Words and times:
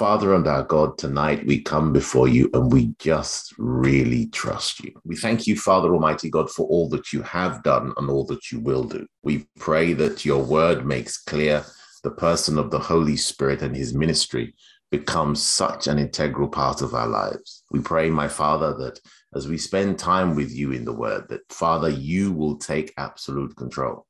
Father 0.00 0.34
and 0.34 0.46
our 0.46 0.62
God, 0.62 0.96
tonight 0.96 1.44
we 1.44 1.60
come 1.60 1.92
before 1.92 2.26
you 2.26 2.48
and 2.54 2.72
we 2.72 2.94
just 2.98 3.52
really 3.58 4.28
trust 4.28 4.82
you. 4.82 4.94
We 5.04 5.14
thank 5.14 5.46
you, 5.46 5.58
Father 5.58 5.92
Almighty 5.92 6.30
God, 6.30 6.50
for 6.50 6.66
all 6.68 6.88
that 6.88 7.12
you 7.12 7.20
have 7.20 7.62
done 7.62 7.92
and 7.98 8.08
all 8.08 8.24
that 8.28 8.50
you 8.50 8.60
will 8.60 8.84
do. 8.84 9.06
We 9.22 9.46
pray 9.58 9.92
that 9.92 10.24
your 10.24 10.42
word 10.42 10.86
makes 10.86 11.18
clear 11.18 11.66
the 12.02 12.12
person 12.12 12.56
of 12.56 12.70
the 12.70 12.78
Holy 12.78 13.18
Spirit 13.18 13.60
and 13.60 13.76
his 13.76 13.92
ministry 13.92 14.54
becomes 14.90 15.42
such 15.42 15.86
an 15.86 15.98
integral 15.98 16.48
part 16.48 16.80
of 16.80 16.94
our 16.94 17.06
lives. 17.06 17.62
We 17.70 17.80
pray, 17.80 18.08
my 18.08 18.26
Father, 18.26 18.72
that 18.78 18.98
as 19.34 19.48
we 19.48 19.58
spend 19.58 19.98
time 19.98 20.34
with 20.34 20.50
you 20.50 20.72
in 20.72 20.86
the 20.86 20.94
word, 20.94 21.28
that 21.28 21.42
Father, 21.52 21.90
you 21.90 22.32
will 22.32 22.56
take 22.56 22.94
absolute 22.96 23.54
control. 23.54 24.06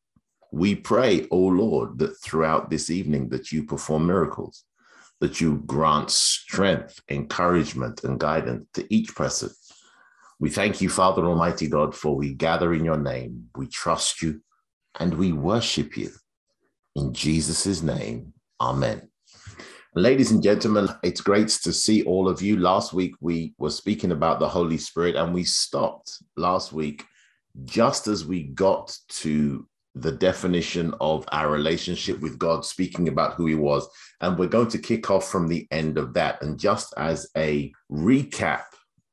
We 0.52 0.76
pray, 0.76 1.22
O 1.22 1.26
oh 1.32 1.46
Lord, 1.48 1.98
that 1.98 2.16
throughout 2.22 2.70
this 2.70 2.90
evening 2.90 3.30
that 3.30 3.50
you 3.50 3.64
perform 3.64 4.06
miracles 4.06 4.64
that 5.20 5.40
you 5.40 5.62
grant 5.66 6.10
strength, 6.10 7.00
encouragement, 7.08 8.04
and 8.04 8.18
guidance 8.18 8.66
to 8.74 8.86
each 8.94 9.14
person. 9.14 9.50
We 10.38 10.48
thank 10.48 10.80
you, 10.80 10.88
Father 10.88 11.24
Almighty 11.24 11.68
God, 11.68 11.94
for 11.94 12.16
we 12.16 12.32
gather 12.32 12.72
in 12.72 12.84
your 12.84 12.96
name, 12.96 13.50
we 13.56 13.66
trust 13.66 14.22
you, 14.22 14.40
and 14.98 15.12
we 15.14 15.32
worship 15.32 15.96
you. 15.96 16.10
In 16.96 17.12
Jesus' 17.12 17.82
name, 17.82 18.32
amen. 18.60 19.10
Ladies 19.94 20.30
and 20.30 20.42
gentlemen, 20.42 20.88
it's 21.02 21.20
great 21.20 21.48
to 21.48 21.72
see 21.72 22.04
all 22.04 22.28
of 22.28 22.40
you. 22.40 22.56
Last 22.56 22.92
week 22.92 23.14
we 23.20 23.54
were 23.58 23.70
speaking 23.70 24.12
about 24.12 24.40
the 24.40 24.48
Holy 24.48 24.78
Spirit, 24.78 25.16
and 25.16 25.34
we 25.34 25.44
stopped 25.44 26.22
last 26.36 26.72
week 26.72 27.04
just 27.64 28.06
as 28.06 28.24
we 28.24 28.44
got 28.44 28.96
to 29.08 29.66
the 29.94 30.12
definition 30.12 30.94
of 31.00 31.24
our 31.32 31.50
relationship 31.50 32.20
with 32.20 32.38
God, 32.38 32.64
speaking 32.64 33.08
about 33.08 33.34
who 33.34 33.46
He 33.46 33.54
was. 33.54 33.88
And 34.20 34.38
we're 34.38 34.48
going 34.48 34.68
to 34.68 34.78
kick 34.78 35.10
off 35.10 35.28
from 35.28 35.48
the 35.48 35.66
end 35.70 35.98
of 35.98 36.14
that. 36.14 36.42
And 36.42 36.58
just 36.58 36.94
as 36.96 37.28
a 37.36 37.72
recap, 37.90 38.62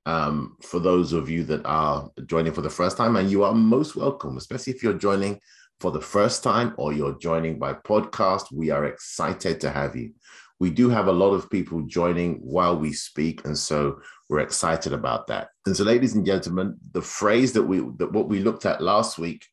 um, 0.06 0.56
for 0.62 0.80
those 0.80 1.12
of 1.14 1.30
you 1.30 1.44
that 1.46 1.66
are 1.66 2.10
joining 2.26 2.54
for 2.54 2.62
the 2.62 2.70
first 2.70 2.96
time, 2.96 3.16
and 3.16 3.30
you 3.30 3.44
are 3.44 3.54
most 3.54 3.96
welcome, 3.96 4.38
especially 4.38 4.74
if 4.74 4.82
you're 4.82 4.94
joining 4.94 5.40
for 5.80 5.92
the 5.92 6.02
first 6.02 6.44
time 6.44 6.74
or 6.78 6.94
you're 6.94 7.18
joining 7.20 7.60
by 7.60 7.74
podcast, 7.74 8.46
we 8.52 8.70
are 8.70 8.86
excited 8.86 9.60
to 9.62 9.70
have 9.70 9.96
you. 9.96 10.14
We 10.60 10.70
do 10.72 10.90
have 10.90 11.08
a 11.08 11.12
lot 11.12 11.34
of 11.34 11.52
people 11.52 11.82
joining 11.82 12.36
while 12.36 12.78
we 12.78 12.94
speak, 12.94 13.46
and 13.46 13.56
so 13.56 14.00
we're 14.28 14.40
excited 14.40 14.94
about 14.94 15.28
that. 15.28 15.50
And 15.66 15.78
so, 15.78 15.84
ladies 15.84 16.16
and 16.16 16.26
gentlemen, 16.26 16.78
the 16.94 17.02
phrase 17.02 17.54
that 17.54 17.64
we 17.64 17.80
that 17.98 18.12
what 18.12 18.28
we 18.28 18.40
looked 18.40 18.66
at 18.66 18.82
last 18.82 19.20
week 19.20 19.46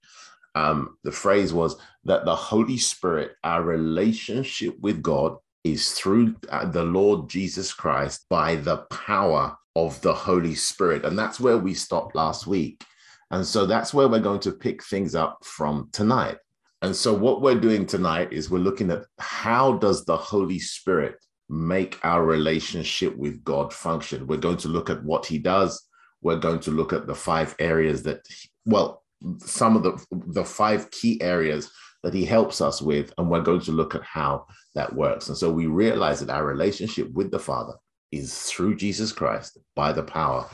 um, 0.55 0.97
the 1.02 1.12
phrase 1.12 1.52
was 1.52 1.77
that 2.05 2.24
the 2.24 2.34
Holy 2.34 2.78
Spirit, 2.78 3.33
our 3.42 3.62
relationship 3.62 4.78
with 4.80 5.02
God, 5.02 5.36
is 5.64 5.92
through 5.92 6.36
uh, 6.50 6.66
the 6.66 6.84
Lord 6.84 7.28
Jesus 7.28 7.72
Christ 7.72 8.27
by 8.28 8.56
the 8.56 8.78
power 8.91 9.56
of 9.77 10.00
the 10.02 10.12
Holy 10.12 10.55
Spirit. 10.55 11.05
And 11.05 11.19
that's 11.19 11.41
where 11.41 11.58
we 11.58 11.74
stopped 11.74 12.14
last 12.14 12.46
week. 12.46 12.84
And 13.30 13.44
so 13.44 13.66
that's 13.66 13.92
where 13.92 14.08
we're 14.08 14.20
going 14.20 14.41
to 14.41 14.52
pick 14.52 14.84
things 14.84 15.14
up 15.14 15.38
from 15.44 15.88
tonight. 15.92 16.36
And 16.83 16.95
so 16.95 17.14
what 17.14 17.40
we're 17.40 17.58
doing 17.58 17.86
tonight 17.86 18.33
is 18.33 18.51
we're 18.51 18.58
looking 18.58 18.90
at 18.90 19.07
how 19.18 19.78
does 19.78 20.05
the 20.05 20.17
Holy 20.17 20.58
Spirit 20.58 21.17
make 21.48 21.98
our 22.05 22.24
relationship 22.24 23.17
with 23.17 23.42
God 23.42 23.73
function? 23.73 24.27
We're 24.27 24.36
going 24.36 24.58
to 24.58 24.68
look 24.68 24.90
at 24.90 25.02
what 25.02 25.24
he 25.24 25.39
does. 25.39 25.83
We're 26.20 26.39
going 26.39 26.61
to 26.61 26.70
look 26.70 26.92
at 26.92 27.07
the 27.07 27.14
five 27.14 27.57
areas 27.58 28.02
that, 28.05 28.20
well, 28.67 29.03
some 29.39 29.77
of 29.77 29.83
the 29.83 30.05
the 30.11 30.45
five 30.45 30.90
key 30.90 31.20
areas 31.20 31.70
that 32.02 32.14
he 32.14 32.24
helps 32.24 32.61
us 32.61 32.83
with 32.83 33.12
and 33.17 33.30
we're 33.30 33.40
going 33.40 33.61
to 33.61 33.73
look 33.73 33.95
at 33.95 34.02
how 34.02 34.46
that 34.74 34.95
works. 34.95 35.29
And 35.29 35.36
so 35.36 35.51
we 35.51 35.67
realize 35.67 36.20
that 36.20 36.30
our 36.30 36.45
relationship 36.45 37.11
with 37.12 37.30
the 37.30 37.39
father 37.39 37.74
is 38.13 38.42
through 38.42 38.77
jesus 38.77 39.11
christ 39.11 39.58
by 39.74 39.92
the 39.92 40.02
power 40.02 40.46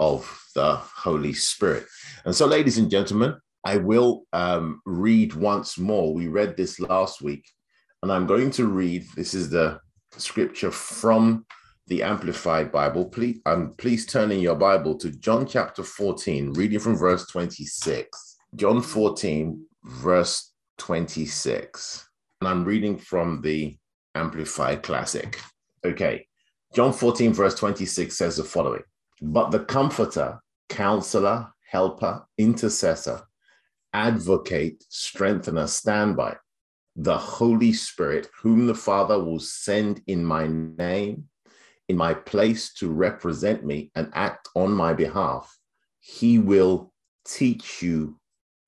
of 0.00 0.40
the 0.54 0.76
holy 0.76 1.32
spirit. 1.32 1.86
And 2.24 2.34
so 2.34 2.46
ladies 2.46 2.78
and 2.78 2.90
gentlemen 2.90 3.36
i 3.64 3.76
will 3.76 4.24
um, 4.32 4.80
read 4.84 5.34
once 5.34 5.78
more. 5.78 6.12
We 6.12 6.28
read 6.28 6.56
this 6.56 6.80
last 6.80 7.22
week 7.22 7.44
and 8.02 8.10
i'm 8.10 8.26
going 8.26 8.50
to 8.52 8.66
read 8.66 9.04
this 9.14 9.34
is 9.34 9.50
the 9.50 9.80
scripture 10.16 10.70
from 10.70 11.44
the 11.86 12.02
Amplified 12.02 12.72
Bible, 12.72 13.06
please, 13.06 13.40
um, 13.46 13.74
please 13.76 14.06
turn 14.06 14.32
in 14.32 14.40
your 14.40 14.54
Bible 14.54 14.96
to 14.98 15.10
John 15.10 15.46
chapter 15.46 15.82
14, 15.82 16.52
reading 16.54 16.78
from 16.78 16.96
verse 16.96 17.26
26. 17.26 18.36
John 18.56 18.80
14, 18.80 19.66
verse 19.84 20.52
26. 20.78 22.08
And 22.40 22.48
I'm 22.48 22.64
reading 22.64 22.96
from 22.96 23.42
the 23.42 23.76
Amplified 24.14 24.82
Classic. 24.82 25.40
Okay. 25.84 26.26
John 26.74 26.92
14, 26.92 27.32
verse 27.32 27.54
26 27.54 28.16
says 28.16 28.36
the 28.38 28.44
following 28.44 28.82
But 29.20 29.50
the 29.50 29.60
Comforter, 29.60 30.40
Counselor, 30.68 31.52
Helper, 31.68 32.26
Intercessor, 32.38 33.22
Advocate, 33.92 34.84
Strengthener, 34.88 35.66
Standby, 35.66 36.36
the 36.96 37.18
Holy 37.18 37.72
Spirit, 37.72 38.28
whom 38.40 38.66
the 38.66 38.74
Father 38.74 39.18
will 39.18 39.40
send 39.40 40.00
in 40.06 40.24
my 40.24 40.46
name, 40.48 41.28
in 41.88 41.96
my 41.96 42.14
place 42.14 42.72
to 42.74 42.90
represent 42.90 43.64
me 43.64 43.90
and 43.94 44.10
act 44.14 44.48
on 44.54 44.72
my 44.72 44.92
behalf, 44.92 45.56
he 46.00 46.38
will 46.38 46.92
teach 47.26 47.82
you 47.82 48.18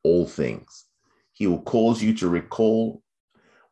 all 0.02 0.26
things. 0.26 0.86
He 1.32 1.46
will 1.46 1.62
cause 1.62 2.02
you 2.02 2.14
to 2.14 2.28
recall, 2.28 3.02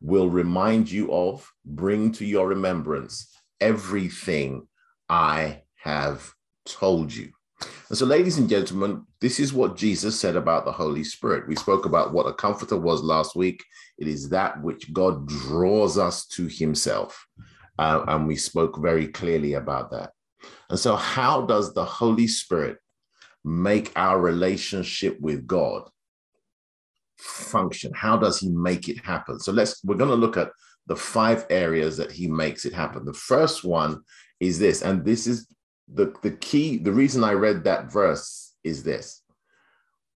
will 0.00 0.28
remind 0.28 0.90
you 0.90 1.12
of, 1.12 1.50
bring 1.64 2.12
to 2.12 2.24
your 2.24 2.48
remembrance 2.48 3.28
everything 3.60 4.66
I 5.08 5.62
have 5.76 6.32
told 6.66 7.14
you. 7.14 7.30
And 7.88 7.96
so, 7.96 8.04
ladies 8.04 8.38
and 8.38 8.48
gentlemen, 8.48 9.06
this 9.20 9.38
is 9.38 9.52
what 9.52 9.76
Jesus 9.76 10.18
said 10.18 10.36
about 10.36 10.64
the 10.64 10.72
Holy 10.72 11.04
Spirit. 11.04 11.48
We 11.48 11.56
spoke 11.56 11.86
about 11.86 12.12
what 12.12 12.26
a 12.26 12.32
comforter 12.32 12.76
was 12.76 13.02
last 13.02 13.36
week. 13.36 13.62
It 13.98 14.08
is 14.08 14.28
that 14.30 14.60
which 14.62 14.92
God 14.92 15.26
draws 15.28 15.96
us 15.96 16.26
to 16.28 16.46
himself. 16.46 17.26
Uh, 17.78 18.04
and 18.08 18.26
we 18.26 18.36
spoke 18.36 18.78
very 18.80 19.08
clearly 19.08 19.54
about 19.54 19.90
that. 19.90 20.10
And 20.70 20.78
so, 20.78 20.96
how 20.96 21.42
does 21.42 21.74
the 21.74 21.84
Holy 21.84 22.26
Spirit 22.26 22.78
make 23.44 23.92
our 23.96 24.20
relationship 24.20 25.20
with 25.20 25.46
God 25.46 25.88
function? 27.18 27.92
How 27.94 28.16
does 28.16 28.38
He 28.38 28.50
make 28.50 28.88
it 28.88 29.04
happen? 29.04 29.40
So, 29.40 29.52
let's, 29.52 29.82
we're 29.84 29.96
going 29.96 30.10
to 30.10 30.16
look 30.16 30.36
at 30.36 30.50
the 30.86 30.96
five 30.96 31.46
areas 31.50 31.96
that 31.96 32.12
He 32.12 32.28
makes 32.28 32.64
it 32.64 32.72
happen. 32.72 33.04
The 33.04 33.12
first 33.12 33.64
one 33.64 34.02
is 34.40 34.58
this, 34.58 34.82
and 34.82 35.04
this 35.04 35.26
is 35.26 35.48
the, 35.92 36.14
the 36.22 36.32
key. 36.32 36.78
The 36.78 36.92
reason 36.92 37.24
I 37.24 37.32
read 37.32 37.64
that 37.64 37.92
verse 37.92 38.54
is 38.62 38.82
this 38.82 39.22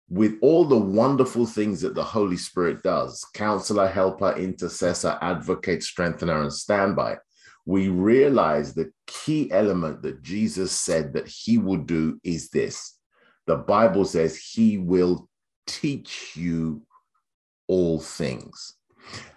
with 0.08 0.36
all 0.40 0.64
the 0.64 0.76
wonderful 0.76 1.46
things 1.46 1.80
that 1.80 1.94
the 1.94 2.04
Holy 2.04 2.36
Spirit 2.36 2.82
does 2.82 3.24
counselor, 3.34 3.88
helper, 3.88 4.32
intercessor, 4.36 5.18
advocate, 5.20 5.82
strengthener, 5.82 6.42
and 6.42 6.52
standby 6.52 7.16
we 7.66 7.88
realize 7.88 8.72
the 8.72 8.92
key 9.08 9.50
element 9.50 10.00
that 10.02 10.22
Jesus 10.22 10.72
said 10.72 11.12
that 11.12 11.26
he 11.26 11.58
will 11.58 11.76
do 11.76 12.18
is 12.22 12.48
this. 12.48 12.96
The 13.46 13.56
Bible 13.56 14.04
says 14.04 14.36
he 14.36 14.78
will 14.78 15.28
teach 15.66 16.36
you 16.36 16.82
all 17.66 18.00
things. 18.00 18.74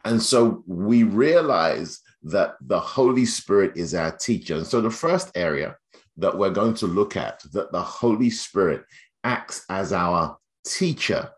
And 0.06 0.22
so 0.22 0.64
we 0.68 1.04
realize 1.04 2.00
that 2.24 2.56
the 2.62 2.80
Holy 2.80 3.26
Spirit 3.26 3.74
is 3.76 3.96
our 3.96 4.12
teacher. 4.12 4.56
And 4.56 4.68
so 4.68 4.80
the 4.80 4.92
first 4.92 5.32
area 5.36 5.76
that 6.18 6.38
we're 6.38 6.50
going 6.52 6.76
to 6.76 6.88
look 6.88 7.18
at, 7.18 7.42
that 7.54 7.72
the 7.72 7.82
Holy 7.82 8.30
Spirit 8.30 8.84
acts 9.24 9.66
as 9.70 9.92
our 9.92 10.38
teacher, 10.66 11.30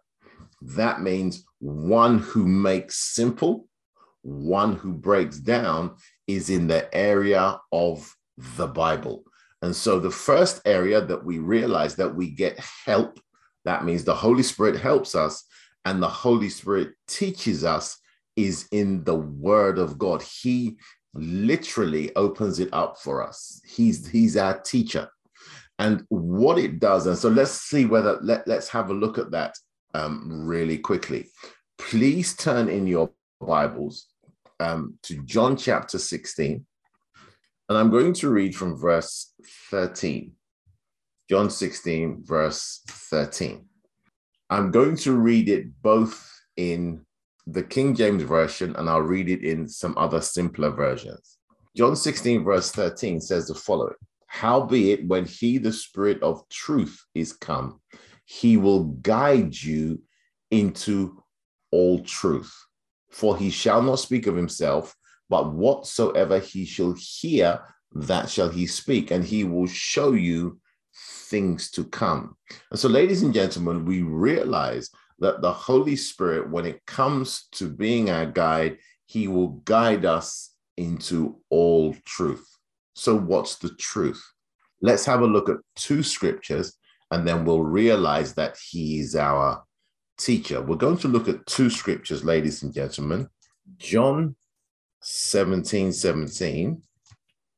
that 0.61 1.01
means 1.01 1.45
one 1.59 2.19
who 2.19 2.45
makes 2.45 2.97
simple, 3.13 3.67
one 4.23 4.75
who 4.75 4.93
breaks 4.93 5.37
down, 5.37 5.95
is 6.35 6.49
in 6.49 6.67
the 6.67 6.93
area 6.95 7.59
of 7.71 8.15
the 8.57 8.67
Bible. 8.67 9.23
And 9.61 9.75
so 9.75 9.99
the 9.99 10.11
first 10.11 10.61
area 10.65 11.01
that 11.01 11.23
we 11.23 11.39
realize 11.39 11.95
that 11.95 12.15
we 12.15 12.31
get 12.31 12.59
help, 12.59 13.19
that 13.65 13.85
means 13.85 14.03
the 14.03 14.15
Holy 14.15 14.43
Spirit 14.43 14.79
helps 14.79 15.13
us 15.13 15.43
and 15.85 16.01
the 16.01 16.09
Holy 16.09 16.49
Spirit 16.49 16.93
teaches 17.07 17.63
us 17.63 17.97
is 18.35 18.67
in 18.71 19.03
the 19.03 19.15
word 19.15 19.77
of 19.77 19.97
God. 19.97 20.21
He 20.21 20.77
literally 21.13 22.15
opens 22.15 22.59
it 22.59 22.69
up 22.71 22.97
for 22.97 23.25
us. 23.25 23.61
He's 23.65 24.07
he's 24.07 24.37
our 24.37 24.59
teacher. 24.59 25.09
And 25.79 26.05
what 26.09 26.59
it 26.59 26.79
does, 26.79 27.07
and 27.07 27.17
so 27.17 27.29
let's 27.29 27.51
see 27.51 27.85
whether, 27.85 28.19
let, 28.21 28.47
let's 28.47 28.69
have 28.69 28.91
a 28.91 28.93
look 28.93 29.17
at 29.17 29.31
that 29.31 29.55
um, 29.95 30.45
really 30.45 30.77
quickly. 30.77 31.27
Please 31.79 32.35
turn 32.35 32.69
in 32.69 32.85
your 32.85 33.09
Bibles 33.39 34.05
um, 34.61 34.97
to 35.03 35.21
John 35.23 35.57
chapter 35.57 35.97
16. 35.97 36.65
And 37.69 37.77
I'm 37.77 37.89
going 37.89 38.13
to 38.13 38.29
read 38.29 38.55
from 38.55 38.77
verse 38.77 39.33
13. 39.69 40.33
John 41.29 41.49
16, 41.49 42.23
verse 42.23 42.81
13. 42.87 43.65
I'm 44.49 44.71
going 44.71 44.97
to 44.97 45.13
read 45.13 45.49
it 45.49 45.81
both 45.81 46.29
in 46.57 47.05
the 47.47 47.63
King 47.63 47.95
James 47.95 48.23
Version 48.23 48.75
and 48.75 48.89
I'll 48.89 49.01
read 49.01 49.29
it 49.29 49.43
in 49.43 49.67
some 49.67 49.97
other 49.97 50.21
simpler 50.21 50.69
versions. 50.69 51.37
John 51.75 51.95
16, 51.95 52.43
verse 52.43 52.71
13 52.71 53.21
says 53.21 53.47
the 53.47 53.55
following 53.55 53.95
Howbeit, 54.27 55.07
when 55.07 55.25
he, 55.25 55.57
the 55.57 55.73
Spirit 55.73 56.21
of 56.21 56.47
truth, 56.49 57.01
is 57.15 57.33
come, 57.33 57.79
he 58.25 58.57
will 58.57 58.83
guide 58.83 59.55
you 59.55 60.01
into 60.51 61.23
all 61.71 61.99
truth. 61.99 62.53
For 63.11 63.37
he 63.37 63.49
shall 63.49 63.81
not 63.81 63.99
speak 63.99 64.27
of 64.27 64.35
himself, 64.35 64.95
but 65.29 65.53
whatsoever 65.53 66.39
he 66.39 66.65
shall 66.65 66.95
hear, 66.97 67.61
that 67.93 68.29
shall 68.29 68.49
he 68.49 68.67
speak, 68.67 69.11
and 69.11 69.23
he 69.23 69.43
will 69.43 69.67
show 69.67 70.13
you 70.13 70.59
things 71.29 71.71
to 71.71 71.83
come. 71.85 72.35
And 72.69 72.79
so, 72.79 72.87
ladies 72.87 73.21
and 73.21 73.33
gentlemen, 73.33 73.85
we 73.85 74.01
realize 74.01 74.89
that 75.19 75.41
the 75.41 75.51
Holy 75.51 75.95
Spirit, 75.95 76.49
when 76.49 76.65
it 76.65 76.85
comes 76.85 77.47
to 77.53 77.69
being 77.69 78.09
our 78.09 78.25
guide, 78.25 78.77
he 79.05 79.27
will 79.27 79.49
guide 79.65 80.05
us 80.05 80.51
into 80.77 81.39
all 81.49 81.95
truth. 82.05 82.47
So, 82.95 83.17
what's 83.17 83.57
the 83.57 83.69
truth? 83.75 84.23
Let's 84.81 85.05
have 85.05 85.21
a 85.21 85.27
look 85.27 85.49
at 85.49 85.57
two 85.75 86.01
scriptures 86.01 86.75
and 87.11 87.27
then 87.27 87.45
we'll 87.45 87.63
realize 87.63 88.33
that 88.35 88.57
he 88.57 88.99
is 88.99 89.15
our 89.15 89.63
teacher. 90.23 90.61
We're 90.61 90.75
going 90.75 90.97
to 90.97 91.07
look 91.07 91.27
at 91.27 91.45
two 91.45 91.69
scriptures, 91.69 92.23
ladies 92.23 92.63
and 92.63 92.73
gentlemen 92.73 93.27
John 93.77 94.35
17 95.01 95.91
17 95.91 96.81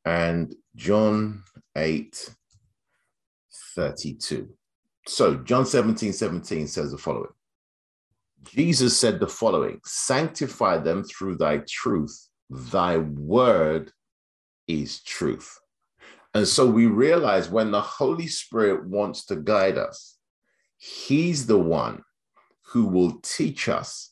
and 0.05 0.55
John 0.75 1.43
8 1.75 2.35
32. 3.75 4.49
So, 5.07 5.35
John 5.35 5.65
17 5.65 6.13
17 6.13 6.67
says 6.67 6.91
the 6.91 6.97
following 6.97 7.31
Jesus 8.43 8.97
said 8.97 9.19
the 9.19 9.27
following 9.27 9.79
Sanctify 9.83 10.77
them 10.77 11.03
through 11.03 11.37
thy 11.37 11.61
truth, 11.67 12.29
thy 12.49 12.97
word 12.97 13.91
is 14.67 15.01
truth. 15.03 15.59
And 16.33 16.47
so 16.47 16.65
we 16.65 16.87
realize 16.87 17.49
when 17.49 17.69
the 17.71 17.81
Holy 17.81 18.27
Spirit 18.27 18.87
wants 18.87 19.25
to 19.25 19.35
guide 19.35 19.77
us, 19.77 20.17
he's 20.77 21.45
the 21.45 21.59
one 21.59 22.01
who 22.73 22.85
will 22.85 23.19
teach 23.21 23.69
us 23.69 24.11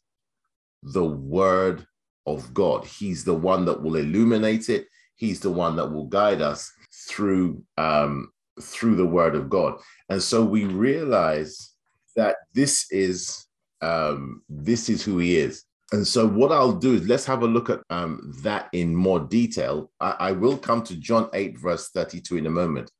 the 0.84 1.04
word 1.04 1.86
of 2.28 2.54
God. 2.54 2.86
He's 2.86 3.24
the 3.24 3.34
one 3.34 3.66
that 3.66 3.82
will 3.82 3.96
illuminate 3.96 4.70
it. 4.70 4.88
He's 5.16 5.40
the 5.40 5.50
one 5.50 5.76
that 5.78 5.92
will 5.92 6.06
guide 6.06 6.42
us 6.42 6.72
through 7.08 7.64
um, 7.78 8.32
through 8.62 8.96
the 8.96 9.06
word 9.06 9.36
of 9.36 9.50
God. 9.50 9.80
And 10.10 10.22
so 10.22 10.46
we 10.46 10.66
realize 10.66 11.72
that 12.16 12.36
this 12.54 12.86
is 12.92 13.48
um, 13.82 14.44
this 14.48 14.90
is 14.90 15.04
who 15.04 15.18
he 15.18 15.38
is. 15.38 15.64
And 15.92 16.08
so, 16.08 16.28
what 16.28 16.52
I'll 16.52 16.72
do 16.72 16.94
is 16.94 17.08
let's 17.08 17.26
have 17.26 17.42
a 17.42 17.48
look 17.48 17.70
at 17.70 17.82
um, 17.90 18.32
that 18.44 18.70
in 18.74 18.96
more 18.96 19.20
detail. 19.20 19.92
I, 20.00 20.16
I, 20.20 20.32
will 20.32 20.58
come 20.58 20.84
to 20.84 20.96
John 20.96 21.30
8, 21.34 21.58
verse 21.58 21.90
32 21.90 22.38
in 22.38 22.46
a 22.46 22.50
moment. 22.50 22.92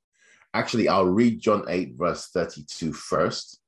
Actually, 0.54 0.90
I'll 0.90 1.06
read 1.06 1.40
John 1.40 1.64
8, 1.70 1.94
verse 1.96 2.30
32 2.34 2.92
first. 2.92 3.61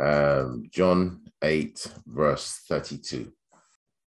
Um, 0.00 0.64
John 0.70 1.20
8, 1.42 1.86
verse 2.06 2.62
32. 2.68 3.30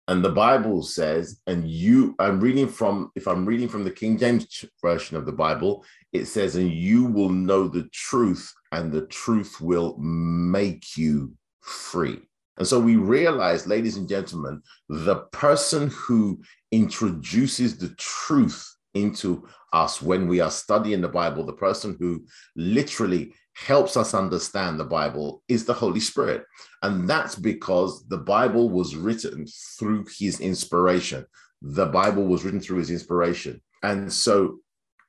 And 0.08 0.24
the 0.24 0.32
Bible 0.32 0.84
says, 0.84 1.42
and 1.48 1.70
you, 1.70 2.16
I'm 2.20 2.40
reading 2.40 2.68
from, 2.68 3.12
if 3.16 3.28
I'm 3.28 3.46
reading 3.46 3.68
from 3.68 3.84
the 3.84 3.92
King 3.92 4.18
James 4.18 4.66
version 4.82 5.18
of 5.18 5.26
the 5.26 5.32
Bible, 5.32 5.84
it 6.14 6.26
says, 6.26 6.56
and 6.56 6.72
you 6.72 7.06
will 7.06 7.30
know 7.30 7.68
the 7.68 7.90
truth, 7.92 8.52
and 8.72 8.92
the 8.92 9.08
truth 9.08 9.60
will 9.60 9.96
make 9.98 10.96
you 10.96 11.34
free. 11.62 12.20
And 12.58 12.68
so 12.68 12.80
we 12.80 12.96
realize, 12.96 13.68
ladies 13.68 13.98
and 13.98 14.08
gentlemen, 14.08 14.62
the 14.90 15.18
person 15.32 15.90
who 15.90 16.42
introduces 16.72 17.78
the 17.78 17.90
truth 17.98 18.75
into 18.96 19.48
us 19.74 20.02
when 20.02 20.28
we 20.28 20.40
are 20.40 20.50
studying 20.50 21.02
the 21.02 21.08
Bible, 21.08 21.46
the 21.46 21.54
person 21.54 21.96
who 22.00 22.26
literally 22.56 23.34
helps 23.54 23.96
us 23.96 24.14
understand 24.14 24.80
the 24.80 24.86
Bible 24.86 25.44
is 25.48 25.66
the 25.66 25.74
Holy 25.74 26.00
Spirit. 26.00 26.44
And 26.82 27.08
that's 27.08 27.36
because 27.36 28.08
the 28.08 28.18
Bible 28.18 28.70
was 28.70 28.96
written 28.96 29.46
through 29.78 30.06
his 30.18 30.40
inspiration. 30.40 31.26
The 31.62 31.86
Bible 31.86 32.26
was 32.26 32.44
written 32.44 32.60
through 32.60 32.80
his 32.80 32.92
inspiration. 32.92 33.62
And 33.84 34.12
so 34.12 34.58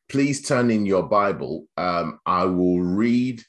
please 0.08 0.46
turn 0.46 0.70
in 0.70 0.86
your 0.86 1.04
Bible. 1.04 1.66
Um, 1.76 2.20
I 2.26 2.44
will 2.44 2.80
read 2.80 3.42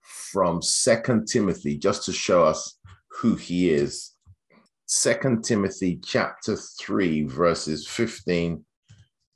from 0.00 0.62
Second 0.62 1.26
Timothy 1.26 1.78
just 1.78 2.04
to 2.04 2.12
show 2.12 2.44
us 2.44 2.78
who 3.10 3.34
he 3.34 3.70
is. 3.70 4.12
Second 4.86 5.44
Timothy 5.44 6.00
chapter 6.02 6.56
3, 6.56 7.24
verses 7.24 7.86
15 7.86 8.64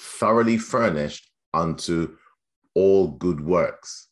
thoroughly 0.00 0.58
furnished 0.58 1.30
unto 1.52 2.16
all 2.74 3.08
good 3.08 3.40
works. 3.40 4.08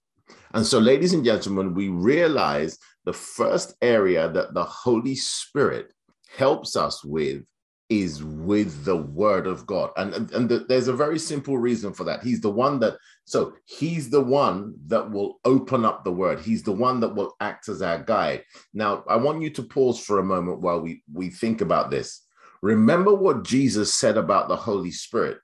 And 0.54 0.66
so, 0.66 0.78
ladies 0.78 1.12
and 1.12 1.24
gentlemen, 1.24 1.74
we 1.74 1.88
realize 1.88 2.78
the 3.04 3.12
first 3.12 3.74
area 3.82 4.28
that 4.28 4.54
the 4.54 4.64
Holy 4.64 5.14
Spirit 5.14 5.92
helps 6.36 6.76
us 6.76 7.04
with 7.04 7.44
is 7.88 8.22
with 8.22 8.84
the 8.84 8.96
word 8.96 9.46
of 9.46 9.66
God. 9.66 9.90
And, 9.96 10.30
and, 10.32 10.48
the, 10.48 10.66
there's 10.68 10.88
a 10.88 10.92
very 10.92 11.18
simple 11.18 11.56
reason 11.56 11.94
for 11.94 12.04
that. 12.04 12.22
He's 12.22 12.40
the 12.40 12.50
one 12.50 12.78
that, 12.80 12.98
so 13.24 13.54
he's 13.64 14.10
the 14.10 14.20
one 14.20 14.74
that 14.88 15.10
will 15.10 15.40
open 15.46 15.86
up 15.86 16.04
the 16.04 16.12
word. 16.12 16.40
He's 16.40 16.62
the 16.62 16.72
one 16.72 17.00
that 17.00 17.14
will 17.14 17.34
act 17.40 17.68
as 17.68 17.80
our 17.80 18.02
guide. 18.02 18.44
Now, 18.74 19.04
I 19.08 19.16
want 19.16 19.40
you 19.40 19.48
to 19.50 19.62
pause 19.62 19.98
for 19.98 20.18
a 20.18 20.24
moment 20.24 20.60
while 20.60 20.80
we, 20.80 21.02
we 21.10 21.30
think 21.30 21.62
about 21.62 21.90
this. 21.90 22.26
Remember 22.60 23.14
what 23.14 23.44
Jesus 23.44 23.94
said 23.94 24.18
about 24.18 24.48
the 24.48 24.56
Holy 24.56 24.90
Spirit. 24.90 25.38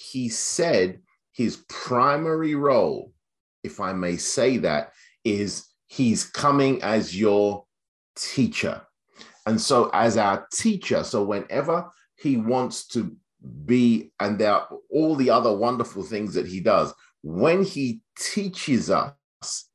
He 0.00 0.30
said 0.30 1.00
his 1.32 1.58
primary 1.68 2.54
role, 2.54 3.12
if 3.62 3.80
I 3.80 3.92
may 3.92 4.16
say 4.16 4.56
that, 4.58 4.92
is 5.24 5.66
he's 5.88 6.24
coming 6.24 6.82
as 6.82 7.18
your 7.18 7.66
teacher. 8.16 8.80
And 9.46 9.60
so, 9.60 9.90
as 9.92 10.16
our 10.16 10.46
teacher, 10.52 11.04
so 11.04 11.22
whenever 11.22 11.90
he 12.16 12.38
wants 12.38 12.86
to 12.88 13.14
be, 13.66 14.12
and 14.20 14.38
there 14.38 14.54
are 14.54 14.68
all 14.90 15.16
the 15.16 15.30
other 15.30 15.54
wonderful 15.54 16.02
things 16.02 16.32
that 16.34 16.46
he 16.46 16.60
does, 16.60 16.94
when 17.22 17.62
he 17.62 18.00
teaches 18.18 18.90
us 18.90 19.12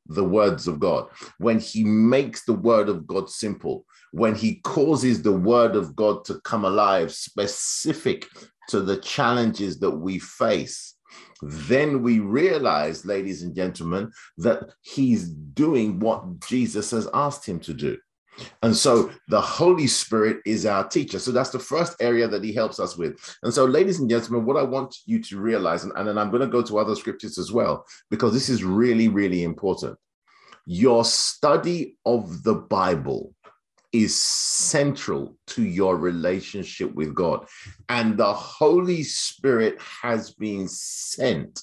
the 0.07 0.23
words 0.23 0.67
of 0.67 0.79
God, 0.79 1.07
when 1.37 1.59
he 1.59 1.83
makes 1.83 2.45
the 2.45 2.53
word 2.53 2.89
of 2.89 3.05
God 3.05 3.29
simple, 3.29 3.85
when 4.11 4.33
he 4.33 4.55
causes 4.61 5.21
the 5.21 5.33
word 5.33 5.75
of 5.75 5.95
God 5.95 6.25
to 6.25 6.39
come 6.41 6.65
alive, 6.65 7.11
specific 7.11 8.27
to 8.69 8.81
the 8.81 8.97
challenges 8.97 9.79
that 9.79 9.91
we 9.91 10.19
face, 10.19 10.95
then 11.41 12.01
we 12.01 12.19
realize, 12.19 13.05
ladies 13.05 13.43
and 13.43 13.55
gentlemen, 13.55 14.11
that 14.37 14.73
he's 14.81 15.29
doing 15.29 15.99
what 15.99 16.39
Jesus 16.47 16.91
has 16.91 17.07
asked 17.13 17.45
him 17.45 17.59
to 17.61 17.73
do. 17.73 17.97
And 18.63 18.75
so 18.75 19.11
the 19.29 19.39
Holy 19.39 19.87
Spirit 19.87 20.39
is 20.45 20.65
our 20.65 20.87
teacher. 20.87 21.19
So 21.19 21.31
that's 21.31 21.51
the 21.51 21.59
first 21.59 21.95
area 22.01 22.27
that 22.27 22.43
he 22.43 22.53
helps 22.53 22.79
us 22.79 22.97
with. 22.97 23.17
And 23.43 23.53
so, 23.53 23.65
ladies 23.65 23.99
and 23.99 24.09
gentlemen, 24.09 24.45
what 24.45 24.57
I 24.57 24.63
want 24.63 24.95
you 25.05 25.21
to 25.23 25.39
realize, 25.39 25.83
and, 25.83 25.93
and 25.95 26.07
then 26.07 26.17
I'm 26.17 26.31
going 26.31 26.41
to 26.41 26.47
go 26.47 26.61
to 26.63 26.79
other 26.79 26.95
scriptures 26.95 27.37
as 27.37 27.51
well, 27.51 27.85
because 28.09 28.33
this 28.33 28.49
is 28.49 28.63
really, 28.63 29.07
really 29.07 29.43
important. 29.43 29.97
Your 30.65 31.05
study 31.05 31.95
of 32.05 32.43
the 32.43 32.55
Bible 32.55 33.34
is 34.03 34.15
central 34.15 35.37
to 35.47 35.63
your 35.63 35.95
relationship 35.97 36.93
with 36.93 37.15
God. 37.15 37.45
And 37.87 38.17
the 38.17 38.33
Holy 38.33 39.03
Spirit 39.03 39.79
has 39.79 40.33
been 40.33 40.67
sent 40.67 41.61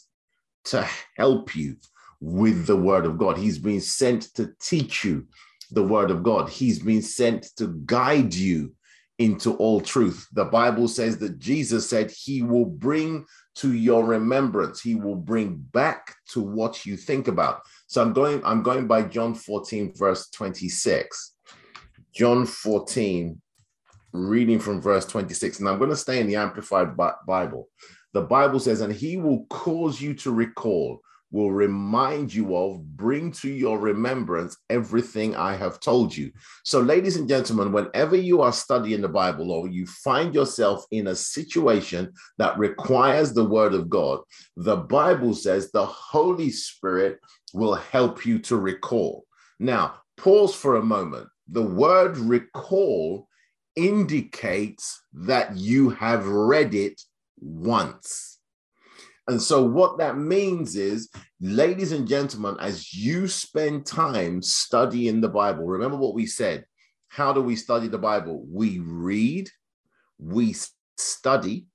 to 0.65 0.89
help 1.17 1.55
you 1.55 1.77
with 2.21 2.67
the 2.67 2.77
word 2.77 3.05
of 3.05 3.19
God. 3.19 3.37
He's 3.37 3.59
been 3.59 3.81
sent 3.81 4.35
to 4.35 4.53
teach 4.61 5.05
you 5.05 5.27
the 5.73 5.83
word 5.83 6.11
of 6.11 6.23
God. 6.23 6.49
He's 6.49 6.79
been 6.79 7.03
sent 7.03 7.49
to 7.57 7.69
guide 7.85 8.33
you 8.33 8.73
into 9.19 9.55
all 9.57 9.81
truth. 9.81 10.27
The 10.33 10.47
Bible 10.47 10.89
says 10.89 11.19
that 11.19 11.39
Jesus 11.39 11.89
said 11.89 12.11
he 12.11 12.43
will 12.43 12.65
bring 12.65 13.27
to 13.57 13.75
your 13.75 14.05
remembrance. 14.05 14.81
He 14.81 14.95
will 14.95 15.17
bring 15.17 15.57
back 15.57 16.15
to 16.31 16.41
what 16.41 16.87
you 16.87 16.97
think 16.97 17.29
about. 17.29 17.61
So 17.89 18.01
I'm 18.01 18.13
going 18.15 18.43
I'm 18.45 18.63
going 18.63 18.87
by 18.87 19.03
John 19.03 19.35
14 19.35 19.93
verse 19.97 20.31
26. 20.31 21.32
John 22.15 22.47
14 22.47 23.41
reading 24.13 24.59
from 24.59 24.81
verse 24.81 25.07
26 25.07 25.61
and 25.61 25.69
I'm 25.69 25.79
going 25.79 25.91
to 25.91 25.97
stay 25.97 26.21
in 26.21 26.27
the 26.27 26.37
amplified 26.37 26.97
Bible. 26.97 27.69
The 28.13 28.23
Bible 28.23 28.61
says 28.61 28.81
and 28.83 28.93
he 28.93 29.17
will 29.17 29.47
cause 29.47 30.01
you 30.01 30.15
to 30.15 30.31
recall 30.31 31.03
will 31.33 31.51
remind 31.51 32.33
you 32.33 32.55
of, 32.55 32.97
bring 32.97 33.33
to 33.33 33.49
your 33.49 33.79
remembrance 33.79 34.57
everything 34.69 35.35
I 35.35 35.57
have 35.57 35.81
told 35.81 36.15
you. 36.15 36.31
So, 36.65 36.81
ladies 36.81 37.17
and 37.17 37.29
gentlemen, 37.29 37.73
whenever 37.73 38.15
you 38.15 38.43
are 38.43 38.53
studying 38.53 39.01
the 39.01 39.09
Bible 39.09 39.51
or 39.51 39.67
you 39.67 39.87
find 39.87 40.35
yourself 40.35 40.85
in 40.91 41.09
a 41.09 41.17
situation 41.17 42.13
that 42.39 42.59
requires 42.59 43.33
the 43.33 43.47
word 43.47 43.73
of 43.73 43.89
God, 43.89 44.21
the 44.57 44.77
Bible 44.77 45.35
says 45.35 45.71
the 45.71 45.87
Holy 45.87 46.51
Spirit 46.51 47.19
will 47.55 47.75
help 47.75 48.27
you 48.27 48.39
to 48.41 48.57
recall. 48.57 49.25
Now, 49.59 49.95
pause 50.19 50.55
for 50.55 50.77
a 50.77 50.85
moment. 50.85 51.29
The 51.53 51.63
word 51.63 52.17
recall 52.17 53.29
indicates 53.77 55.03
that 55.13 55.55
you 55.55 55.91
have 55.91 56.27
read 56.27 56.75
it 56.75 57.03
once. 57.39 58.39
And 59.29 59.41
so, 59.41 59.63
what 59.63 59.99
that 59.99 60.17
means 60.17 60.77
is, 60.77 61.11
ladies 61.43 61.93
and 61.93 62.09
gentlemen, 62.09 62.57
as 62.59 62.95
you 62.95 63.29
spend 63.29 63.85
time 63.85 64.41
studying 64.41 65.21
the 65.21 65.29
Bible, 65.29 65.67
remember 65.67 65.99
what 65.99 66.15
we 66.15 66.25
said. 66.25 66.65
How 67.09 67.35
do 67.35 67.43
we 67.43 67.55
study 67.55 67.87
the 67.87 67.99
Bible? 67.99 68.47
We 68.51 68.79
read, 68.79 69.51
we 70.19 70.57
study, 70.97 71.67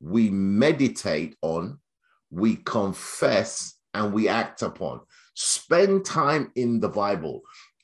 we 0.00 0.30
meditate 0.30 1.36
on, 1.42 1.80
we 2.30 2.56
confess, 2.56 3.74
and 3.92 4.14
we 4.14 4.28
act 4.28 4.62
upon. 4.62 5.00
Spend 5.34 6.06
time 6.06 6.50
in 6.56 6.80
the 6.80 6.88
Bible 6.88 7.42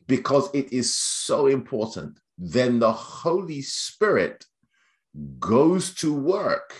because 0.08 0.48
it 0.54 0.72
is 0.72 0.92
so 0.92 1.46
important. 1.46 2.18
Then 2.36 2.80
the 2.80 2.92
Holy 2.92 3.62
Spirit 3.62 4.44
goes 5.38 5.94
to 5.96 6.12
work 6.12 6.74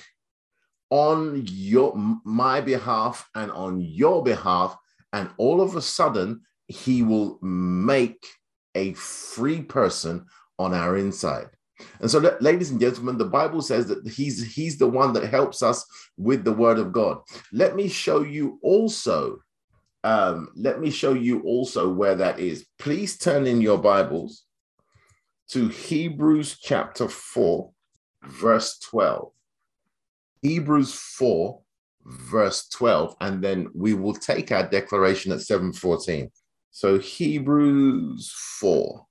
on 0.90 1.42
your 1.46 1.92
my 2.24 2.60
behalf 2.60 3.28
and 3.34 3.50
on 3.52 3.80
your 3.80 4.22
behalf 4.22 4.76
and 5.12 5.28
all 5.36 5.60
of 5.60 5.76
a 5.76 5.82
sudden 5.82 6.40
he 6.66 7.02
will 7.02 7.38
make 7.42 8.26
a 8.74 8.92
free 8.94 9.60
person 9.60 10.24
on 10.58 10.72
our 10.72 10.96
inside 10.96 11.48
and 12.00 12.10
so 12.10 12.36
ladies 12.40 12.70
and 12.70 12.80
gentlemen 12.80 13.18
the 13.18 13.24
bible 13.24 13.60
says 13.60 13.86
that 13.86 14.06
he's 14.08 14.54
he's 14.54 14.78
the 14.78 14.86
one 14.86 15.12
that 15.12 15.28
helps 15.28 15.62
us 15.62 15.84
with 16.16 16.42
the 16.42 16.52
word 16.52 16.78
of 16.78 16.90
god 16.92 17.18
let 17.52 17.76
me 17.76 17.86
show 17.86 18.22
you 18.22 18.58
also 18.62 19.38
um, 20.04 20.48
let 20.56 20.80
me 20.80 20.90
show 20.90 21.12
you 21.12 21.40
also 21.42 21.88
where 21.92 22.14
that 22.14 22.38
is 22.38 22.66
please 22.78 23.18
turn 23.18 23.46
in 23.46 23.60
your 23.60 23.78
bibles 23.78 24.44
to 25.48 25.68
hebrews 25.68 26.58
chapter 26.60 27.08
4 27.08 27.70
verse 28.22 28.78
12 28.78 29.32
Hebrews 30.42 30.94
4, 30.94 31.60
verse 32.04 32.68
12, 32.68 33.16
and 33.20 33.42
then 33.42 33.68
we 33.74 33.94
will 33.94 34.14
take 34.14 34.52
our 34.52 34.68
declaration 34.68 35.32
at 35.32 35.40
714. 35.40 36.30
So 36.70 36.98
Hebrews 36.98 38.32
4, 38.60 39.06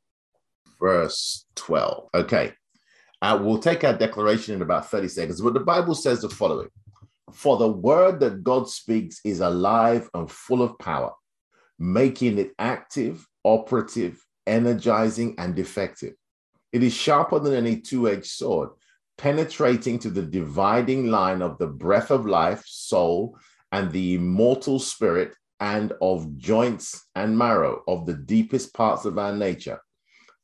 verse 0.79 1.45
12. 1.55 2.09
Okay. 2.13 2.53
Uh, 3.21 3.39
we'll 3.41 3.57
take 3.57 3.83
our 3.83 3.97
declaration 3.97 4.55
in 4.55 4.61
about 4.61 4.89
30 4.89 5.07
seconds, 5.07 5.41
but 5.41 5.53
the 5.53 5.59
Bible 5.59 5.95
says 5.95 6.21
the 6.21 6.29
following 6.29 6.69
For 7.31 7.57
the 7.57 7.67
word 7.67 8.19
that 8.21 8.43
God 8.43 8.69
speaks 8.69 9.19
is 9.23 9.41
alive 9.41 10.09
and 10.13 10.29
full 10.29 10.61
of 10.61 10.77
power, 10.79 11.13
making 11.77 12.37
it 12.37 12.53
active, 12.57 13.27
operative, 13.43 14.23
energizing, 14.45 15.35
and 15.37 15.57
effective. 15.59 16.13
It 16.71 16.83
is 16.83 16.93
sharper 16.93 17.39
than 17.39 17.53
any 17.53 17.81
two 17.81 18.07
edged 18.09 18.27
sword 18.27 18.69
penetrating 19.17 19.97
to 19.99 20.09
the 20.09 20.21
dividing 20.21 21.07
line 21.07 21.41
of 21.41 21.57
the 21.57 21.67
breath 21.67 22.11
of 22.11 22.25
life, 22.25 22.63
soul, 22.65 23.37
and 23.71 23.91
the 23.91 24.15
immortal 24.15 24.79
spirit, 24.79 25.35
and 25.59 25.91
of 26.01 26.37
joints 26.37 27.07
and 27.15 27.35
marrow, 27.35 27.81
of 27.87 28.05
the 28.05 28.13
deepest 28.13 28.73
parts 28.73 29.05
of 29.05 29.17
our 29.17 29.33
nature, 29.33 29.79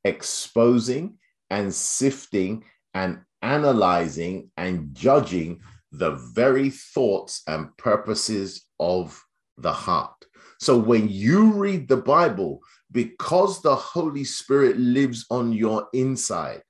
exposing 0.04 1.18
and 1.52 1.72
sifting 1.72 2.64
and 2.96 3.22
analyzing 3.44 4.50
and 4.58 4.96
judging 4.96 5.62
the 5.94 6.12
very 6.34 6.72
thoughts 6.72 7.44
and 7.48 7.76
purposes 7.78 8.66
of 8.80 9.24
the 9.58 9.72
heart. 9.72 10.26
So 10.60 10.78
when 10.78 11.08
you 11.08 11.52
read 11.52 11.88
the 11.88 11.98
Bible, 11.98 12.62
because 12.92 13.62
the 13.62 13.76
Holy 13.76 14.24
Spirit 14.24 14.78
lives 14.78 15.26
on 15.30 15.54
your 15.54 15.88
inside, 15.94 16.64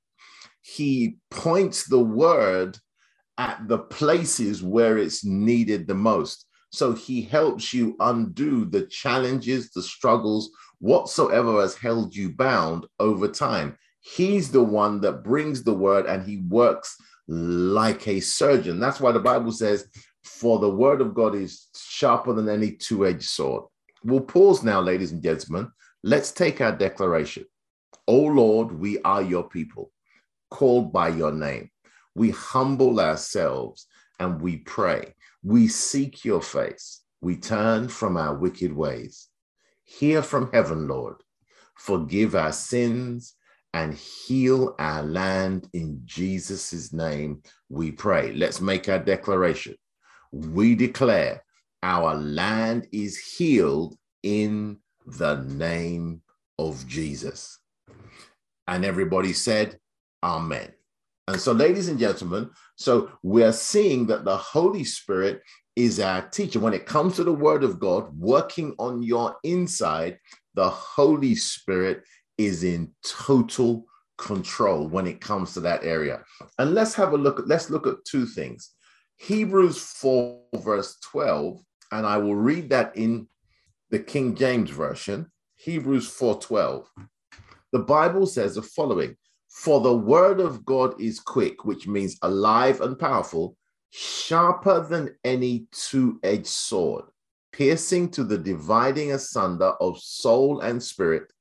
he 0.61 1.17
points 1.31 1.87
the 1.87 1.99
word 1.99 2.77
at 3.37 3.67
the 3.67 3.79
places 3.79 4.61
where 4.61 4.97
it's 4.97 5.23
needed 5.23 5.87
the 5.87 5.95
most. 5.95 6.45
So 6.71 6.93
he 6.93 7.21
helps 7.21 7.73
you 7.73 7.95
undo 7.99 8.65
the 8.65 8.87
challenges, 8.87 9.71
the 9.71 9.83
struggles, 9.83 10.49
whatsoever 10.79 11.61
has 11.61 11.75
held 11.75 12.13
you 12.15 12.29
bound 12.29 12.85
over 12.99 13.27
time. 13.27 13.77
He's 14.01 14.51
the 14.51 14.63
one 14.63 14.99
that 15.01 15.23
brings 15.23 15.63
the 15.63 15.73
word 15.73 16.07
and 16.07 16.27
he 16.27 16.37
works 16.37 16.97
like 17.27 18.07
a 18.07 18.19
surgeon. 18.19 18.79
That's 18.79 18.99
why 18.99 19.11
the 19.11 19.19
Bible 19.19 19.51
says, 19.51 19.87
For 20.23 20.59
the 20.59 20.69
word 20.69 21.01
of 21.01 21.13
God 21.13 21.35
is 21.35 21.67
sharper 21.75 22.33
than 22.33 22.49
any 22.49 22.71
two 22.71 23.05
edged 23.05 23.29
sword. 23.29 23.65
We'll 24.03 24.21
pause 24.21 24.63
now, 24.63 24.81
ladies 24.81 25.11
and 25.11 25.23
gentlemen. 25.23 25.71
Let's 26.03 26.31
take 26.31 26.59
our 26.59 26.75
declaration. 26.75 27.45
O 28.07 28.17
Lord, 28.17 28.77
we 28.77 28.99
are 29.03 29.21
your 29.21 29.47
people 29.47 29.91
called 30.49 30.91
by 30.91 31.07
your 31.07 31.31
name. 31.31 31.69
We 32.15 32.31
humble 32.31 32.99
ourselves 32.99 33.87
and 34.19 34.41
we 34.41 34.57
pray. 34.57 35.15
We 35.41 35.67
seek 35.67 36.25
your 36.25 36.41
face. 36.41 37.01
We 37.21 37.37
turn 37.37 37.87
from 37.87 38.17
our 38.17 38.35
wicked 38.35 38.73
ways. 38.73 39.29
Hear 39.85 40.21
from 40.21 40.51
heaven, 40.51 40.87
Lord. 40.87 41.15
Forgive 41.75 42.35
our 42.35 42.51
sins 42.51 43.33
and 43.73 43.93
heal 43.93 44.75
our 44.79 45.03
land 45.03 45.67
in 45.73 46.01
Jesus' 46.05 46.93
name, 46.93 47.41
we 47.69 47.91
pray. 47.91 48.31
Let's 48.33 48.61
make 48.61 48.87
our 48.87 48.99
declaration. 48.99 49.75
We 50.31 50.75
declare 50.75 51.43
our 51.81 52.15
land 52.15 52.87
is 52.91 53.17
healed 53.17 53.97
in 54.21 54.77
the 55.05 55.41
name 55.41 56.21
of 56.59 56.87
Jesus. 56.87 57.59
And 58.67 58.85
everybody 58.85 59.33
said, 59.33 59.77
Amen. 60.23 60.71
And 61.27 61.39
so, 61.39 61.51
ladies 61.51 61.87
and 61.87 61.99
gentlemen, 61.99 62.49
so 62.75 63.11
we're 63.23 63.53
seeing 63.53 64.07
that 64.07 64.25
the 64.25 64.37
Holy 64.37 64.83
Spirit 64.83 65.41
is 65.75 65.99
our 65.99 66.21
teacher. 66.29 66.59
When 66.59 66.73
it 66.73 66.85
comes 66.85 67.15
to 67.15 67.23
the 67.23 67.33
Word 67.33 67.63
of 67.63 67.79
God 67.79 68.17
working 68.17 68.75
on 68.77 69.01
your 69.03 69.35
inside, 69.43 70.19
the 70.53 70.69
Holy 70.69 71.35
Spirit 71.35 72.03
is 72.37 72.63
in 72.63 72.91
total 73.05 73.85
control 74.17 74.87
when 74.87 75.07
it 75.07 75.21
comes 75.21 75.53
to 75.53 75.59
that 75.61 75.83
area. 75.83 76.21
And 76.59 76.73
let's 76.73 76.93
have 76.95 77.13
a 77.13 77.17
look. 77.17 77.43
Let's 77.45 77.69
look 77.69 77.87
at 77.87 78.05
two 78.05 78.25
things. 78.25 78.71
Hebrews 79.17 79.77
4, 79.77 80.39
verse 80.55 80.97
12, 81.01 81.59
and 81.91 82.05
I 82.05 82.17
will 82.17 82.35
read 82.35 82.69
that 82.69 82.95
in 82.97 83.27
the 83.89 83.99
King 83.99 84.35
James 84.35 84.69
Version. 84.69 85.31
Hebrews 85.55 86.07
4 86.07 86.39
12. 86.41 86.89
The 87.71 87.79
Bible 87.79 88.25
says 88.25 88.55
the 88.55 88.61
following 88.61 89.15
for 89.53 89.81
the 89.81 89.95
word 89.95 90.39
of 90.39 90.65
God 90.65 90.99
is 90.99 91.19
quick, 91.19 91.63
which 91.63 91.87
means 91.87 92.17
alive 92.23 92.81
and 92.81 92.97
powerful, 92.97 93.55
sharper 93.91 94.79
than 94.81 95.15
any 95.23 95.67
two 95.71 96.19
edged 96.23 96.47
sword, 96.47 97.05
piercing 97.51 98.09
to 98.11 98.23
the 98.23 98.37
dividing 98.37 99.11
asunder 99.11 99.73
of 99.79 99.99
soul 99.99 100.61
and 100.61 100.81
spirit, 100.81 101.31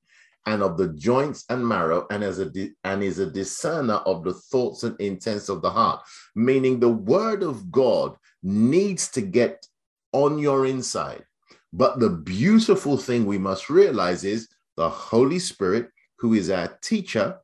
and 0.46 0.62
of 0.62 0.76
the 0.76 0.88
joints 0.88 1.44
and 1.48 1.66
marrow, 1.66 2.06
and 2.10 2.24
as 2.24 2.38
a 2.40 2.50
and 2.84 3.02
is 3.02 3.18
a 3.18 3.30
discerner 3.30 4.00
of 4.06 4.24
the 4.24 4.34
thoughts 4.34 4.82
and 4.82 5.00
intents 5.00 5.48
of 5.48 5.62
the 5.62 5.70
heart. 5.70 6.02
Meaning, 6.34 6.80
the 6.80 6.88
word 6.88 7.42
of 7.42 7.70
God 7.70 8.16
needs 8.42 9.08
to 9.12 9.20
get 9.20 9.66
on 10.12 10.38
your 10.38 10.66
inside. 10.66 11.24
But 11.72 12.00
the 12.00 12.10
beautiful 12.10 12.96
thing 12.96 13.24
we 13.24 13.38
must 13.38 13.70
realize 13.70 14.24
is 14.24 14.48
the 14.76 14.88
Holy 14.88 15.38
Spirit, 15.38 15.90
who 16.18 16.34
is 16.34 16.50
our 16.50 16.68
teacher, 16.82 17.38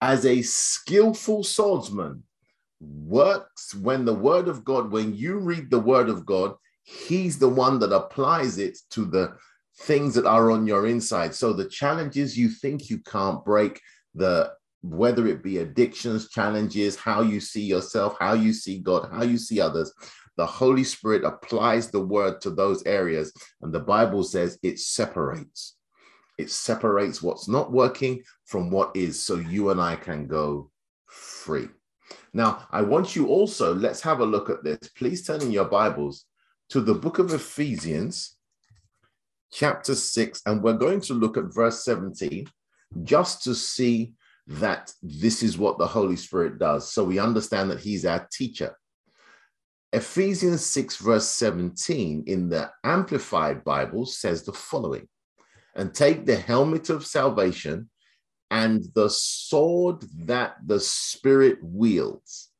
as 0.00 0.26
a 0.26 0.42
skillful 0.42 1.44
swordsman 1.44 2.24
works 2.80 3.74
when 3.74 4.04
the 4.04 4.14
word 4.14 4.48
of 4.48 4.64
God, 4.64 4.90
when 4.90 5.14
you 5.14 5.38
read 5.38 5.70
the 5.70 5.78
word 5.78 6.08
of 6.08 6.26
God, 6.26 6.54
He's 6.84 7.38
the 7.38 7.48
one 7.48 7.78
that 7.78 7.92
applies 7.92 8.58
it 8.58 8.76
to 8.90 9.04
the 9.04 9.36
things 9.82 10.14
that 10.14 10.26
are 10.26 10.50
on 10.50 10.66
your 10.66 10.86
inside. 10.86 11.34
So 11.34 11.52
the 11.52 11.68
challenges 11.68 12.38
you 12.38 12.48
think 12.48 12.88
you 12.88 12.98
can't 12.98 13.44
break, 13.44 13.80
the 14.14 14.52
whether 14.82 15.26
it 15.26 15.42
be 15.42 15.58
addictions, 15.58 16.28
challenges, 16.28 16.96
how 16.96 17.22
you 17.22 17.40
see 17.40 17.62
yourself, 17.62 18.16
how 18.18 18.32
you 18.34 18.52
see 18.52 18.78
God, 18.78 19.08
how 19.12 19.22
you 19.22 19.38
see 19.38 19.60
others, 19.60 19.92
the 20.36 20.46
Holy 20.46 20.82
Spirit 20.82 21.24
applies 21.24 21.90
the 21.90 22.00
word 22.00 22.40
to 22.40 22.50
those 22.50 22.84
areas. 22.84 23.32
And 23.60 23.72
the 23.72 23.80
Bible 23.80 24.24
says 24.24 24.58
it 24.62 24.78
separates. 24.78 25.76
It 26.38 26.50
separates 26.50 27.22
what's 27.22 27.48
not 27.48 27.70
working 27.70 28.22
from 28.46 28.70
what 28.70 28.96
is, 28.96 29.20
so 29.24 29.36
you 29.36 29.70
and 29.70 29.80
I 29.80 29.96
can 29.96 30.26
go 30.26 30.70
free. 31.06 31.68
Now, 32.32 32.66
I 32.70 32.82
want 32.82 33.14
you 33.14 33.28
also, 33.28 33.74
let's 33.74 34.00
have 34.00 34.20
a 34.20 34.26
look 34.26 34.50
at 34.50 34.64
this. 34.64 34.78
Please 34.96 35.24
turn 35.24 35.42
in 35.42 35.52
your 35.52 35.66
Bibles 35.66 36.24
to 36.70 36.80
the 36.80 36.94
book 36.94 37.18
of 37.18 37.32
Ephesians, 37.32 38.36
chapter 39.52 39.94
6, 39.94 40.42
and 40.46 40.62
we're 40.62 40.72
going 40.72 41.00
to 41.02 41.14
look 41.14 41.36
at 41.36 41.54
verse 41.54 41.84
17 41.84 42.46
just 43.04 43.42
to 43.44 43.54
see 43.54 44.14
that 44.46 44.92
this 45.02 45.42
is 45.42 45.58
what 45.58 45.78
the 45.78 45.86
Holy 45.86 46.16
Spirit 46.16 46.58
does. 46.58 46.92
So 46.92 47.04
we 47.04 47.18
understand 47.18 47.70
that 47.70 47.80
He's 47.80 48.04
our 48.04 48.26
teacher. 48.32 48.76
Ephesians 49.92 50.64
6, 50.66 50.96
verse 50.96 51.28
17 51.28 52.24
in 52.26 52.48
the 52.48 52.70
Amplified 52.82 53.62
Bible 53.62 54.06
says 54.06 54.42
the 54.42 54.52
following 54.52 55.06
and 55.74 55.94
take 55.94 56.24
the 56.24 56.36
helmet 56.36 56.90
of 56.90 57.06
salvation 57.06 57.90
and 58.50 58.84
the 58.94 59.08
sword 59.08 60.02
that 60.26 60.56
the 60.66 60.80
Spirit 60.80 61.58
wields, 61.62 62.50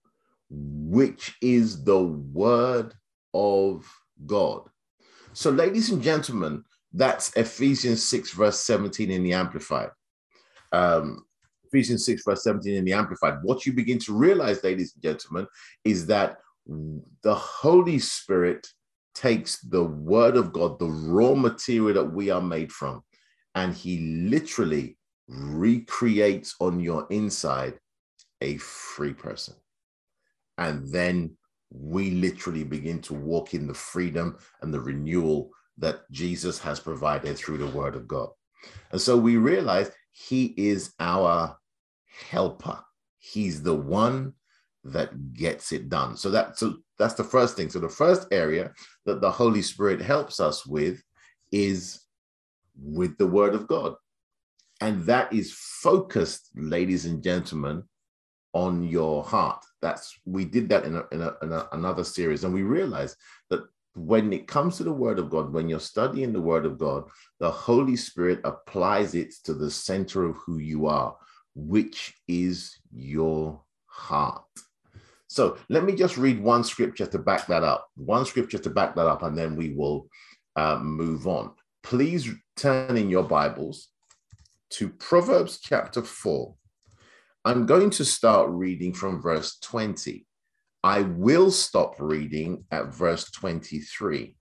which 0.51 1.37
is 1.43 1.85
the 1.85 2.03
word 2.03 2.95
of 3.35 3.91
God. 4.27 4.69
So, 5.35 5.51
ladies 5.51 5.91
and 5.91 6.03
gentlemen, 6.03 6.65
that's 6.93 7.35
Ephesians 7.37 8.05
6, 8.05 8.33
verse 8.33 8.59
17 8.61 9.11
in 9.11 9.23
the 9.23 9.33
Amplified. 9.33 9.91
Um, 10.73 11.25
Ephesians 11.65 12.05
6, 12.05 12.23
verse 12.25 12.45
17 12.45 12.75
in 12.75 12.85
the 12.85 12.93
Amplified. 12.93 13.39
What 13.43 13.65
you 13.65 13.73
begin 13.73 13.99
to 14.01 14.13
realize, 14.13 14.63
ladies 14.63 14.93
and 14.95 15.03
gentlemen, 15.03 15.47
is 15.85 16.07
that 16.07 16.39
the 16.67 17.35
Holy 17.35 17.99
Spirit 17.99 18.67
takes 19.15 19.61
the 19.61 19.85
word 19.85 20.37
of 20.37 20.53
God, 20.53 20.79
the 20.79 20.87
raw 20.87 21.35
material 21.35 21.95
that 21.95 22.13
we 22.13 22.31
are 22.31 22.43
made 22.43 22.73
from, 22.73 23.03
and 23.55 23.75
he 23.75 23.99
literally 24.29 24.97
recreates 25.29 26.55
on 26.61 26.81
your 26.81 27.07
inside 27.11 27.79
a 28.41 28.57
free 28.59 29.13
person. 29.15 29.55
And 30.59 30.87
then 30.93 31.37
we 31.71 32.11
literally 32.11 32.65
begin 32.65 33.01
to 33.03 33.15
walk 33.15 33.55
in 33.55 33.67
the 33.67 33.75
freedom 33.75 34.37
and 34.61 34.73
the 34.73 34.81
renewal 34.81 35.51
that 35.79 36.11
Jesus 36.11 36.59
has 36.61 36.81
provided 36.81 37.37
through 37.37 37.59
the 37.59 37.67
word 37.67 37.97
of 37.97 38.07
God. 38.07 38.29
And 38.91 39.01
so 39.01 39.17
we 39.17 39.37
realize 39.37 39.91
he 40.13 40.55
is 40.57 40.93
our 41.01 41.57
helper. 42.29 42.79
He's 43.19 43.63
the 43.63 43.75
one 43.75 44.35
that 44.85 45.33
gets 45.33 45.73
it 45.73 45.89
done. 45.89 46.17
So 46.17 46.31
that 46.31 46.59
so 46.59 46.79
that's 46.99 47.15
the 47.15 47.25
first 47.25 47.57
thing. 47.57 47.71
So 47.71 47.79
the 47.79 47.89
first 47.89 48.29
area 48.31 48.73
that 49.07 49.21
the 49.21 49.31
Holy 49.31 49.63
Spirit 49.63 50.01
helps 50.01 50.41
us 50.41 50.67
with 50.67 51.03
is 51.51 52.03
with 52.81 53.17
the 53.19 53.27
word 53.27 53.55
of 53.55 53.67
God. 53.67 53.95
And 54.81 55.05
that 55.05 55.33
is 55.33 55.53
focused, 55.53 56.51
ladies 56.57 57.07
and 57.07 57.23
gentlemen, 57.23 57.85
on 58.53 58.83
your 58.83 59.23
heart. 59.23 59.65
That's 59.81 60.19
we 60.25 60.45
did 60.45 60.69
that 60.71 60.85
in, 60.85 60.97
a, 60.97 61.05
in, 61.13 61.23
a, 61.23 61.35
in 61.43 61.53
a, 61.53 61.69
another 61.73 62.05
series, 62.05 62.45
and 62.45 62.53
we 62.53 62.63
realized 62.63 63.17
that 63.51 63.63
when 63.95 64.33
it 64.33 64.47
comes 64.47 64.77
to 64.77 64.85
the 64.85 64.93
word 64.93 65.19
of 65.19 65.31
God, 65.31 65.53
when 65.53 65.69
you're 65.69 65.81
studying 65.81 66.33
the 66.33 66.41
word 66.41 66.65
of 66.65 66.79
God, 66.79 67.05
the 67.41 67.51
Holy 67.51 67.97
Spirit 67.97 68.41
applies 68.45 69.15
it 69.15 69.35
to 69.45 69.55
the 69.55 69.71
center 69.71 70.25
of 70.25 70.37
who 70.37 70.59
you 70.59 70.87
are, 70.87 71.17
which 71.55 72.15
is 72.27 72.79
your 72.91 73.61
heart. 73.87 74.45
So 75.29 75.59
let 75.69 75.85
me 75.85 75.95
just 75.95 76.17
read 76.17 76.43
one 76.43 76.65
scripture 76.65 77.07
to 77.07 77.19
back 77.19 77.47
that 77.47 77.65
up, 77.65 77.89
one 77.97 78.25
scripture 78.25 78.59
to 78.59 78.71
back 78.71 78.95
that 78.97 79.07
up, 79.07 79.23
and 79.23 79.37
then 79.37 79.57
we 79.57 79.71
will 79.71 80.09
uh, 80.57 80.79
move 80.79 81.27
on. 81.27 81.53
Please 81.83 82.31
turn 82.57 82.97
in 82.97 83.11
your 83.11 83.25
Bibles 83.25 83.89
to 84.71 84.89
Proverbs 84.89 85.59
chapter 85.63 86.03
4. 86.03 86.55
I'm 87.45 87.67
going 87.67 87.91
to 87.91 88.05
start 88.05 88.51
reading 88.51 88.93
from 88.93 89.21
verse 89.21 89.59
20. 89.61 90.27
I 90.85 91.03
will 91.03 91.53
stop 91.53 91.95
reading 92.01 92.65
at 92.73 92.93
verse 92.93 93.31
23. 93.31 94.37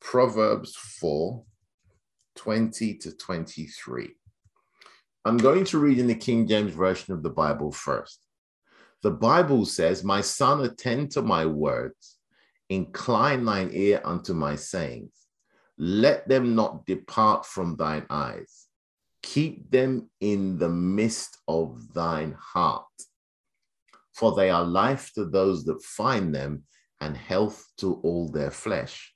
Proverbs 0.00 0.76
4 0.76 1.44
20 2.36 2.94
to 2.94 3.16
23. 3.16 4.14
I'm 5.24 5.36
going 5.36 5.64
to 5.64 5.78
read 5.78 5.98
in 5.98 6.06
the 6.06 6.14
King 6.14 6.46
James 6.46 6.72
Version 6.72 7.14
of 7.14 7.22
the 7.22 7.30
Bible 7.30 7.72
first. 7.72 8.20
The 9.02 9.10
Bible 9.10 9.64
says, 9.64 10.04
My 10.04 10.20
son, 10.20 10.64
attend 10.64 11.10
to 11.12 11.22
my 11.22 11.44
words, 11.44 12.18
incline 12.68 13.44
thine 13.44 13.70
ear 13.72 14.00
unto 14.04 14.32
my 14.32 14.56
sayings. 14.56 15.12
Let 15.76 16.28
them 16.28 16.54
not 16.54 16.86
depart 16.86 17.46
from 17.46 17.76
thine 17.76 18.06
eyes. 18.10 18.66
Keep 19.22 19.70
them 19.70 20.08
in 20.20 20.58
the 20.58 20.68
midst 20.68 21.38
of 21.48 21.92
thine 21.94 22.36
heart. 22.38 22.84
For 24.14 24.34
they 24.34 24.50
are 24.50 24.64
life 24.64 25.12
to 25.14 25.24
those 25.24 25.64
that 25.64 25.82
find 25.82 26.34
them 26.34 26.64
and 27.00 27.16
health 27.16 27.64
to 27.78 27.94
all 28.02 28.28
their 28.28 28.50
flesh. 28.50 29.12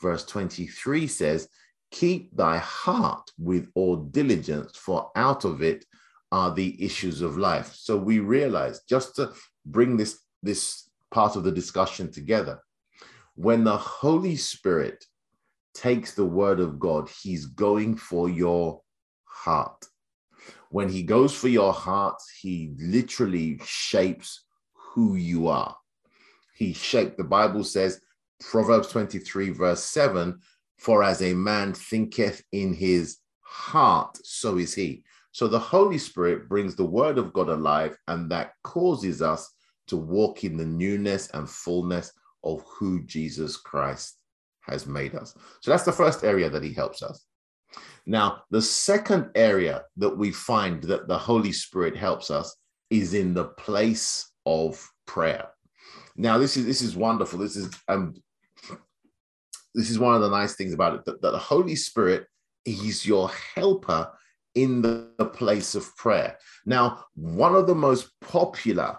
Verse 0.00 0.24
23 0.24 1.06
says, 1.06 1.48
Keep 1.92 2.36
thy 2.36 2.58
heart 2.58 3.30
with 3.38 3.68
all 3.74 3.96
diligence, 3.96 4.76
for 4.76 5.10
out 5.14 5.44
of 5.44 5.62
it 5.62 5.84
are 6.32 6.54
the 6.54 6.82
issues 6.82 7.20
of 7.20 7.36
life. 7.36 7.72
So 7.74 7.96
we 7.96 8.18
realize 8.18 8.80
just 8.88 9.14
to 9.16 9.32
bring 9.66 9.96
this, 9.96 10.18
this 10.42 10.90
part 11.10 11.36
of 11.36 11.44
the 11.44 11.52
discussion 11.52 12.10
together, 12.10 12.60
when 13.34 13.64
the 13.64 13.76
Holy 13.76 14.36
Spirit 14.36 15.04
takes 15.74 16.14
the 16.14 16.24
word 16.24 16.60
of 16.60 16.78
God, 16.78 17.08
he's 17.22 17.46
going 17.46 17.96
for 17.96 18.28
your 18.28 18.80
heart. 19.24 19.84
When 20.72 20.88
he 20.88 21.02
goes 21.02 21.34
for 21.34 21.48
your 21.48 21.74
heart, 21.74 22.18
he 22.40 22.72
literally 22.78 23.60
shapes 23.62 24.42
who 24.72 25.16
you 25.16 25.48
are. 25.48 25.76
He 26.54 26.72
shaped, 26.72 27.18
the 27.18 27.24
Bible 27.24 27.62
says, 27.62 28.00
Proverbs 28.40 28.88
23, 28.88 29.50
verse 29.50 29.84
7 29.84 30.40
For 30.78 31.02
as 31.02 31.20
a 31.20 31.34
man 31.34 31.74
thinketh 31.74 32.42
in 32.52 32.72
his 32.72 33.18
heart, 33.42 34.16
so 34.24 34.56
is 34.56 34.72
he. 34.72 35.04
So 35.32 35.46
the 35.46 35.58
Holy 35.58 35.98
Spirit 35.98 36.48
brings 36.48 36.74
the 36.74 36.86
word 36.86 37.18
of 37.18 37.34
God 37.34 37.50
alive, 37.50 37.94
and 38.08 38.30
that 38.30 38.52
causes 38.64 39.20
us 39.20 39.52
to 39.88 39.98
walk 39.98 40.42
in 40.42 40.56
the 40.56 40.64
newness 40.64 41.28
and 41.34 41.50
fullness 41.50 42.12
of 42.44 42.62
who 42.62 43.04
Jesus 43.04 43.58
Christ 43.58 44.16
has 44.62 44.86
made 44.86 45.14
us. 45.14 45.34
So 45.60 45.70
that's 45.70 45.84
the 45.84 45.92
first 45.92 46.24
area 46.24 46.48
that 46.48 46.62
he 46.62 46.72
helps 46.72 47.02
us. 47.02 47.26
Now, 48.06 48.42
the 48.50 48.62
second 48.62 49.30
area 49.34 49.84
that 49.96 50.16
we 50.16 50.32
find 50.32 50.82
that 50.84 51.08
the 51.08 51.18
Holy 51.18 51.52
Spirit 51.52 51.96
helps 51.96 52.30
us 52.30 52.56
is 52.90 53.14
in 53.14 53.32
the 53.34 53.44
place 53.44 54.32
of 54.44 54.86
prayer. 55.06 55.48
Now, 56.16 56.38
this 56.38 56.56
is 56.56 56.66
this 56.66 56.82
is 56.82 56.96
wonderful. 56.96 57.38
This 57.38 57.56
is 57.56 57.70
um 57.88 58.14
this 59.74 59.90
is 59.90 59.98
one 59.98 60.14
of 60.14 60.20
the 60.20 60.30
nice 60.30 60.54
things 60.54 60.74
about 60.74 60.94
it 60.94 61.04
that, 61.06 61.22
that 61.22 61.30
the 61.30 61.38
Holy 61.38 61.76
Spirit 61.76 62.26
is 62.64 63.06
your 63.06 63.30
helper 63.54 64.10
in 64.54 64.82
the, 64.82 65.10
the 65.18 65.24
place 65.24 65.74
of 65.74 65.96
prayer. 65.96 66.36
Now, 66.66 67.04
one 67.14 67.54
of 67.54 67.66
the 67.66 67.74
most 67.74 68.10
popular 68.20 68.98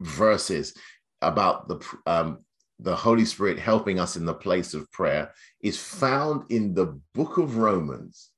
verses 0.00 0.74
about 1.20 1.68
the 1.68 1.80
um, 2.06 2.38
the 2.82 2.96
Holy 2.96 3.24
Spirit 3.24 3.58
helping 3.58 4.00
us 4.00 4.16
in 4.16 4.24
the 4.24 4.34
place 4.34 4.74
of 4.74 4.90
prayer 4.90 5.32
is 5.60 5.78
found 5.78 6.50
in 6.50 6.74
the 6.74 6.98
book 7.14 7.38
of 7.38 7.56
Romans. 7.56 8.30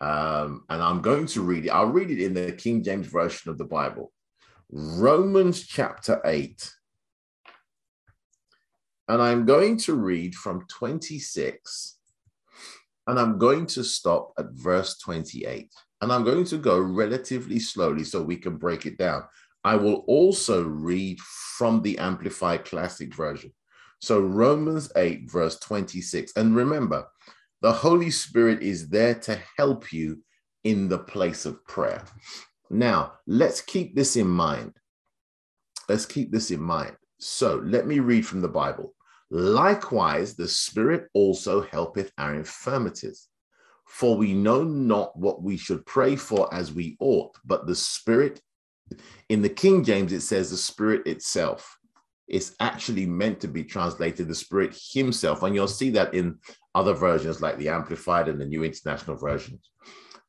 Um, 0.00 0.64
and 0.68 0.82
I'm 0.82 1.00
going 1.00 1.26
to 1.28 1.42
read 1.42 1.66
it. 1.66 1.70
I'll 1.70 1.86
read 1.86 2.10
it 2.10 2.22
in 2.22 2.34
the 2.34 2.52
King 2.52 2.84
James 2.84 3.06
Version 3.06 3.50
of 3.50 3.58
the 3.58 3.64
Bible. 3.64 4.12
Romans 4.70 5.66
chapter 5.66 6.20
8. 6.24 6.70
And 9.08 9.22
I'm 9.22 9.46
going 9.46 9.78
to 9.78 9.94
read 9.94 10.34
from 10.34 10.66
26 10.68 11.98
and 13.06 13.18
I'm 13.18 13.38
going 13.38 13.64
to 13.66 13.82
stop 13.82 14.34
at 14.38 14.50
verse 14.52 14.98
28. 14.98 15.72
And 16.02 16.12
I'm 16.12 16.24
going 16.24 16.44
to 16.44 16.58
go 16.58 16.78
relatively 16.78 17.58
slowly 17.58 18.04
so 18.04 18.22
we 18.22 18.36
can 18.36 18.58
break 18.58 18.84
it 18.84 18.98
down. 18.98 19.24
I 19.68 19.76
will 19.76 20.02
also 20.06 20.64
read 20.64 21.20
from 21.20 21.82
the 21.82 21.98
Amplified 21.98 22.64
Classic 22.64 23.14
Version. 23.14 23.52
So, 24.00 24.18
Romans 24.18 24.90
8, 24.96 25.30
verse 25.30 25.58
26. 25.58 26.32
And 26.36 26.56
remember, 26.56 27.06
the 27.60 27.70
Holy 27.70 28.10
Spirit 28.10 28.62
is 28.62 28.88
there 28.88 29.16
to 29.16 29.38
help 29.58 29.92
you 29.92 30.22
in 30.64 30.88
the 30.88 31.00
place 31.00 31.44
of 31.44 31.62
prayer. 31.66 32.02
Now, 32.70 33.12
let's 33.26 33.60
keep 33.60 33.94
this 33.94 34.16
in 34.16 34.26
mind. 34.26 34.72
Let's 35.86 36.06
keep 36.06 36.32
this 36.32 36.50
in 36.50 36.62
mind. 36.62 36.96
So, 37.20 37.56
let 37.62 37.86
me 37.86 37.98
read 37.98 38.26
from 38.26 38.40
the 38.40 38.48
Bible. 38.48 38.94
Likewise, 39.30 40.34
the 40.34 40.48
Spirit 40.48 41.08
also 41.12 41.60
helpeth 41.60 42.10
our 42.16 42.34
infirmities. 42.34 43.28
For 43.84 44.16
we 44.16 44.32
know 44.32 44.64
not 44.64 45.14
what 45.18 45.42
we 45.42 45.58
should 45.58 45.84
pray 45.84 46.16
for 46.16 46.48
as 46.54 46.72
we 46.72 46.96
ought, 47.00 47.36
but 47.44 47.66
the 47.66 47.74
Spirit, 47.74 48.40
in 49.28 49.42
the 49.42 49.48
King 49.48 49.84
James, 49.84 50.12
it 50.12 50.20
says 50.22 50.50
the 50.50 50.56
Spirit 50.56 51.06
itself. 51.06 51.76
It's 52.26 52.54
actually 52.60 53.06
meant 53.06 53.40
to 53.40 53.48
be 53.48 53.64
translated 53.64 54.28
the 54.28 54.34
Spirit 54.34 54.78
Himself. 54.92 55.42
And 55.42 55.54
you'll 55.54 55.68
see 55.68 55.90
that 55.90 56.14
in 56.14 56.38
other 56.74 56.92
versions 56.92 57.40
like 57.40 57.58
the 57.58 57.70
Amplified 57.70 58.28
and 58.28 58.40
the 58.40 58.46
New 58.46 58.64
International 58.64 59.16
Versions. 59.16 59.70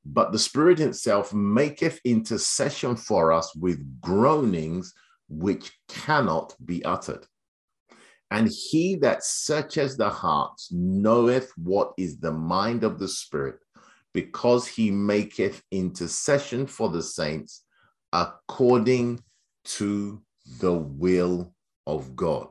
But 0.05 0.31
the 0.31 0.39
Spirit 0.39 0.79
itself 0.79 1.33
maketh 1.33 1.99
intercession 2.05 2.95
for 2.95 3.31
us 3.31 3.53
with 3.55 4.01
groanings 4.01 4.93
which 5.27 5.71
cannot 5.87 6.55
be 6.65 6.83
uttered. 6.85 7.25
And 8.31 8.47
he 8.47 8.95
that 8.97 9.23
searches 9.23 9.97
the 9.97 10.09
hearts 10.09 10.69
knoweth 10.71 11.51
what 11.57 11.93
is 11.97 12.19
the 12.19 12.31
mind 12.31 12.83
of 12.83 12.99
the 12.99 13.07
Spirit, 13.07 13.59
because 14.13 14.67
he 14.67 14.89
maketh 14.89 15.61
intercession 15.71 16.65
for 16.65 16.89
the 16.89 17.03
saints 17.03 17.63
according 18.13 19.21
to 19.63 20.21
the 20.59 20.73
will 20.73 21.53
of 21.85 22.15
God. 22.15 22.47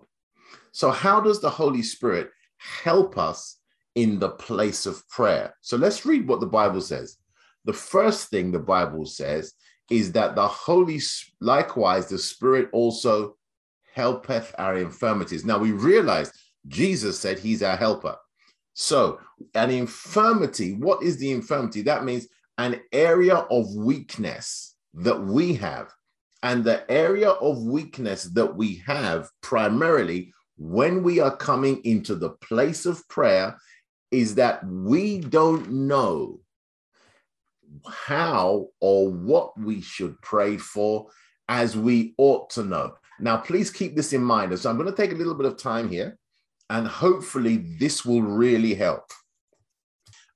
So, 0.72 0.90
how 0.90 1.20
does 1.20 1.40
the 1.40 1.50
Holy 1.50 1.82
Spirit 1.82 2.30
help 2.58 3.18
us 3.18 3.58
in 3.94 4.18
the 4.18 4.30
place 4.30 4.86
of 4.86 5.06
prayer? 5.08 5.54
So, 5.60 5.76
let's 5.76 6.06
read 6.06 6.28
what 6.28 6.40
the 6.40 6.46
Bible 6.46 6.80
says. 6.80 7.16
The 7.64 7.72
first 7.72 8.28
thing 8.28 8.50
the 8.50 8.58
Bible 8.58 9.06
says 9.06 9.54
is 9.90 10.12
that 10.12 10.34
the 10.34 10.46
Holy, 10.46 11.00
likewise, 11.40 12.08
the 12.08 12.18
Spirit 12.18 12.68
also 12.72 13.36
helpeth 13.94 14.54
our 14.58 14.76
infirmities. 14.76 15.44
Now 15.44 15.58
we 15.58 15.72
realize 15.72 16.30
Jesus 16.68 17.18
said 17.18 17.38
he's 17.38 17.62
our 17.62 17.76
helper. 17.76 18.16
So, 18.74 19.18
an 19.54 19.70
infirmity, 19.70 20.74
what 20.74 21.02
is 21.02 21.18
the 21.18 21.32
infirmity? 21.32 21.82
That 21.82 22.04
means 22.04 22.28
an 22.58 22.80
area 22.92 23.34
of 23.34 23.74
weakness 23.74 24.76
that 24.94 25.20
we 25.20 25.54
have. 25.54 25.92
And 26.42 26.64
the 26.64 26.88
area 26.90 27.30
of 27.30 27.62
weakness 27.62 28.24
that 28.24 28.56
we 28.56 28.76
have 28.86 29.28
primarily 29.42 30.32
when 30.56 31.02
we 31.02 31.20
are 31.20 31.36
coming 31.36 31.80
into 31.84 32.14
the 32.14 32.30
place 32.30 32.86
of 32.86 33.06
prayer 33.08 33.56
is 34.10 34.34
that 34.36 34.64
we 34.66 35.20
don't 35.20 35.70
know 35.70 36.40
how 37.86 38.68
or 38.80 39.10
what 39.10 39.58
we 39.58 39.80
should 39.80 40.20
pray 40.22 40.56
for 40.56 41.08
as 41.48 41.76
we 41.76 42.14
ought 42.18 42.50
to 42.50 42.64
know. 42.64 42.94
Now, 43.20 43.36
please 43.36 43.70
keep 43.70 43.96
this 43.96 44.12
in 44.12 44.22
mind. 44.22 44.56
So, 44.58 44.70
I'm 44.70 44.78
going 44.78 44.90
to 44.90 44.96
take 44.96 45.12
a 45.12 45.16
little 45.16 45.34
bit 45.34 45.46
of 45.46 45.56
time 45.56 45.88
here, 45.88 46.16
and 46.70 46.86
hopefully, 46.86 47.64
this 47.78 48.04
will 48.04 48.22
really 48.22 48.74
help. 48.74 49.10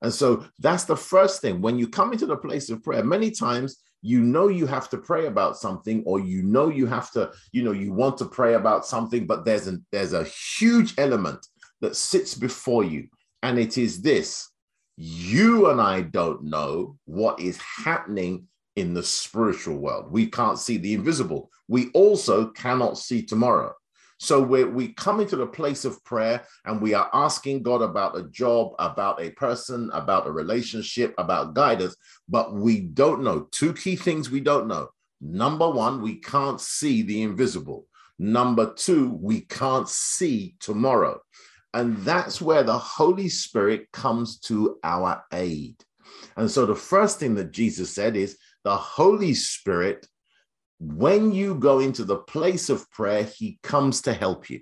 And 0.03 0.13
so, 0.13 0.47
that's 0.59 0.85
the 0.85 0.97
first 0.97 1.41
thing. 1.41 1.61
When 1.61 1.79
you 1.79 1.89
come 1.89 2.13
into 2.13 2.27
the 2.27 2.37
place 2.37 2.71
of 2.71 2.83
prayer, 2.83 3.05
many 3.05 3.31
times 3.31 3.79
you 4.03 4.21
know 4.21 4.49
you 4.49 4.67
have 4.67 4.91
to 4.91 4.99
pray 4.99 5.27
about 5.27 5.57
something, 5.57 6.03
or 6.05 6.21
you 6.21 6.43
know 6.43 6.69
you 6.69 6.87
have 6.87 7.11
to, 7.13 7.31
you 7.53 7.63
know, 7.63 7.73
you 7.73 7.93
want 7.93 8.19
to 8.19 8.25
pray 8.25 8.55
about 8.55 8.85
something, 8.85 9.27
but 9.27 9.45
there's 9.45 9.69
a 9.69 9.79
there's 9.93 10.13
a 10.13 10.25
huge 10.25 10.95
element 10.99 11.47
that 11.81 11.97
sits 11.97 12.35
before 12.35 12.85
you, 12.85 13.09
and 13.43 13.59
it 13.59 13.79
is 13.79 14.03
this: 14.03 14.51
you 14.97 15.71
and 15.71 15.81
I 15.81 16.03
don't 16.03 16.45
know 16.45 16.99
what 17.05 17.41
is 17.41 17.59
happening 17.59 18.49
in 18.77 18.95
the 18.95 19.03
spiritual 19.03 19.79
world. 19.79 20.11
We 20.11 20.27
can't 20.27 20.59
see 20.59 20.79
the 20.79 20.95
invisible. 20.95 21.51
We 21.69 21.91
also 21.91 22.47
cannot 22.47 22.99
see 22.99 23.23
tomorrow. 23.23 23.75
So 24.23 24.41
we 24.41 24.63
we 24.63 24.93
come 24.93 25.19
into 25.19 25.35
the 25.35 25.49
place 25.49 25.85
of 25.85 26.03
prayer 26.05 26.45
and 26.65 26.81
we 26.81 26.95
are 26.95 27.11
asking 27.13 27.65
God 27.65 27.83
about 27.83 28.17
a 28.17 28.29
job, 28.29 28.73
about 28.79 29.21
a 29.21 29.31
person, 29.31 29.91
about 29.93 30.29
a 30.29 30.31
relationship, 30.31 31.13
about 31.19 31.55
guidance, 31.55 31.97
but 32.29 32.55
we 32.55 32.83
don't 32.83 33.25
know. 33.25 33.49
Two 33.51 33.75
key 33.75 33.97
things 33.97 34.31
we 34.31 34.39
don't 34.39 34.69
know. 34.69 34.91
Number 35.21 35.69
one, 35.69 36.01
we 36.01 36.21
can't 36.21 36.61
see 36.61 37.03
the 37.03 37.23
invisible. 37.23 37.89
Number 38.17 38.73
two, 38.73 39.19
we 39.21 39.41
can't 39.41 39.89
see 39.89 40.55
tomorrow. 40.61 41.21
And 41.75 41.97
that's 42.05 42.41
where 42.41 42.63
the 42.63 42.79
Holy 42.79 43.29
Spirit 43.29 43.91
comes 43.91 44.39
to 44.43 44.79
our 44.85 45.25
aid. 45.33 45.83
And 46.37 46.49
so 46.49 46.65
the 46.65 46.77
first 46.77 47.19
thing 47.19 47.35
that 47.35 47.51
Jesus 47.51 47.93
said 47.93 48.15
is 48.15 48.39
the 48.63 48.77
Holy 48.77 49.35
Spirit, 49.35 50.07
when 50.83 51.33
you 51.33 51.55
go 51.55 51.79
into 51.79 52.05
the 52.05 52.17
place 52.17 52.69
of 52.69 52.91
prayer, 52.91 53.23
he 53.23 53.59
comes 53.63 54.03
to 54.03 54.13
help 54.13 54.51
you. 54.51 54.61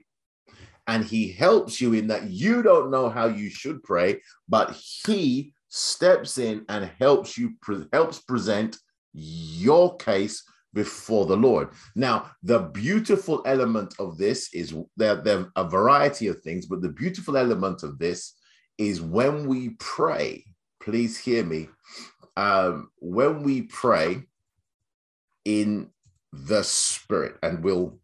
And 0.86 1.02
he 1.02 1.32
helps 1.32 1.80
you 1.80 1.94
in 1.94 2.08
that 2.08 2.28
you 2.28 2.62
don't 2.62 2.90
know 2.90 3.08
how 3.08 3.26
you 3.26 3.48
should 3.48 3.82
pray, 3.82 4.20
but 4.46 4.72
he 4.72 5.54
steps 5.68 6.36
in 6.36 6.64
and 6.68 6.90
helps 6.98 7.38
you 7.38 7.54
helps 7.92 8.18
present 8.18 8.76
your 9.12 9.96
case 9.96 10.42
before 10.74 11.24
the 11.24 11.36
Lord. 11.36 11.70
Now, 11.94 12.30
the 12.42 12.58
beautiful 12.58 13.42
element 13.46 13.94
of 13.98 14.18
this 14.18 14.52
is 14.52 14.74
there, 14.96 15.16
there 15.16 15.38
are 15.38 15.52
a 15.56 15.68
variety 15.68 16.26
of 16.26 16.42
things, 16.42 16.66
but 16.66 16.82
the 16.82 16.90
beautiful 16.90 17.36
element 17.36 17.82
of 17.82 17.98
this 17.98 18.34
is 18.76 19.00
when 19.00 19.46
we 19.46 19.70
pray, 19.78 20.44
please 20.82 21.16
hear 21.16 21.44
me, 21.44 21.68
um, 22.36 22.90
when 22.98 23.42
we 23.42 23.62
pray 23.62 24.24
in 25.44 25.88
the 26.32 26.62
Spirit, 26.62 27.36
and 27.42 27.62
we'll 27.62 27.98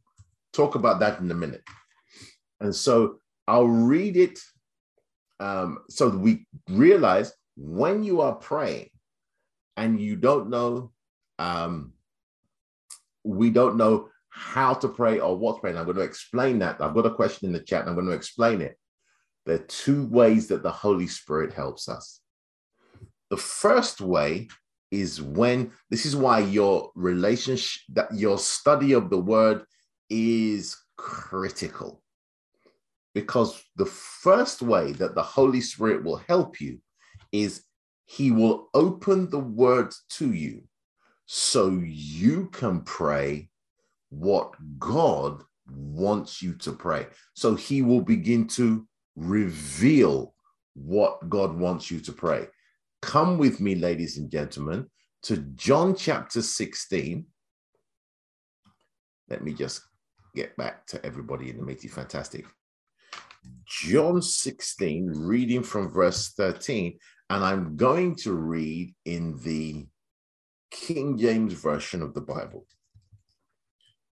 talk 0.52 0.74
about 0.74 1.00
that 1.00 1.20
in 1.20 1.30
a 1.30 1.34
minute. 1.34 1.62
And 2.60 2.74
so 2.74 3.20
I'll 3.46 3.68
read 3.68 4.16
it 4.16 4.38
um, 5.38 5.78
so 5.88 6.08
that 6.10 6.18
we 6.18 6.46
realize 6.68 7.32
when 7.56 8.02
you 8.02 8.20
are 8.20 8.34
praying 8.34 8.90
and 9.76 10.00
you 10.00 10.16
don't 10.16 10.50
know, 10.50 10.92
um, 11.38 11.92
we 13.24 13.50
don't 13.50 13.76
know 13.76 14.08
how 14.30 14.74
to 14.74 14.88
pray 14.88 15.18
or 15.18 15.36
what 15.36 15.56
to 15.56 15.60
pray. 15.60 15.70
And 15.70 15.78
I'm 15.78 15.84
going 15.84 15.96
to 15.96 16.02
explain 16.02 16.58
that. 16.60 16.80
I've 16.80 16.94
got 16.94 17.06
a 17.06 17.14
question 17.14 17.46
in 17.46 17.52
the 17.52 17.60
chat 17.60 17.82
and 17.82 17.90
I'm 17.90 17.94
going 17.94 18.06
to 18.06 18.12
explain 18.12 18.60
it. 18.60 18.76
There 19.44 19.56
are 19.56 19.66
two 19.66 20.06
ways 20.06 20.48
that 20.48 20.62
the 20.62 20.70
Holy 20.70 21.06
Spirit 21.06 21.52
helps 21.52 21.88
us. 21.88 22.20
The 23.30 23.36
first 23.36 24.00
way 24.00 24.48
is 24.90 25.20
when 25.20 25.72
this 25.90 26.06
is 26.06 26.14
why 26.14 26.40
your 26.40 26.90
relationship 26.94 27.82
that 27.90 28.14
your 28.14 28.38
study 28.38 28.92
of 28.92 29.10
the 29.10 29.18
word 29.18 29.64
is 30.08 30.76
critical. 30.96 32.02
Because 33.14 33.62
the 33.76 33.86
first 33.86 34.62
way 34.62 34.92
that 34.92 35.14
the 35.14 35.22
holy 35.22 35.60
spirit 35.60 36.04
will 36.04 36.22
help 36.28 36.60
you 36.60 36.78
is 37.32 37.64
he 38.04 38.30
will 38.30 38.68
open 38.74 39.28
the 39.30 39.38
word 39.38 39.92
to 40.10 40.32
you 40.32 40.62
so 41.26 41.80
you 41.84 42.48
can 42.52 42.82
pray 42.82 43.48
what 44.10 44.54
god 44.78 45.42
wants 45.68 46.40
you 46.40 46.54
to 46.54 46.72
pray. 46.72 47.06
So 47.34 47.56
he 47.56 47.82
will 47.82 48.02
begin 48.02 48.46
to 48.48 48.86
reveal 49.16 50.34
what 50.74 51.28
god 51.28 51.54
wants 51.54 51.90
you 51.90 51.98
to 52.00 52.12
pray 52.12 52.46
Come 53.02 53.38
with 53.38 53.60
me, 53.60 53.74
ladies 53.74 54.18
and 54.18 54.30
gentlemen, 54.30 54.86
to 55.24 55.36
John 55.36 55.94
chapter 55.94 56.42
16. 56.42 57.26
Let 59.28 59.42
me 59.44 59.52
just 59.52 59.82
get 60.34 60.56
back 60.56 60.86
to 60.88 61.04
everybody 61.04 61.50
in 61.50 61.56
the 61.56 61.62
meeting. 61.62 61.90
Fantastic. 61.90 62.46
John 63.66 64.22
16, 64.22 65.12
reading 65.14 65.62
from 65.62 65.90
verse 65.90 66.32
13, 66.34 66.98
and 67.30 67.44
I'm 67.44 67.76
going 67.76 68.16
to 68.16 68.32
read 68.32 68.94
in 69.04 69.38
the 69.42 69.86
King 70.70 71.18
James 71.18 71.54
Version 71.54 72.02
of 72.02 72.14
the 72.14 72.20
Bible. 72.20 72.66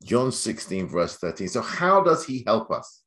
John 0.04 0.32
16, 0.32 0.88
verse 0.88 1.18
13. 1.18 1.48
So, 1.48 1.62
how 1.62 2.02
does 2.04 2.26
he 2.26 2.44
help 2.46 2.72
us? 2.72 3.04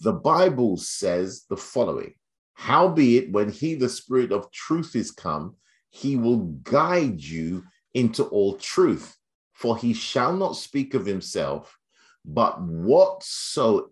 The 0.00 0.12
Bible 0.12 0.76
says 0.78 1.44
the 1.48 1.56
following 1.56 2.14
Howbeit, 2.60 3.32
when 3.32 3.48
he, 3.48 3.74
the 3.74 3.88
Spirit 3.88 4.32
of 4.32 4.52
truth, 4.52 4.94
is 4.94 5.10
come, 5.10 5.56
he 5.88 6.16
will 6.16 6.40
guide 6.62 7.18
you 7.18 7.64
into 7.94 8.24
all 8.24 8.58
truth. 8.58 9.16
For 9.54 9.78
he 9.78 9.94
shall 9.94 10.36
not 10.36 10.56
speak 10.56 10.92
of 10.92 11.06
himself, 11.06 11.78
but 12.22 12.60
whatsoever 12.60 13.88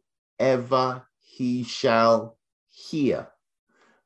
he 1.18 1.64
shall 1.64 2.36
hear, 2.68 3.28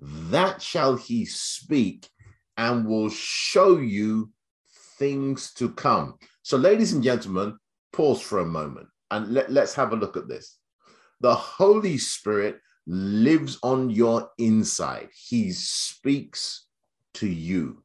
that 0.00 0.62
shall 0.62 0.94
he 0.94 1.24
speak 1.24 2.08
and 2.56 2.86
will 2.86 3.10
show 3.10 3.78
you 3.78 4.30
things 4.96 5.52
to 5.54 5.70
come. 5.70 6.18
So, 6.44 6.56
ladies 6.56 6.92
and 6.92 7.02
gentlemen, 7.02 7.58
pause 7.92 8.22
for 8.22 8.38
a 8.38 8.46
moment 8.46 8.86
and 9.10 9.34
let, 9.34 9.50
us 9.50 9.74
have 9.74 9.92
a 9.92 9.96
look 9.96 10.16
at 10.16 10.28
this. 10.28 10.56
The 11.20 11.34
Holy 11.34 11.98
Spirit 11.98 12.60
lives 12.86 13.58
on 13.62 13.90
your 13.90 14.30
inside. 14.38 15.08
He 15.14 15.52
speaks 15.52 16.66
to 17.14 17.26
you. 17.28 17.82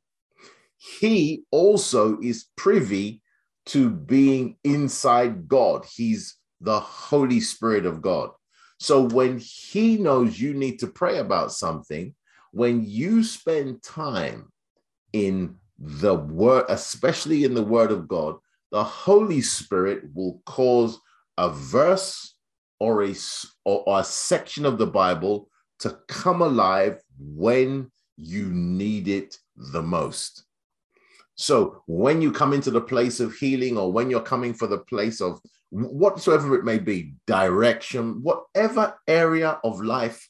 He 0.78 1.44
also 1.52 2.20
is 2.22 2.46
privy 2.56 3.22
to 3.68 3.90
being 3.90 4.58
inside 4.64 5.48
God. 5.48 5.86
He's 5.86 6.38
the 6.62 6.80
Holy 6.80 7.40
Spirit 7.40 7.86
of 7.86 8.02
God. 8.02 8.32
So 8.80 9.02
when 9.02 9.40
he 9.40 9.98
knows 9.98 10.40
you 10.40 10.54
need 10.54 10.80
to 10.80 10.88
pray 10.88 11.18
about 11.18 11.52
something, 11.52 12.14
when 12.52 12.84
you 12.86 13.24
spend 13.24 13.84
time 13.84 14.52
in 15.14 15.56
the 15.80 16.16
word, 16.16 16.66
especially 16.70 17.44
in 17.44 17.54
the 17.54 17.64
word 17.64 17.92
of 17.92 18.08
God, 18.08 18.38
the 18.72 18.84
Holy 18.84 19.42
Spirit 19.42 20.04
will 20.14 20.42
cause 20.46 21.00
a 21.38 21.50
verse 21.50 22.36
or 22.80 23.04
a, 23.04 23.16
or 23.66 24.00
a 24.00 24.04
section 24.04 24.66
of 24.66 24.78
the 24.78 24.88
Bible 24.88 25.50
to 25.80 25.98
come 26.08 26.42
alive 26.42 27.02
when 27.20 27.92
you 28.16 28.50
need 28.50 29.08
it 29.08 29.38
the 29.56 29.82
most. 29.82 30.44
So 31.36 31.84
when 31.86 32.22
you 32.22 32.32
come 32.32 32.54
into 32.54 32.72
the 32.72 32.82
place 32.82 33.20
of 33.20 33.36
healing 33.36 33.78
or 33.78 33.92
when 33.92 34.10
you're 34.10 34.22
coming 34.22 34.54
for 34.54 34.68
the 34.68 34.80
place 34.80 35.22
of 35.22 35.40
whatsoever 35.70 36.56
it 36.56 36.66
may 36.66 36.80
be, 36.80 37.14
direction, 37.28 38.24
whatever 38.24 38.96
area 39.08 39.60
of 39.64 39.82
life 39.82 40.28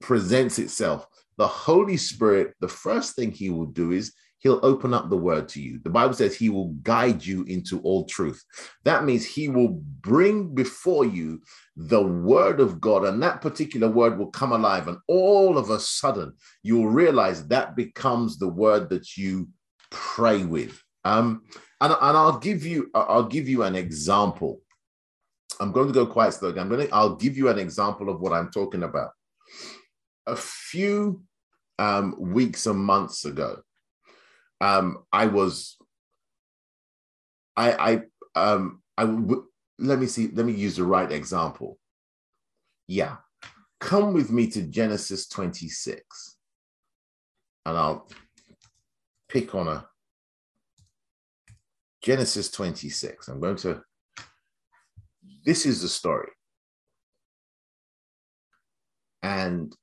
presents 0.00 0.58
itself, 0.58 1.06
the 1.36 1.46
Holy 1.46 1.96
Spirit, 1.96 2.54
the 2.60 2.68
first 2.68 3.16
thing 3.16 3.32
he 3.32 3.50
will 3.50 3.66
do 3.66 3.92
is 3.92 4.14
he'll 4.44 4.60
open 4.62 4.92
up 4.92 5.08
the 5.08 5.16
word 5.16 5.48
to 5.48 5.60
you. 5.60 5.80
The 5.82 5.90
Bible 5.90 6.12
says 6.12 6.36
he 6.36 6.50
will 6.50 6.68
guide 6.82 7.24
you 7.24 7.44
into 7.44 7.80
all 7.80 8.04
truth. 8.04 8.44
That 8.84 9.04
means 9.04 9.24
he 9.24 9.48
will 9.48 9.80
bring 10.02 10.54
before 10.54 11.06
you 11.06 11.40
the 11.76 12.02
word 12.02 12.60
of 12.60 12.78
God, 12.78 13.04
and 13.04 13.20
that 13.22 13.40
particular 13.40 13.88
word 13.88 14.18
will 14.18 14.30
come 14.30 14.52
alive. 14.52 14.86
And 14.86 14.98
all 15.08 15.56
of 15.56 15.70
a 15.70 15.80
sudden, 15.80 16.34
you'll 16.62 16.90
realize 16.90 17.48
that 17.48 17.74
becomes 17.74 18.38
the 18.38 18.48
word 18.48 18.90
that 18.90 19.16
you 19.16 19.48
pray 19.90 20.44
with. 20.44 20.78
Um, 21.06 21.42
and, 21.80 21.92
and 21.92 22.16
I'll 22.16 22.38
give 22.38 22.64
you 22.64 22.90
I'll 22.94 23.24
give 23.24 23.48
you 23.48 23.62
an 23.62 23.74
example. 23.74 24.60
I'm 25.58 25.72
going 25.72 25.88
to 25.88 25.94
go 25.94 26.06
quite 26.06 26.34
slowly. 26.34 26.60
I'm 26.60 26.68
going 26.68 26.86
to 26.86 26.94
I'll 26.94 27.16
give 27.16 27.38
you 27.38 27.48
an 27.48 27.58
example 27.58 28.10
of 28.10 28.20
what 28.20 28.34
I'm 28.34 28.50
talking 28.50 28.82
about. 28.82 29.10
A 30.26 30.36
few 30.36 31.22
um, 31.78 32.14
weeks 32.18 32.66
and 32.66 32.78
months 32.78 33.24
ago, 33.24 33.62
um, 34.60 35.04
I 35.12 35.26
was 35.26 35.76
I 37.56 38.02
I 38.34 38.40
um 38.40 38.82
I 38.96 39.04
w- 39.04 39.46
let 39.78 39.98
me 39.98 40.06
see 40.06 40.28
let 40.28 40.46
me 40.46 40.52
use 40.52 40.76
the 40.76 40.84
right 40.84 41.10
example. 41.10 41.78
Yeah, 42.86 43.16
come 43.80 44.12
with 44.12 44.30
me 44.30 44.50
to 44.50 44.62
Genesis 44.62 45.28
26, 45.28 46.36
and 47.66 47.76
I'll 47.76 48.08
pick 49.28 49.54
on 49.54 49.68
a 49.68 49.86
Genesis 52.04 52.50
26. 52.50 53.28
I'm 53.28 53.40
going 53.40 53.56
to, 53.56 53.82
this 55.44 55.64
is 55.64 55.80
the 55.80 55.88
story. 55.88 56.28
And 59.22 59.74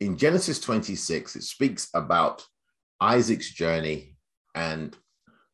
in 0.00 0.18
Genesis 0.18 0.58
26, 0.60 1.36
it 1.36 1.42
speaks 1.44 1.88
about 1.94 2.44
Isaac's 3.00 3.52
journey. 3.52 4.16
And 4.54 4.96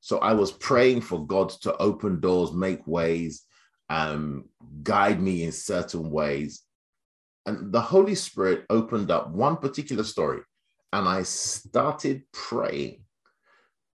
so 0.00 0.18
I 0.18 0.34
was 0.34 0.52
praying 0.52 1.02
for 1.02 1.26
God 1.26 1.50
to 1.62 1.76
open 1.78 2.20
doors, 2.20 2.52
make 2.52 2.86
ways, 2.86 3.44
um, 3.88 4.44
guide 4.82 5.20
me 5.20 5.44
in 5.44 5.52
certain 5.52 6.10
ways. 6.10 6.62
And 7.46 7.72
the 7.72 7.80
Holy 7.80 8.14
Spirit 8.14 8.64
opened 8.70 9.10
up 9.10 9.30
one 9.30 9.56
particular 9.56 10.04
story. 10.04 10.40
And 10.92 11.08
I 11.08 11.22
started 11.22 12.22
praying 12.32 13.04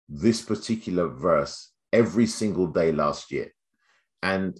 this 0.08 0.42
particular 0.42 1.08
verse 1.08 1.72
every 1.92 2.26
single 2.26 2.66
day 2.66 2.92
last 2.92 3.30
year. 3.30 3.52
And 4.22 4.58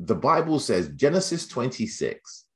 the 0.00 0.14
Bible 0.14 0.58
says, 0.58 0.88
Genesis 0.88 1.46
26, 1.48 2.46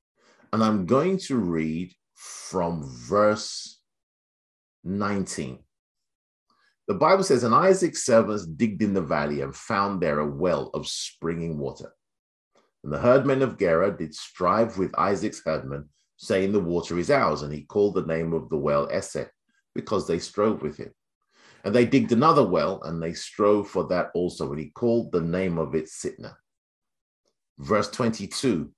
and 0.53 0.63
I'm 0.63 0.87
going 0.87 1.19
to 1.19 1.37
read 1.37 1.93
from 2.15 2.83
verse 2.85 3.81
19. 4.85 5.59
The 6.93 6.99
Bible 6.99 7.25
says, 7.25 7.43
And 7.43 7.55
Isaac's 7.55 8.05
servants 8.05 8.45
digged 8.45 8.83
in 8.83 8.93
the 8.93 9.01
valley 9.01 9.41
and 9.41 9.57
found 9.57 10.03
there 10.03 10.19
a 10.19 10.27
well 10.27 10.69
of 10.75 10.87
springing 10.87 11.57
water. 11.57 11.91
And 12.85 12.93
the 12.93 12.99
herdmen 12.99 13.41
of 13.41 13.59
Gerar 13.59 13.93
did 13.93 14.15
strive 14.15 14.77
with 14.77 14.95
Isaac's 14.99 15.41
herdmen, 15.43 15.89
saying, 16.19 16.53
The 16.53 16.61
water 16.61 16.99
is 16.99 17.11
ours. 17.11 17.41
And 17.41 17.51
he 17.51 17.63
called 17.63 17.95
the 17.95 18.05
name 18.05 18.35
of 18.35 18.51
the 18.51 18.59
well 18.59 18.91
Esek, 18.91 19.31
because 19.75 20.07
they 20.07 20.19
strove 20.19 20.61
with 20.61 20.77
him. 20.77 20.93
And 21.65 21.75
they 21.75 21.87
digged 21.87 22.13
another 22.13 22.45
well, 22.45 22.83
and 22.83 23.03
they 23.03 23.15
strove 23.15 23.71
for 23.71 23.85
that 23.85 24.11
also. 24.15 24.51
And 24.51 24.61
he 24.61 24.69
called 24.69 25.13
the 25.13 25.23
name 25.23 25.57
of 25.57 25.75
it 25.75 25.87
Sitnah. 25.87 26.35
Verse 27.59 27.89
22 27.89 28.71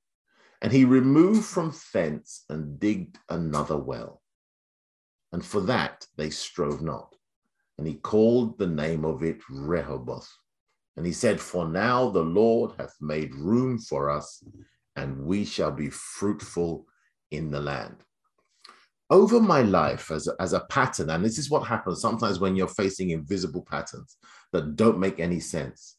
And 0.62 0.70
he 0.70 0.84
removed 0.84 1.46
from 1.46 1.74
thence 1.92 2.44
and 2.48 2.78
digged 2.78 3.18
another 3.28 3.76
well. 3.76 4.22
And 5.32 5.44
for 5.44 5.62
that 5.62 6.06
they 6.16 6.30
strove 6.30 6.80
not. 6.80 7.12
And 7.78 7.86
he 7.86 7.94
called 7.94 8.58
the 8.58 8.66
name 8.66 9.04
of 9.04 9.22
it 9.22 9.38
Rehoboth. 9.50 10.30
And 10.96 11.04
he 11.04 11.12
said, 11.12 11.40
For 11.40 11.66
now 11.66 12.10
the 12.10 12.22
Lord 12.22 12.72
hath 12.78 12.94
made 13.00 13.34
room 13.34 13.78
for 13.78 14.10
us, 14.10 14.42
and 14.96 15.24
we 15.24 15.44
shall 15.44 15.72
be 15.72 15.90
fruitful 15.90 16.86
in 17.30 17.50
the 17.50 17.60
land 17.60 17.96
over 19.10 19.40
my 19.40 19.62
life 19.62 20.10
as 20.10 20.26
a, 20.28 20.32
as 20.40 20.52
a 20.52 20.66
pattern, 20.70 21.10
and 21.10 21.24
this 21.24 21.38
is 21.38 21.50
what 21.50 21.66
happens 21.66 22.00
sometimes 22.00 22.40
when 22.40 22.56
you're 22.56 22.68
facing 22.68 23.10
invisible 23.10 23.62
patterns 23.62 24.16
that 24.52 24.76
don't 24.76 24.98
make 24.98 25.20
any 25.20 25.40
sense. 25.40 25.96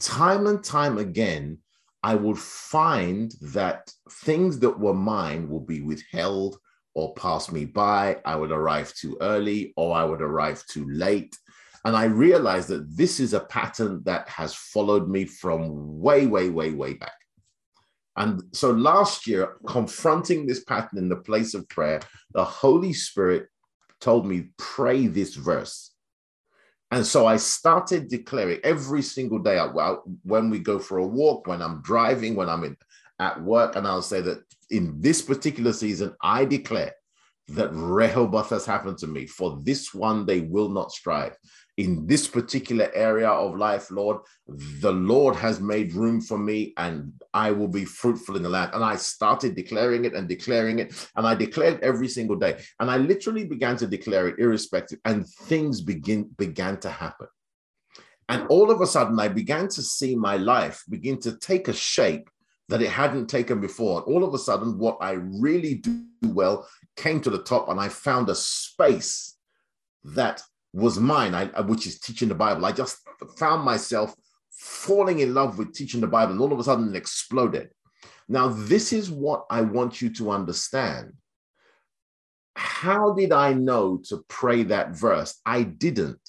Time 0.00 0.46
and 0.46 0.62
time 0.62 0.98
again, 0.98 1.58
I 2.02 2.14
would 2.14 2.38
find 2.38 3.32
that 3.40 3.92
things 4.10 4.58
that 4.60 4.78
were 4.78 4.94
mine 4.94 5.48
will 5.48 5.60
be 5.60 5.80
withheld 5.80 6.58
or 6.94 7.14
pass 7.14 7.50
me 7.50 7.64
by. 7.64 8.18
I 8.24 8.36
would 8.36 8.52
arrive 8.52 8.94
too 8.94 9.16
early 9.20 9.72
or 9.76 9.94
I 9.94 10.04
would 10.04 10.22
arrive 10.22 10.64
too 10.66 10.88
late. 10.88 11.36
And 11.84 11.94
I 11.94 12.04
realized 12.04 12.68
that 12.68 12.96
this 12.96 13.20
is 13.20 13.34
a 13.34 13.40
pattern 13.40 14.02
that 14.04 14.28
has 14.28 14.54
followed 14.54 15.08
me 15.08 15.26
from 15.26 16.00
way, 16.00 16.26
way, 16.26 16.48
way, 16.48 16.70
way 16.70 16.94
back. 16.94 17.12
And 18.16 18.42
so 18.52 18.70
last 18.70 19.26
year, 19.26 19.56
confronting 19.66 20.46
this 20.46 20.64
pattern 20.64 20.98
in 20.98 21.08
the 21.08 21.16
place 21.16 21.52
of 21.52 21.68
prayer, 21.68 22.00
the 22.32 22.44
Holy 22.44 22.92
Spirit 22.92 23.48
told 24.00 24.24
me, 24.24 24.50
pray 24.56 25.08
this 25.08 25.34
verse. 25.34 25.90
And 26.90 27.04
so 27.04 27.26
I 27.26 27.38
started 27.38 28.08
declaring 28.08 28.60
every 28.62 29.02
single 29.02 29.40
day 29.40 29.58
when 30.22 30.48
we 30.48 30.60
go 30.60 30.78
for 30.78 30.98
a 30.98 31.06
walk, 31.06 31.48
when 31.48 31.60
I'm 31.60 31.82
driving, 31.82 32.36
when 32.36 32.48
I'm 32.48 32.62
in, 32.62 32.76
at 33.18 33.42
work, 33.42 33.74
and 33.74 33.86
I'll 33.86 34.02
say 34.02 34.20
that 34.20 34.44
in 34.74 35.00
this 35.00 35.22
particular 35.22 35.72
season, 35.72 36.14
I 36.22 36.44
declare 36.44 36.92
that 37.48 37.70
Rehoboth 37.72 38.50
has 38.50 38.66
happened 38.66 38.98
to 38.98 39.06
me. 39.06 39.26
For 39.26 39.60
this 39.62 39.92
one, 39.94 40.26
they 40.26 40.40
will 40.40 40.68
not 40.68 40.92
strive 40.92 41.36
in 41.76 42.06
this 42.06 42.28
particular 42.28 42.90
area 42.94 43.28
of 43.28 43.56
life, 43.56 43.90
Lord, 43.90 44.18
the 44.46 44.92
Lord 44.92 45.34
has 45.36 45.60
made 45.60 45.92
room 45.92 46.20
for 46.20 46.38
me 46.38 46.72
and 46.76 47.12
I 47.32 47.50
will 47.50 47.68
be 47.68 47.84
fruitful 47.84 48.36
in 48.36 48.44
the 48.44 48.48
land. 48.48 48.70
And 48.74 48.84
I 48.84 48.96
started 48.96 49.56
declaring 49.56 50.04
it 50.04 50.14
and 50.14 50.28
declaring 50.28 50.78
it. 50.78 51.08
And 51.16 51.26
I 51.26 51.34
declared 51.34 51.80
every 51.82 52.08
single 52.08 52.36
day. 52.36 52.62
And 52.78 52.90
I 52.90 52.98
literally 52.98 53.44
began 53.44 53.76
to 53.78 53.86
declare 53.86 54.28
it 54.28 54.38
irrespective. 54.38 55.00
And 55.04 55.26
things 55.26 55.80
begin 55.80 56.30
began 56.38 56.78
to 56.80 56.90
happen. 56.90 57.26
And 58.28 58.46
all 58.48 58.70
of 58.70 58.80
a 58.80 58.86
sudden, 58.86 59.18
I 59.18 59.28
began 59.28 59.68
to 59.68 59.82
see 59.82 60.14
my 60.14 60.36
life 60.36 60.82
begin 60.88 61.20
to 61.20 61.36
take 61.38 61.68
a 61.68 61.74
shape 61.74 62.30
that 62.68 62.82
it 62.82 62.90
hadn't 62.90 63.26
taken 63.26 63.60
before. 63.60 64.02
And 64.02 64.14
all 64.14 64.24
of 64.24 64.34
a 64.34 64.38
sudden, 64.38 64.78
what 64.78 64.98
I 65.00 65.12
really 65.12 65.74
do 65.74 66.04
well 66.22 66.66
came 66.96 67.20
to 67.20 67.30
the 67.30 67.42
top, 67.42 67.68
and 67.68 67.78
I 67.78 67.88
found 67.88 68.28
a 68.28 68.34
space 68.34 69.36
that 70.04 70.42
was 70.72 70.98
mine, 70.98 71.34
I, 71.34 71.46
which 71.60 71.86
is 71.86 72.00
teaching 72.00 72.28
the 72.28 72.34
Bible. 72.34 72.64
I 72.64 72.72
just 72.72 72.98
found 73.38 73.64
myself 73.64 74.14
falling 74.50 75.20
in 75.20 75.34
love 75.34 75.58
with 75.58 75.74
teaching 75.74 76.00
the 76.00 76.06
Bible, 76.06 76.32
and 76.32 76.40
all 76.40 76.52
of 76.52 76.58
a 76.58 76.64
sudden 76.64 76.88
it 76.88 76.96
exploded. 76.96 77.70
Now, 78.28 78.48
this 78.48 78.92
is 78.92 79.10
what 79.10 79.44
I 79.50 79.60
want 79.60 80.00
you 80.00 80.10
to 80.14 80.30
understand. 80.30 81.12
How 82.56 83.12
did 83.12 83.32
I 83.32 83.52
know 83.52 84.00
to 84.08 84.24
pray 84.28 84.62
that 84.64 84.90
verse? 84.90 85.40
I 85.44 85.62
didn't. 85.64 86.20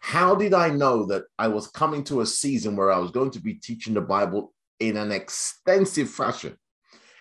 How 0.00 0.34
did 0.34 0.52
I 0.52 0.68
know 0.68 1.06
that 1.06 1.24
I 1.38 1.48
was 1.48 1.68
coming 1.68 2.02
to 2.04 2.20
a 2.20 2.26
season 2.26 2.74
where 2.74 2.90
I 2.90 2.98
was 2.98 3.12
going 3.12 3.30
to 3.30 3.40
be 3.40 3.54
teaching 3.54 3.94
the 3.94 4.00
Bible 4.00 4.51
in 4.88 4.96
an 4.96 5.12
extensive 5.12 6.10
fashion? 6.10 6.56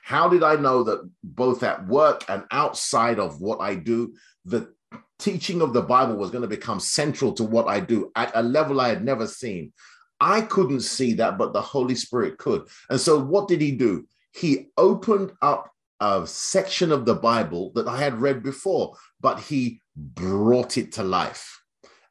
How 0.03 0.27
did 0.27 0.43
I 0.43 0.55
know 0.55 0.83
that 0.83 1.09
both 1.23 1.63
at 1.63 1.87
work 1.87 2.25
and 2.27 2.43
outside 2.51 3.19
of 3.19 3.39
what 3.39 3.59
I 3.61 3.75
do, 3.75 4.13
the 4.45 4.73
teaching 5.19 5.61
of 5.61 5.71
the 5.71 5.81
Bible 5.81 6.15
was 6.15 6.31
going 6.31 6.41
to 6.41 6.47
become 6.47 6.79
central 6.79 7.31
to 7.33 7.43
what 7.43 7.67
I 7.67 7.79
do 7.79 8.11
at 8.15 8.31
a 8.35 8.41
level 8.41 8.81
I 8.81 8.89
had 8.89 9.05
never 9.05 9.27
seen. 9.27 9.71
I 10.19 10.41
couldn't 10.41 10.81
see 10.81 11.13
that, 11.13 11.37
but 11.37 11.53
the 11.53 11.61
Holy 11.61 11.95
Spirit 11.95 12.37
could. 12.37 12.67
And 12.89 12.99
so, 12.99 13.19
what 13.19 13.47
did 13.47 13.61
he 13.61 13.71
do? 13.71 14.07
He 14.33 14.67
opened 14.77 15.31
up 15.41 15.71
a 15.99 16.25
section 16.25 16.91
of 16.91 17.05
the 17.05 17.15
Bible 17.15 17.71
that 17.75 17.87
I 17.87 17.97
had 17.97 18.21
read 18.21 18.43
before, 18.43 18.95
but 19.19 19.39
he 19.39 19.81
brought 19.95 20.77
it 20.77 20.93
to 20.93 21.03
life. 21.03 21.60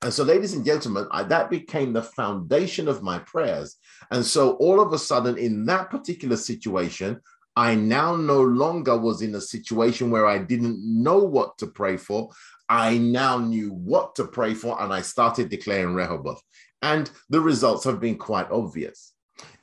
And 0.03 0.13
so, 0.13 0.25
ladies 0.25 0.55
and 0.55 0.65
gentlemen, 0.65 1.07
I, 1.11 1.25
that 1.25 1.51
became 1.51 1.93
the 1.93 2.03
foundation 2.03 2.89
of 2.89 3.03
my 3.03 3.19
prayers. 3.19 3.77
And 4.11 4.25
so, 4.25 4.53
all 4.53 4.81
of 4.81 4.93
a 4.95 4.99
sudden, 4.99 5.37
in 5.37 5.67
that 5.67 5.91
particular 5.91 6.37
situation, 6.37 7.21
I 7.55 7.75
now 7.75 8.17
no 8.17 8.41
longer 8.41 8.97
was 8.97 9.21
in 9.21 9.35
a 9.35 9.41
situation 9.41 10.11
where 10.11 10.27
I 10.27 10.39
didn't 10.39 10.81
know 10.83 11.19
what 11.19 11.59
to 11.59 11.67
pray 11.67 11.99
for. 11.99 12.31
I 12.71 12.97
now 12.97 13.39
knew 13.39 13.73
what 13.73 14.15
to 14.15 14.25
pray 14.25 14.55
for, 14.55 14.81
and 14.81 14.93
I 14.93 15.03
started 15.03 15.51
declaring 15.51 15.95
Rehoboth. 15.95 16.41
And 16.81 17.11
the 17.29 17.41
results 17.41 17.85
have 17.85 18.01
been 18.01 18.17
quite 18.17 18.51
obvious. 18.51 19.13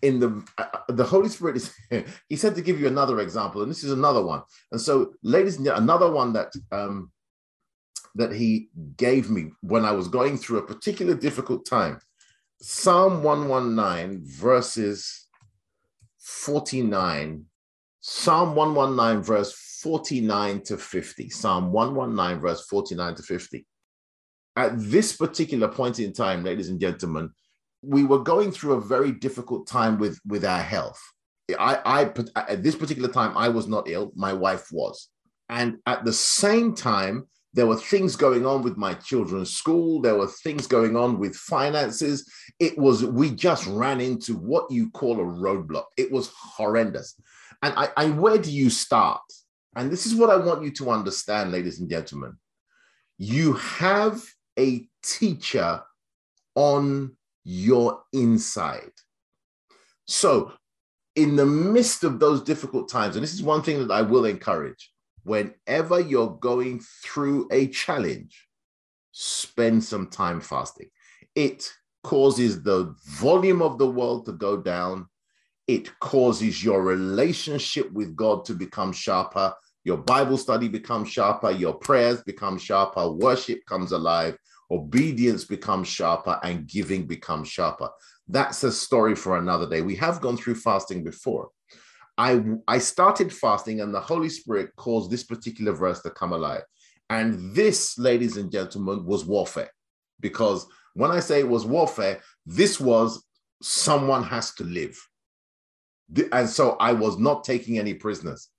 In 0.03 0.19
the 0.19 0.45
uh, 0.59 0.65
the 0.89 1.03
Holy 1.03 1.29
Spirit 1.29 1.55
is 1.57 1.73
he 2.29 2.35
said 2.35 2.53
to 2.55 2.61
give 2.61 2.79
you 2.79 2.87
another 2.87 3.21
example, 3.21 3.63
and 3.63 3.71
this 3.71 3.83
is 3.83 3.91
another 3.91 4.23
one. 4.23 4.43
And 4.71 4.79
so, 4.79 5.13
ladies 5.23 5.57
and 5.57 5.67
another 5.67 6.11
one 6.11 6.33
that 6.33 6.53
um, 6.71 7.11
that 8.17 8.33
he 8.33 8.69
gave 8.97 9.29
me 9.29 9.51
when 9.61 9.85
I 9.85 9.91
was 9.91 10.07
going 10.07 10.37
through 10.37 10.59
a 10.59 10.65
particular 10.65 11.15
difficult 11.15 11.65
time. 11.65 11.99
Psalm 12.61 13.23
119, 13.23 14.23
verses 14.25 15.27
49. 16.17 17.45
Psalm 18.01 18.55
119, 18.55 19.23
verse 19.23 19.53
49 19.81 20.61
to 20.63 20.77
50. 20.77 21.29
Psalm 21.29 21.71
119, 21.71 22.41
verse 22.41 22.65
49 22.65 23.15
to 23.15 23.23
50. 23.23 23.65
At 24.55 24.71
this 24.75 25.15
particular 25.15 25.67
point 25.67 25.99
in 25.99 26.13
time, 26.13 26.43
ladies 26.43 26.69
and 26.69 26.79
gentlemen, 26.79 27.29
we 27.83 28.03
were 28.03 28.19
going 28.19 28.51
through 28.51 28.73
a 28.73 28.81
very 28.81 29.11
difficult 29.11 29.67
time 29.67 29.99
with, 29.99 30.19
with 30.25 30.43
our 30.43 30.61
health. 30.61 30.99
I, 31.57 31.79
I 32.35 32.41
at 32.49 32.63
this 32.63 32.75
particular 32.75 33.07
time, 33.09 33.37
I 33.37 33.49
was 33.49 33.67
not 33.67 33.87
ill, 33.87 34.11
my 34.15 34.33
wife 34.33 34.67
was. 34.71 35.09
And 35.47 35.77
at 35.85 36.03
the 36.03 36.11
same 36.11 36.75
time, 36.75 37.27
there 37.53 37.67
were 37.67 37.77
things 37.77 38.15
going 38.15 38.45
on 38.45 38.61
with 38.61 38.77
my 38.77 38.93
children's 38.93 39.53
school. 39.53 40.01
There 40.01 40.15
were 40.15 40.27
things 40.27 40.67
going 40.67 40.95
on 40.95 41.17
with 41.17 41.35
finances. 41.35 42.29
It 42.59 42.77
was, 42.77 43.03
we 43.03 43.31
just 43.31 43.65
ran 43.67 44.01
into 44.01 44.35
what 44.35 44.69
you 44.69 44.89
call 44.91 45.19
a 45.19 45.23
roadblock. 45.23 45.85
It 45.97 46.11
was 46.11 46.31
horrendous. 46.37 47.19
And 47.63 47.73
I, 47.75 47.89
I 47.97 48.09
where 48.09 48.37
do 48.37 48.51
you 48.51 48.69
start? 48.69 49.21
And 49.75 49.91
this 49.91 50.05
is 50.05 50.15
what 50.15 50.29
I 50.29 50.37
want 50.37 50.63
you 50.63 50.71
to 50.71 50.91
understand, 50.91 51.51
ladies 51.51 51.79
and 51.79 51.89
gentlemen. 51.89 52.37
You 53.17 53.53
have 53.53 54.23
a 54.59 54.87
teacher 55.03 55.81
on 56.55 57.15
your 57.43 58.01
inside. 58.13 58.91
So, 60.05 60.53
in 61.15 61.35
the 61.35 61.45
midst 61.45 62.03
of 62.03 62.19
those 62.19 62.43
difficult 62.43 62.89
times, 62.89 63.15
and 63.15 63.23
this 63.23 63.33
is 63.33 63.41
one 63.41 63.63
thing 63.63 63.79
that 63.79 63.93
I 63.93 64.03
will 64.03 64.25
encourage 64.25 64.91
whenever 65.27 65.99
you're 65.99 66.37
going 66.39 66.79
through 67.03 67.49
a 67.51 67.67
challenge, 67.67 68.47
spend 69.11 69.83
some 69.83 70.07
time 70.07 70.39
fasting. 70.39 70.89
It 71.35 71.69
causes 72.03 72.63
the 72.63 72.95
volume 73.05 73.61
of 73.61 73.77
the 73.77 73.89
world 73.89 74.25
to 74.25 74.31
go 74.31 74.55
down. 74.55 75.07
It 75.67 75.99
causes 75.99 76.63
your 76.63 76.81
relationship 76.81 77.91
with 77.91 78.15
God 78.15 78.45
to 78.45 78.53
become 78.53 78.93
sharper. 78.93 79.53
Your 79.83 79.97
Bible 79.97 80.37
study 80.37 80.69
becomes 80.69 81.09
sharper. 81.09 81.51
Your 81.51 81.73
prayers 81.73 82.23
become 82.23 82.57
sharper. 82.57 83.11
Worship 83.11 83.65
comes 83.65 83.91
alive. 83.91 84.37
Obedience 84.71 85.43
becomes 85.43 85.89
sharper 85.89 86.39
and 86.41 86.67
giving 86.67 87.05
becomes 87.05 87.49
sharper. 87.49 87.89
That's 88.29 88.63
a 88.63 88.71
story 88.71 89.15
for 89.15 89.37
another 89.37 89.69
day. 89.69 89.81
We 89.81 89.95
have 89.95 90.21
gone 90.21 90.37
through 90.37 90.55
fasting 90.55 91.03
before. 91.03 91.49
I 92.17 92.41
I 92.67 92.79
started 92.79 93.33
fasting, 93.33 93.81
and 93.81 93.93
the 93.93 94.01
Holy 94.01 94.29
Spirit 94.29 94.75
caused 94.75 95.11
this 95.11 95.23
particular 95.23 95.73
verse 95.73 96.01
to 96.01 96.09
come 96.09 96.33
alive. 96.33 96.63
And 97.09 97.55
this, 97.55 97.97
ladies 97.97 98.37
and 98.37 98.51
gentlemen, 98.51 99.05
was 99.05 99.25
warfare. 99.25 99.71
Because 100.19 100.67
when 100.93 101.11
I 101.11 101.19
say 101.19 101.39
it 101.39 101.47
was 101.47 101.65
warfare, 101.65 102.21
this 102.45 102.79
was 102.79 103.23
someone 103.61 104.23
has 104.23 104.53
to 104.55 104.63
live. 104.63 104.97
And 106.31 106.49
so 106.49 106.71
I 106.79 106.93
was 106.93 107.17
not 107.17 107.43
taking 107.43 107.77
any 107.77 107.93
prisoners. 107.93 108.49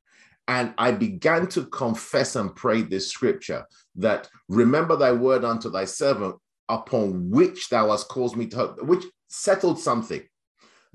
And 0.46 0.72
I 0.78 0.92
began 0.92 1.46
to 1.48 1.66
confess 1.66 2.36
and 2.36 2.54
pray 2.56 2.82
this 2.82 3.10
scripture 3.10 3.66
that 3.96 4.30
remember 4.48 4.96
thy 4.96 5.12
word 5.12 5.44
unto 5.44 5.68
thy 5.68 5.84
servant, 5.84 6.36
upon 6.70 7.30
which 7.30 7.68
thou 7.68 7.90
hast 7.90 8.08
caused 8.08 8.36
me 8.36 8.46
to 8.46 8.56
hope, 8.56 8.82
which 8.82 9.04
settled 9.28 9.78
something. 9.78 10.22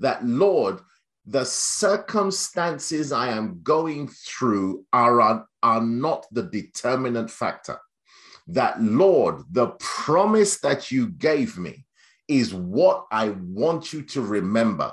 That 0.00 0.26
Lord, 0.26 0.80
the 1.26 1.44
circumstances 1.44 3.12
I 3.12 3.28
am 3.28 3.60
going 3.62 4.08
through 4.08 4.84
are, 4.92 5.46
are 5.62 5.80
not 5.80 6.26
the 6.30 6.42
determinant 6.42 7.30
factor. 7.30 7.78
That, 8.48 8.82
Lord, 8.82 9.42
the 9.50 9.68
promise 9.80 10.60
that 10.60 10.90
you 10.90 11.08
gave 11.08 11.56
me 11.56 11.86
is 12.28 12.52
what 12.52 13.06
I 13.10 13.30
want 13.30 13.92
you 13.92 14.02
to 14.02 14.20
remember. 14.20 14.92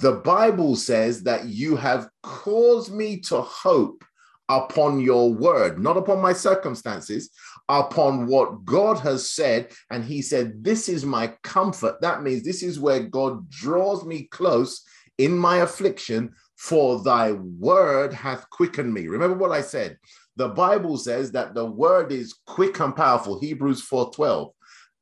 The 0.00 0.12
Bible 0.12 0.76
says 0.76 1.22
that 1.24 1.46
you 1.46 1.76
have 1.76 2.08
caused 2.22 2.92
me 2.92 3.20
to 3.20 3.42
hope 3.42 4.02
upon 4.48 4.98
your 4.98 5.32
word, 5.32 5.78
not 5.78 5.96
upon 5.96 6.20
my 6.20 6.32
circumstances, 6.32 7.30
upon 7.68 8.26
what 8.26 8.64
God 8.64 8.98
has 8.98 9.30
said. 9.30 9.70
And 9.90 10.04
he 10.04 10.22
said, 10.22 10.64
This 10.64 10.88
is 10.88 11.04
my 11.04 11.28
comfort. 11.42 12.00
That 12.00 12.22
means 12.22 12.42
this 12.42 12.62
is 12.62 12.80
where 12.80 13.00
God 13.00 13.48
draws 13.48 14.04
me 14.04 14.24
close 14.24 14.82
in 15.20 15.36
my 15.36 15.58
affliction, 15.58 16.34
for 16.56 17.02
thy 17.02 17.32
word 17.32 18.12
hath 18.12 18.48
quickened 18.50 18.92
me. 18.92 19.06
Remember 19.06 19.36
what 19.36 19.52
I 19.52 19.60
said. 19.60 19.98
The 20.36 20.48
Bible 20.48 20.96
says 20.96 21.30
that 21.32 21.54
the 21.54 21.66
word 21.66 22.10
is 22.10 22.38
quick 22.46 22.80
and 22.80 22.96
powerful, 22.96 23.38
Hebrews 23.38 23.82
4:12. 23.82 24.52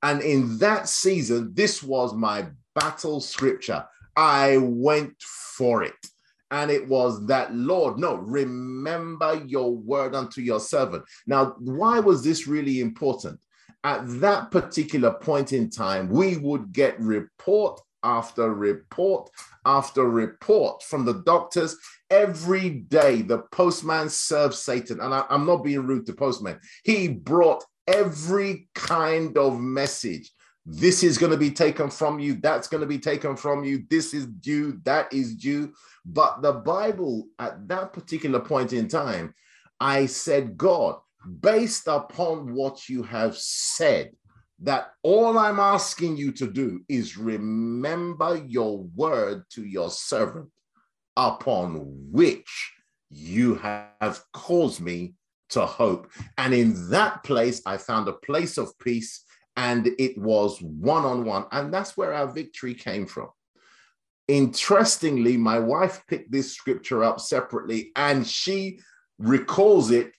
And 0.03 0.21
in 0.21 0.59
that 0.59 0.89
season, 0.89 1.53
this 1.55 1.83
was 1.83 2.15
my 2.15 2.49
battle 2.75 3.21
scripture. 3.21 3.85
I 4.17 4.57
went 4.59 5.15
for 5.57 5.85
it. 5.85 6.03
And 6.51 6.71
it 6.71 6.89
was 6.89 7.27
that, 7.27 7.55
Lord, 7.55 7.99
no, 7.99 8.17
remember 8.17 9.43
your 9.47 9.77
word 9.77 10.15
unto 10.15 10.41
your 10.41 10.61
servant. 10.61 11.05
Now, 11.27 11.55
why 11.59 12.01
was 12.01 12.25
this 12.25 12.47
really 12.49 12.81
important? 12.81 13.39
At 13.85 14.03
that 14.21 14.51
particular 14.51 15.13
point 15.13 15.53
in 15.53 15.71
time, 15.71 16.09
we 16.09 16.37
would 16.39 16.73
get 16.73 16.99
report 17.01 17.81
after 18.03 18.55
report 18.55 19.31
after 19.65 20.09
report 20.09 20.83
from 20.83 21.05
the 21.05 21.23
doctors 21.25 21.77
every 22.11 22.71
day. 22.71 23.23
The 23.23 23.41
postman 23.53 24.09
served 24.09 24.55
Satan, 24.55 25.01
and 25.01 25.15
I, 25.15 25.25
am 25.31 25.47
not 25.47 25.65
being 25.65 25.87
rude 25.87 26.07
to 26.07 26.13
postman. 26.15 26.59
He 26.85 27.09
brought 27.09 27.65
every 27.87 28.69
kind 28.75 29.37
of 29.37 29.61
message. 29.61 30.31
This 30.65 31.03
is 31.03 31.17
going 31.17 31.33
to 31.33 31.39
be 31.39 31.51
taken 31.51 31.91
from 31.91 32.19
you. 32.19 32.35
That's 32.35 32.69
going 32.69 32.83
to 32.83 32.87
be 32.87 32.99
taken 32.99 33.37
from 33.37 33.65
you. 33.65 33.85
This 33.89 34.13
is 34.13 34.27
due. 34.27 34.81
That 34.85 35.13
is 35.13 35.35
due. 35.35 35.73
But 36.05 36.43
the 36.43 36.53
Bible, 36.53 37.29
at 37.39 37.69
that 37.69 37.93
particular 37.93 38.41
point 38.41 38.73
in 38.73 38.89
time, 38.89 39.35
I 39.81 40.07
said, 40.07 40.57
God, 40.57 40.97
based 41.41 41.89
upon 41.89 42.55
what 42.55 42.89
you 42.89 43.03
have 43.03 43.37
said, 43.37 44.13
that 44.61 44.93
all 45.03 45.39
I'm 45.39 45.61
asking 45.61 46.17
you 46.17 46.33
to 46.33 46.47
do 46.51 46.81
is 46.89 47.17
remember 47.17 48.43
your 48.47 48.79
word 48.95 49.45
to 49.51 49.65
your 49.65 49.91
servant, 49.91 50.51
upon 51.17 52.11
which 52.13 52.73
you 53.11 53.57
have 53.57 54.23
caused 54.33 54.81
me 54.81 55.15
to 55.51 55.65
hope. 55.65 56.11
And 56.37 56.53
in 56.53 56.91
that 56.91 57.25
place, 57.25 57.63
I 57.67 57.77
found 57.77 58.09
a 58.09 58.13
place 58.13 58.59
of 58.59 58.79
peace, 58.79 59.25
and 59.57 59.89
it 59.99 60.19
was 60.19 60.61
one 60.61 61.05
on 61.05 61.25
one. 61.25 61.47
And 61.51 61.73
that's 61.73 61.97
where 61.97 62.13
our 62.13 62.27
victory 62.29 62.75
came 62.75 63.07
from. 63.07 63.29
Interestingly, 64.29 65.37
my 65.37 65.59
wife 65.59 66.03
picked 66.07 66.31
this 66.31 66.53
scripture 66.53 67.03
up 67.03 67.19
separately, 67.21 67.93
and 67.97 68.27
she 68.27 68.81
recalls 69.19 69.91
it 69.91 70.13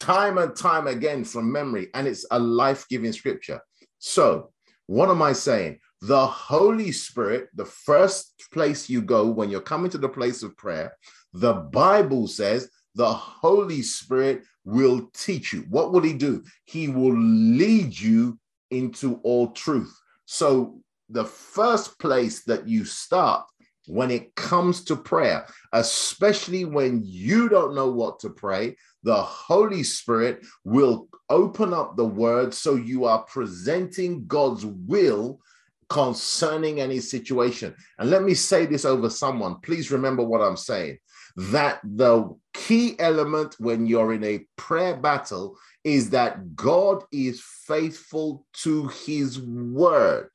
time 0.00 0.38
and 0.38 0.56
time 0.56 0.88
again 0.88 1.22
from 1.24 1.52
memory, 1.52 1.88
and 1.94 2.08
it's 2.08 2.26
a 2.30 2.38
life 2.38 2.86
giving 2.88 3.12
scripture. 3.12 3.60
So, 3.98 4.50
what 4.86 5.10
am 5.10 5.22
I 5.22 5.32
saying? 5.32 5.78
The 6.00 6.26
Holy 6.26 6.90
Spirit, 6.90 7.48
the 7.54 7.66
first 7.66 8.42
place 8.52 8.88
you 8.88 9.02
go 9.02 9.26
when 9.26 9.50
you're 9.50 9.60
coming 9.60 9.90
to 9.90 9.98
the 9.98 10.08
place 10.08 10.42
of 10.42 10.56
prayer, 10.56 10.92
the 11.34 11.52
Bible 11.52 12.26
says 12.26 12.70
the 12.94 13.12
Holy 13.12 13.82
Spirit 13.82 14.42
will 14.64 15.08
teach 15.14 15.52
you. 15.52 15.60
What 15.68 15.92
will 15.92 16.02
He 16.02 16.14
do? 16.14 16.42
He 16.64 16.88
will 16.88 17.16
lead 17.16 17.96
you 17.98 18.38
into 18.70 19.20
all 19.22 19.52
truth. 19.52 19.94
So, 20.24 20.80
the 21.08 21.24
first 21.24 21.98
place 21.98 22.44
that 22.44 22.68
you 22.68 22.84
start 22.84 23.44
when 23.86 24.10
it 24.10 24.34
comes 24.36 24.84
to 24.84 24.94
prayer, 24.94 25.46
especially 25.72 26.64
when 26.64 27.02
you 27.04 27.48
don't 27.48 27.74
know 27.74 27.90
what 27.90 28.20
to 28.20 28.30
pray, 28.30 28.76
the 29.02 29.22
Holy 29.22 29.82
Spirit 29.82 30.44
will 30.64 31.08
open 31.28 31.72
up 31.72 31.96
the 31.96 32.04
word 32.04 32.52
so 32.52 32.74
you 32.74 33.04
are 33.04 33.22
presenting 33.24 34.26
God's 34.26 34.66
will 34.66 35.40
concerning 35.88 36.80
any 36.80 37.00
situation. 37.00 37.74
And 37.98 38.10
let 38.10 38.22
me 38.22 38.34
say 38.34 38.66
this 38.66 38.84
over 38.84 39.10
someone. 39.10 39.60
Please 39.60 39.90
remember 39.90 40.22
what 40.22 40.40
I'm 40.40 40.56
saying 40.56 40.98
that 41.36 41.80
the 41.84 42.36
key 42.52 42.96
element 42.98 43.56
when 43.58 43.86
you're 43.86 44.12
in 44.12 44.24
a 44.24 44.44
prayer 44.56 44.96
battle 44.96 45.56
is 45.84 46.10
that 46.10 46.54
God 46.56 47.04
is 47.12 47.42
faithful 47.66 48.44
to 48.62 48.88
his 48.88 49.40
word. 49.40 50.30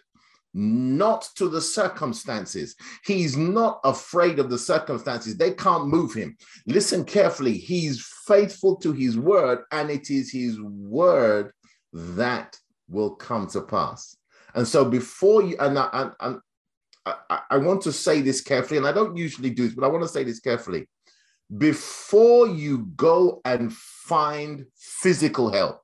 Not 0.57 1.29
to 1.35 1.49
the 1.49 1.59
circumstances. 1.59 2.75
He's 3.03 3.35
not 3.35 3.81
afraid 3.83 4.39
of 4.39 4.49
the 4.49 4.57
circumstances. 4.57 5.35
They 5.35 5.51
can't 5.51 5.87
move 5.87 6.13
him. 6.13 6.37
Listen 6.65 7.03
carefully. 7.03 7.57
He's 7.57 8.07
faithful 8.25 8.77
to 8.77 8.93
his 8.93 9.17
word, 9.17 9.59
and 9.71 9.91
it 9.91 10.09
is 10.09 10.31
his 10.31 10.59
word 10.61 11.51
that 11.91 12.57
will 12.87 13.15
come 13.15 13.47
to 13.47 13.61
pass. 13.61 14.15
And 14.55 14.65
so 14.65 14.85
before 14.85 15.43
you, 15.43 15.57
and, 15.59 15.77
and, 15.77 16.11
and 16.21 16.39
I, 17.05 17.39
I 17.49 17.57
want 17.57 17.81
to 17.81 17.91
say 17.91 18.21
this 18.21 18.39
carefully, 18.39 18.77
and 18.77 18.87
I 18.87 18.93
don't 18.93 19.17
usually 19.17 19.49
do 19.49 19.65
this, 19.65 19.75
but 19.75 19.83
I 19.83 19.89
want 19.89 20.03
to 20.03 20.09
say 20.09 20.23
this 20.23 20.39
carefully. 20.39 20.87
Before 21.57 22.47
you 22.47 22.85
go 22.95 23.41
and 23.43 23.73
find 23.73 24.65
physical 24.77 25.51
help, 25.51 25.81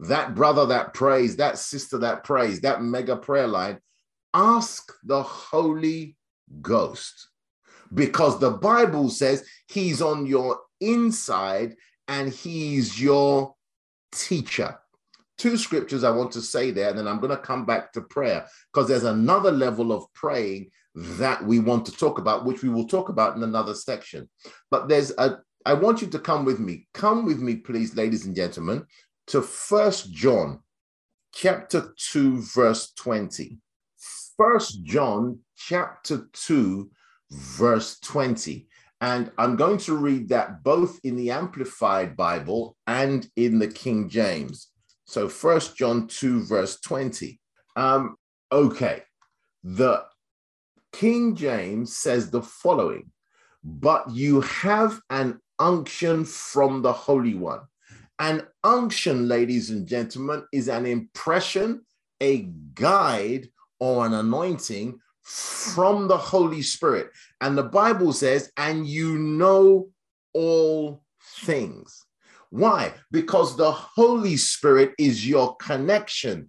that 0.00 0.34
brother 0.34 0.66
that 0.66 0.94
prays, 0.94 1.36
that 1.36 1.58
sister 1.58 1.98
that 1.98 2.24
prays, 2.24 2.62
that 2.62 2.82
mega 2.82 3.16
prayer 3.16 3.46
line, 3.46 3.78
ask 4.36 4.92
the 5.02 5.22
Holy 5.22 6.16
Ghost 6.60 7.28
because 7.94 8.38
the 8.38 8.50
Bible 8.50 9.08
says 9.08 9.44
he's 9.68 10.02
on 10.02 10.26
your 10.26 10.60
inside 10.80 11.74
and 12.06 12.28
he's 12.28 13.00
your 13.00 13.54
teacher 14.12 14.78
two 15.38 15.56
scriptures 15.56 16.04
I 16.04 16.10
want 16.10 16.32
to 16.32 16.40
say 16.40 16.70
there, 16.70 16.88
and 16.88 16.98
then 16.98 17.08
I'm 17.08 17.20
going 17.20 17.30
to 17.30 17.36
come 17.36 17.64
back 17.64 17.92
to 17.92 18.00
prayer 18.00 18.46
because 18.72 18.88
there's 18.88 19.04
another 19.04 19.50
level 19.50 19.92
of 19.92 20.12
praying 20.14 20.70
that 20.94 21.44
we 21.44 21.58
want 21.58 21.84
to 21.86 21.92
talk 21.92 22.18
about, 22.18 22.44
which 22.44 22.62
we 22.62 22.68
will 22.68 22.88
talk 22.88 23.08
about 23.08 23.36
in 23.36 23.42
another 23.42 23.74
section. 23.74 24.28
But 24.70 24.88
there's 24.88 25.12
a, 25.18 25.38
I 25.64 25.74
want 25.74 26.00
you 26.00 26.08
to 26.08 26.18
come 26.18 26.44
with 26.44 26.58
me. 26.58 26.88
Come 26.94 27.26
with 27.26 27.40
me, 27.40 27.56
please, 27.56 27.94
ladies 27.94 28.24
and 28.24 28.34
gentlemen, 28.34 28.86
to 29.28 29.42
First 29.42 30.10
John 30.12 30.60
chapter 31.34 31.92
2, 32.12 32.42
verse 32.54 32.92
20. 32.96 33.58
First 34.38 34.82
John 34.84 35.38
chapter 35.56 36.28
2, 36.32 36.90
verse 37.30 37.98
20. 38.00 38.68
And 39.00 39.30
I'm 39.38 39.56
going 39.56 39.78
to 39.78 39.96
read 39.96 40.28
that 40.28 40.62
both 40.62 41.00
in 41.04 41.16
the 41.16 41.30
Amplified 41.30 42.16
Bible 42.16 42.76
and 42.86 43.28
in 43.36 43.58
the 43.58 43.68
King 43.68 44.08
James. 44.08 44.68
So 45.06 45.28
First 45.28 45.76
John 45.76 46.06
2, 46.08 46.44
verse 46.44 46.80
20. 46.80 47.40
Um, 47.76 48.16
okay. 48.52 49.02
The 49.64 50.04
King 50.92 51.34
James 51.34 51.96
says 51.96 52.30
the 52.30 52.42
following, 52.42 53.10
but 53.62 54.10
you 54.10 54.40
have 54.42 55.00
an 55.10 55.40
unction 55.58 56.24
from 56.24 56.82
the 56.82 56.92
Holy 56.92 57.34
One. 57.34 57.60
An 58.18 58.46
unction, 58.64 59.28
ladies 59.28 59.70
and 59.70 59.86
gentlemen, 59.86 60.44
is 60.52 60.68
an 60.68 60.86
impression, 60.86 61.82
a 62.20 62.48
guide, 62.74 63.48
or 63.80 64.06
an 64.06 64.14
anointing 64.14 64.98
from 65.22 66.08
the 66.08 66.16
Holy 66.16 66.62
Spirit. 66.62 67.10
And 67.40 67.58
the 67.58 67.64
Bible 67.64 68.12
says, 68.12 68.50
and 68.56 68.86
you 68.86 69.18
know 69.18 69.88
all 70.32 71.02
things. 71.40 72.04
Why? 72.50 72.94
Because 73.10 73.56
the 73.56 73.72
Holy 73.72 74.36
Spirit 74.36 74.92
is 74.98 75.28
your 75.28 75.56
connection 75.56 76.48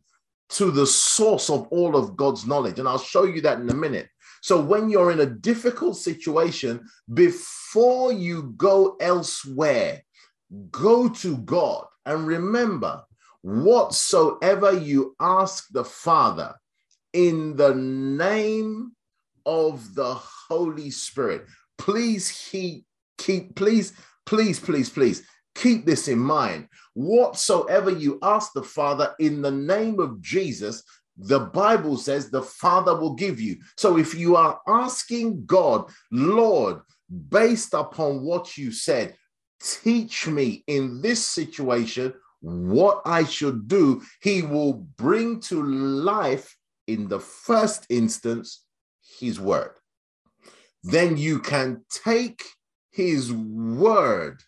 to 0.49 0.71
the 0.71 0.87
source 0.87 1.49
of 1.49 1.67
all 1.67 1.95
of 1.95 2.15
God's 2.15 2.45
knowledge. 2.45 2.79
And 2.79 2.87
I'll 2.87 2.99
show 2.99 3.23
you 3.23 3.41
that 3.41 3.59
in 3.59 3.69
a 3.69 3.75
minute. 3.75 4.07
So 4.41 4.61
when 4.61 4.89
you're 4.89 5.11
in 5.11 5.19
a 5.21 5.25
difficult 5.25 5.97
situation, 5.97 6.87
before 7.13 8.13
you 8.13 8.53
go 8.55 8.95
elsewhere, 9.01 10.03
go 10.71 11.09
to 11.09 11.37
God 11.37 11.85
and 12.05 12.27
remember 12.27 13.03
whatsoever 13.41 14.71
you 14.71 15.15
ask 15.19 15.67
the 15.71 15.83
Father 15.83 16.55
in 17.13 17.55
the 17.55 17.73
name 17.75 18.91
of 19.45 19.95
the 19.95 20.13
Holy 20.13 20.89
Spirit. 20.89 21.45
Please 21.77 22.47
keep, 22.49 22.85
keep 23.17 23.55
please, 23.55 23.93
please, 24.25 24.59
please, 24.59 24.89
please 24.89 25.23
Keep 25.57 25.87
this 25.87 26.07
in 26.07 26.19
mind. 26.19 26.67
Whatsoever 26.93 27.89
you 27.89 28.19
ask 28.21 28.53
the 28.53 28.61
Father 28.61 29.15
in 29.19 29.41
the 29.41 29.51
name 29.51 29.99
of 29.99 30.21
Jesus, 30.21 30.83
the 31.17 31.39
Bible 31.39 31.97
says 31.97 32.29
the 32.29 32.43
Father 32.43 32.95
will 32.95 33.15
give 33.15 33.41
you. 33.41 33.57
So 33.75 33.97
if 33.97 34.13
you 34.13 34.35
are 34.35 34.59
asking 34.67 35.45
God, 35.47 35.89
Lord, 36.11 36.81
based 37.29 37.73
upon 37.73 38.21
what 38.21 38.55
you 38.55 38.71
said, 38.71 39.15
teach 39.59 40.27
me 40.27 40.63
in 40.67 41.01
this 41.01 41.25
situation 41.25 42.13
what 42.41 43.01
I 43.03 43.23
should 43.23 43.67
do, 43.67 44.03
He 44.21 44.43
will 44.43 44.73
bring 44.73 45.39
to 45.41 45.63
life 45.63 46.55
in 46.87 47.07
the 47.07 47.19
first 47.19 47.85
instance 47.89 48.63
His 49.19 49.39
word. 49.39 49.75
Then 50.83 51.17
you 51.17 51.39
can 51.39 51.83
take 51.89 52.43
His 52.89 53.31
word 53.31 54.41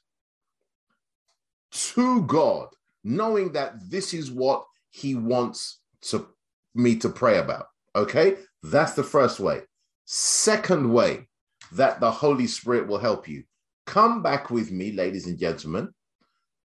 to 1.71 2.21
God, 2.23 2.69
knowing 3.03 3.51
that 3.53 3.73
this 3.89 4.13
is 4.13 4.31
what 4.31 4.65
He 4.89 5.15
wants 5.15 5.79
to 6.01 6.27
me 6.75 6.95
to 6.97 7.09
pray 7.09 7.37
about. 7.37 7.67
Okay, 7.95 8.37
that's 8.63 8.93
the 8.93 9.03
first 9.03 9.39
way. 9.39 9.61
Second 10.05 10.91
way 10.91 11.27
that 11.73 11.99
the 11.99 12.09
Holy 12.09 12.47
Spirit 12.47 12.87
will 12.87 12.97
help 12.97 13.27
you. 13.27 13.43
Come 13.85 14.21
back 14.21 14.49
with 14.49 14.71
me, 14.71 14.91
ladies 14.91 15.27
and 15.27 15.37
gentlemen, 15.37 15.89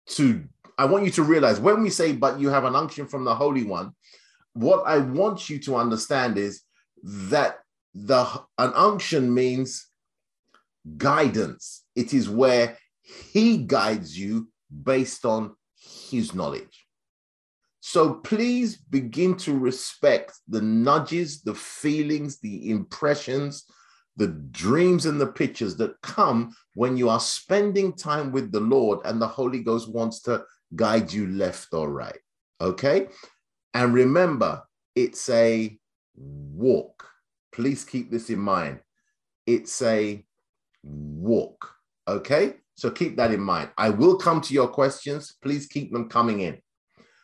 to 0.07 0.43
I 0.77 0.85
want 0.85 1.05
you 1.05 1.11
to 1.11 1.23
realize 1.23 1.59
when 1.59 1.81
we 1.81 1.89
say, 1.89 2.13
but 2.13 2.39
you 2.39 2.49
have 2.49 2.65
an 2.65 2.75
unction 2.75 3.07
from 3.07 3.23
the 3.23 3.35
Holy 3.35 3.63
One, 3.63 3.93
what 4.53 4.83
I 4.85 4.99
want 4.99 5.49
you 5.49 5.59
to 5.59 5.75
understand 5.75 6.37
is 6.37 6.61
that 7.03 7.59
the 7.93 8.25
an 8.57 8.71
unction 8.75 9.33
means 9.33 9.87
guidance. 10.97 11.83
It 11.95 12.13
is 12.13 12.29
where 12.29 12.77
he 13.01 13.57
guides 13.57 14.17
you 14.17 14.49
based 14.83 15.25
on 15.25 15.55
his 16.09 16.33
knowledge. 16.33 16.85
So 17.81 18.13
please 18.13 18.77
begin 18.77 19.35
to 19.37 19.57
respect 19.57 20.33
the 20.47 20.61
nudges, 20.61 21.41
the 21.41 21.53
feelings, 21.53 22.39
the 22.39 22.69
impressions, 22.69 23.65
the 24.15 24.27
dreams, 24.27 25.05
and 25.05 25.19
the 25.19 25.27
pictures 25.27 25.75
that 25.77 25.99
come 26.01 26.55
when 26.75 26.95
you 26.95 27.09
are 27.09 27.19
spending 27.19 27.93
time 27.93 28.31
with 28.31 28.51
the 28.51 28.61
Lord 28.61 28.99
and 29.05 29.21
the 29.21 29.27
Holy 29.27 29.59
Ghost 29.59 29.91
wants 29.91 30.21
to 30.21 30.45
guide 30.75 31.11
you 31.11 31.27
left 31.27 31.73
or 31.73 31.89
right. 31.89 32.19
Okay? 32.61 33.09
And 33.73 33.93
remember, 33.93 34.63
it's 34.95 35.29
a 35.29 35.77
walk. 36.15 37.07
Please 37.51 37.83
keep 37.83 38.11
this 38.11 38.29
in 38.29 38.39
mind. 38.39 38.79
It's 39.45 39.81
a 39.81 40.23
walk. 40.83 41.73
Okay? 42.07 42.55
So 42.75 42.89
keep 42.89 43.17
that 43.17 43.31
in 43.31 43.41
mind. 43.41 43.69
I 43.77 43.89
will 43.89 44.17
come 44.17 44.41
to 44.41 44.53
your 44.53 44.67
questions. 44.67 45.35
Please 45.41 45.67
keep 45.67 45.91
them 45.91 46.09
coming 46.09 46.41
in. 46.41 46.59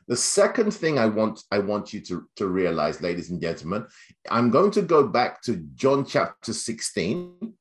The 0.07 0.15
second 0.15 0.71
thing 0.71 0.97
I 0.97 1.05
want 1.05 1.43
I 1.51 1.59
want 1.59 1.93
you 1.93 2.01
to, 2.01 2.27
to 2.37 2.47
realize, 2.47 2.99
ladies 2.99 3.29
and 3.29 3.39
gentlemen, 3.39 3.85
I'm 4.31 4.49
going 4.49 4.71
to 4.71 4.81
go 4.81 5.07
back 5.07 5.41
to 5.43 5.57
John 5.75 6.03
chapter 6.03 6.51
16. 6.51 7.53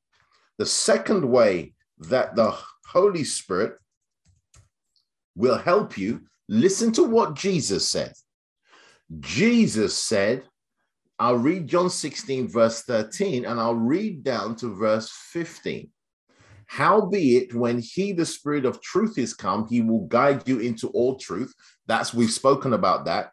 The 0.57 0.65
second 0.65 1.29
way 1.29 1.73
that 1.99 2.35
the 2.35 2.57
Holy 2.87 3.23
Spirit 3.23 3.77
will 5.35 5.59
help 5.59 5.95
you, 5.95 6.21
listen 6.47 6.91
to 6.93 7.03
what 7.03 7.35
Jesus 7.35 7.87
said. 7.87 8.13
Jesus 9.19 9.97
said, 9.97 10.43
I'll 11.17 11.37
read 11.37 11.67
John 11.67 11.89
16, 11.89 12.47
verse 12.47 12.83
13, 12.83 13.45
and 13.45 13.59
I'll 13.59 13.75
read 13.75 14.23
down 14.23 14.55
to 14.57 14.73
verse 14.73 15.11
15. 15.31 15.89
Howbeit, 16.67 17.53
when 17.53 17.79
he, 17.79 18.13
the 18.13 18.25
Spirit 18.25 18.63
of 18.63 18.81
truth, 18.81 19.17
is 19.17 19.33
come, 19.33 19.67
he 19.67 19.81
will 19.81 20.05
guide 20.05 20.47
you 20.47 20.59
into 20.59 20.87
all 20.89 21.17
truth. 21.17 21.53
That's 21.87 22.13
we've 22.13 22.31
spoken 22.31 22.73
about 22.73 23.05
that. 23.05 23.31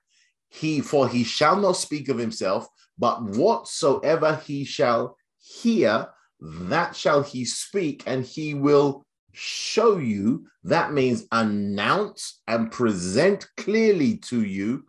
He, 0.49 0.81
for 0.81 1.07
he 1.07 1.23
shall 1.23 1.57
not 1.57 1.77
speak 1.77 2.09
of 2.09 2.17
himself, 2.17 2.67
but 2.99 3.23
whatsoever 3.23 4.41
he 4.47 4.65
shall 4.65 5.17
hear, 5.39 6.09
that 6.41 6.97
shall 6.97 7.23
he 7.23 7.45
speak, 7.45 8.03
and 8.07 8.25
he 8.25 8.55
will 8.55 9.05
show 9.33 9.99
you. 9.99 10.47
That 10.65 10.93
means 10.93 11.27
announce 11.31 12.41
and 12.49 12.73
present 12.73 13.47
clearly 13.59 14.17
to 14.19 14.43
you 14.43 14.87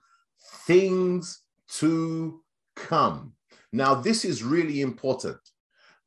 things 0.67 1.41
to 1.79 2.43
come. 2.75 3.33
Now, 3.73 3.95
this 3.95 4.23
is 4.23 4.43
really 4.43 4.81
important 4.81 5.39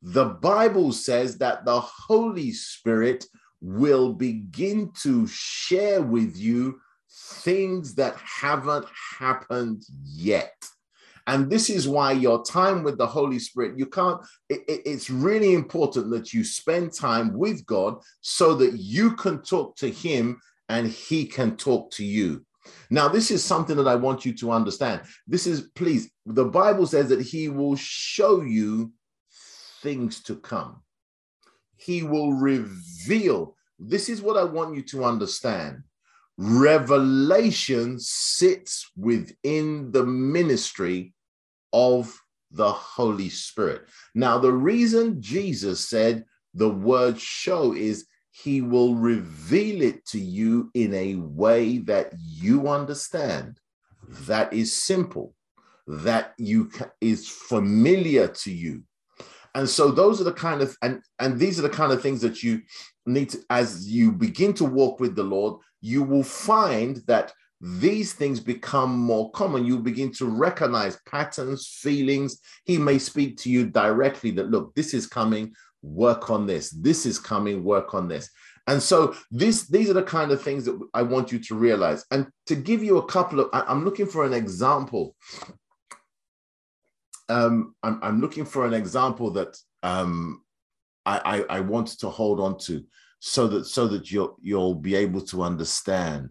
the 0.02 0.24
Bible 0.24 0.92
says 0.92 1.38
that 1.38 1.64
the 1.64 1.80
Holy 1.80 2.52
Spirit 2.52 3.26
will 3.60 4.14
begin 4.14 4.90
to 5.02 5.26
share 5.26 6.00
with 6.00 6.36
you 6.36 6.80
things 7.10 7.94
that 7.96 8.16
haven't 8.16 8.86
happened 9.18 9.82
yet. 10.02 10.54
And 11.26 11.50
this 11.50 11.68
is 11.68 11.86
why 11.86 12.12
your 12.12 12.42
time 12.44 12.82
with 12.82 12.96
the 12.96 13.06
Holy 13.06 13.38
Spirit, 13.38 13.78
you 13.78 13.86
can't, 13.86 14.20
it, 14.48 14.62
it, 14.66 14.82
it's 14.86 15.10
really 15.10 15.52
important 15.52 16.10
that 16.10 16.32
you 16.32 16.42
spend 16.42 16.94
time 16.94 17.36
with 17.36 17.64
God 17.66 17.98
so 18.22 18.54
that 18.54 18.78
you 18.78 19.14
can 19.16 19.42
talk 19.42 19.76
to 19.76 19.90
Him 19.90 20.40
and 20.70 20.88
He 20.88 21.26
can 21.26 21.56
talk 21.56 21.90
to 21.92 22.04
you. 22.04 22.44
Now, 22.90 23.08
this 23.08 23.30
is 23.30 23.44
something 23.44 23.76
that 23.76 23.88
I 23.88 23.94
want 23.94 24.24
you 24.24 24.32
to 24.34 24.50
understand. 24.50 25.02
This 25.26 25.46
is, 25.46 25.70
please, 25.74 26.10
the 26.26 26.44
Bible 26.44 26.86
says 26.86 27.08
that 27.08 27.22
he 27.22 27.48
will 27.48 27.76
show 27.76 28.42
you 28.42 28.92
things 29.82 30.22
to 30.24 30.36
come. 30.36 30.82
He 31.76 32.02
will 32.02 32.34
reveal. 32.34 33.56
This 33.78 34.08
is 34.08 34.20
what 34.20 34.36
I 34.36 34.44
want 34.44 34.74
you 34.74 34.82
to 34.82 35.04
understand. 35.04 35.82
Revelation 36.36 37.98
sits 37.98 38.90
within 38.96 39.90
the 39.92 40.04
ministry 40.04 41.14
of 41.72 42.14
the 42.50 42.70
Holy 42.72 43.28
Spirit. 43.28 43.82
Now, 44.14 44.38
the 44.38 44.52
reason 44.52 45.22
Jesus 45.22 45.88
said 45.88 46.24
the 46.54 46.68
word 46.68 47.18
show 47.20 47.74
is 47.74 48.06
he 48.42 48.60
will 48.60 48.94
reveal 48.94 49.82
it 49.82 50.06
to 50.06 50.18
you 50.18 50.70
in 50.74 50.94
a 50.94 51.16
way 51.16 51.78
that 51.78 52.12
you 52.18 52.68
understand, 52.68 53.58
that 54.08 54.52
is 54.52 54.82
simple, 54.82 55.34
that 55.86 56.34
you 56.38 56.70
is 57.00 57.28
familiar 57.28 58.28
to 58.28 58.52
you. 58.52 58.82
And 59.54 59.68
so 59.68 59.90
those 59.90 60.20
are 60.20 60.24
the 60.24 60.32
kind 60.32 60.62
of 60.62 60.76
and 60.82 61.02
and 61.18 61.38
these 61.38 61.58
are 61.58 61.62
the 61.62 61.68
kind 61.68 61.92
of 61.92 62.00
things 62.00 62.20
that 62.20 62.42
you 62.42 62.62
need 63.06 63.30
to 63.30 63.38
as 63.50 63.88
you 63.88 64.12
begin 64.12 64.54
to 64.54 64.64
walk 64.64 65.00
with 65.00 65.16
the 65.16 65.24
Lord, 65.24 65.60
you 65.80 66.02
will 66.02 66.22
find 66.22 67.02
that 67.06 67.32
these 67.60 68.14
things 68.14 68.40
become 68.40 68.98
more 68.98 69.30
common. 69.32 69.66
You 69.66 69.78
begin 69.78 70.12
to 70.12 70.26
recognize 70.26 70.98
patterns, 71.06 71.66
feelings. 71.66 72.40
He 72.64 72.78
may 72.78 72.98
speak 72.98 73.36
to 73.38 73.50
you 73.50 73.66
directly 73.66 74.30
that, 74.32 74.50
look, 74.50 74.74
this 74.74 74.94
is 74.94 75.06
coming, 75.06 75.52
work 75.82 76.30
on 76.30 76.46
this. 76.46 76.70
This 76.70 77.06
is 77.06 77.18
coming, 77.18 77.64
work 77.64 77.94
on 77.94 78.08
this. 78.08 78.30
And 78.66 78.82
so 78.82 79.14
this, 79.30 79.66
these 79.66 79.90
are 79.90 79.94
the 79.94 80.02
kind 80.02 80.30
of 80.30 80.42
things 80.42 80.64
that 80.64 80.78
I 80.94 81.02
want 81.02 81.32
you 81.32 81.38
to 81.38 81.54
realize. 81.54 82.04
And 82.10 82.26
to 82.46 82.54
give 82.54 82.84
you 82.84 82.98
a 82.98 83.06
couple 83.06 83.40
of, 83.40 83.48
I'm 83.52 83.84
looking 83.84 84.06
for 84.06 84.24
an 84.24 84.32
example. 84.32 85.16
Um, 87.28 87.74
I'm, 87.82 87.98
I'm 88.02 88.20
looking 88.20 88.44
for 88.44 88.66
an 88.66 88.74
example 88.74 89.30
that 89.32 89.56
um, 89.82 90.42
I, 91.06 91.44
I, 91.50 91.56
I 91.56 91.60
want 91.60 91.88
to 92.00 92.08
hold 92.08 92.40
on 92.40 92.58
to 92.58 92.84
so 93.20 93.46
that 93.48 93.66
so 93.66 93.86
that 93.86 94.10
you'll 94.10 94.36
you'll 94.40 94.74
be 94.74 94.94
able 94.94 95.20
to 95.20 95.42
understand. 95.42 96.30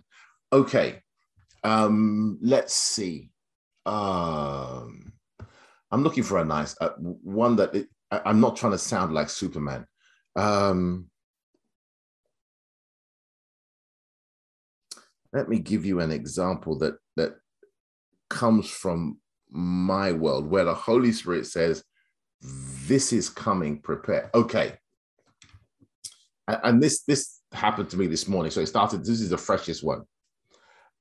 Okay, 0.51 1.01
um, 1.63 2.39
let's 2.41 2.73
see. 2.73 3.29
Um, 3.85 5.13
I'm 5.91 6.03
looking 6.03 6.23
for 6.23 6.39
a 6.39 6.45
nice 6.45 6.75
uh, 6.81 6.89
one 6.97 7.55
that 7.57 7.73
it, 7.75 7.87
I, 8.11 8.29
am 8.29 8.39
not 8.39 8.57
trying 8.57 8.71
to 8.71 8.77
sound 8.77 9.13
like 9.13 9.29
Superman. 9.29 9.85
Um, 10.35 11.07
let 15.31 15.47
me 15.49 15.59
give 15.59 15.85
you 15.85 15.99
an 15.99 16.11
example 16.11 16.77
that 16.79 16.95
that 17.15 17.35
comes 18.29 18.69
from 18.69 19.19
my 19.51 20.11
world 20.11 20.49
where 20.49 20.65
the 20.65 20.73
Holy 20.73 21.11
Spirit 21.11 21.45
says, 21.45 21.83
"This 22.41 23.13
is 23.13 23.29
coming. 23.29 23.79
Prepare." 23.81 24.29
Okay, 24.33 24.77
and 26.47 26.81
this 26.81 27.03
this 27.03 27.39
happened 27.51 27.89
to 27.91 27.97
me 27.97 28.07
this 28.07 28.27
morning. 28.27 28.51
So 28.51 28.61
it 28.61 28.67
started. 28.67 29.01
This 29.01 29.21
is 29.21 29.29
the 29.29 29.37
freshest 29.37 29.83
one 29.83 30.03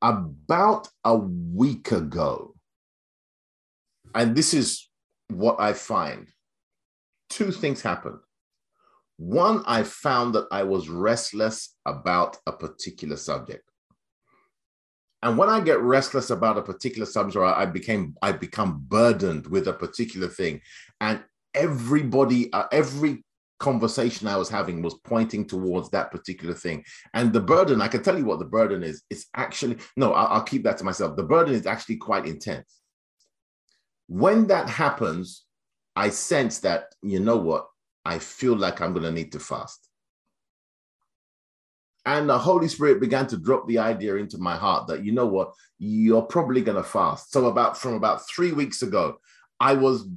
about 0.02 0.88
a 1.04 1.16
week 1.16 1.90
ago, 1.92 2.54
and 4.14 4.36
this 4.36 4.52
is 4.52 4.88
what 5.28 5.60
I 5.60 5.72
find 5.72 6.28
two 7.28 7.50
things 7.50 7.82
happened. 7.82 8.18
One, 9.16 9.64
I 9.66 9.82
found 9.82 10.34
that 10.34 10.46
I 10.50 10.62
was 10.62 10.88
restless 10.88 11.74
about 11.84 12.36
a 12.46 12.52
particular 12.52 13.16
subject. 13.16 13.68
And 15.22 15.36
when 15.36 15.48
I 15.48 15.60
get 15.60 15.80
restless 15.80 16.30
about 16.30 16.58
a 16.58 16.62
particular 16.62 17.06
subject, 17.06 17.36
or 17.36 17.44
I 17.44 17.66
became 17.66 18.14
I 18.22 18.30
become 18.30 18.84
burdened 18.86 19.48
with 19.48 19.66
a 19.66 19.72
particular 19.72 20.28
thing, 20.28 20.60
and 21.00 21.20
everybody, 21.54 22.52
uh, 22.52 22.66
every 22.70 23.24
conversation 23.58 24.28
I 24.28 24.36
was 24.36 24.48
having 24.48 24.82
was 24.82 24.94
pointing 25.04 25.44
towards 25.44 25.90
that 25.90 26.12
particular 26.12 26.54
thing. 26.54 26.84
And 27.14 27.32
the 27.32 27.40
burden, 27.40 27.82
I 27.82 27.88
can 27.88 28.04
tell 28.04 28.16
you 28.16 28.24
what 28.24 28.38
the 28.38 28.44
burden 28.44 28.84
is. 28.84 29.02
It's 29.10 29.26
actually, 29.34 29.78
no, 29.96 30.12
I'll, 30.12 30.28
I'll 30.28 30.42
keep 30.42 30.62
that 30.62 30.78
to 30.78 30.84
myself. 30.84 31.16
The 31.16 31.24
burden 31.24 31.54
is 31.54 31.66
actually 31.66 31.96
quite 31.96 32.26
intense. 32.26 32.80
When 34.06 34.46
that 34.46 34.68
happens, 34.68 35.44
I 35.98 36.10
sense 36.10 36.60
that, 36.60 36.94
you 37.02 37.18
know 37.18 37.38
what, 37.38 37.66
I 38.04 38.20
feel 38.20 38.54
like 38.54 38.80
I'm 38.80 38.92
going 38.92 39.02
to 39.02 39.10
need 39.10 39.32
to 39.32 39.40
fast. 39.40 39.88
And 42.06 42.30
the 42.30 42.38
Holy 42.38 42.68
Spirit 42.68 43.00
began 43.00 43.26
to 43.26 43.36
drop 43.36 43.66
the 43.66 43.78
idea 43.78 44.14
into 44.14 44.38
my 44.38 44.54
heart 44.54 44.86
that, 44.86 45.04
you 45.04 45.10
know 45.10 45.26
what, 45.26 45.54
you're 45.80 46.22
probably 46.22 46.62
going 46.62 46.76
to 46.76 46.84
fast. 46.84 47.32
So, 47.32 47.46
about 47.46 47.76
from 47.76 47.94
about 47.94 48.28
three 48.28 48.52
weeks 48.52 48.82
ago, 48.82 49.18
I 49.58 49.72
was 49.72 50.08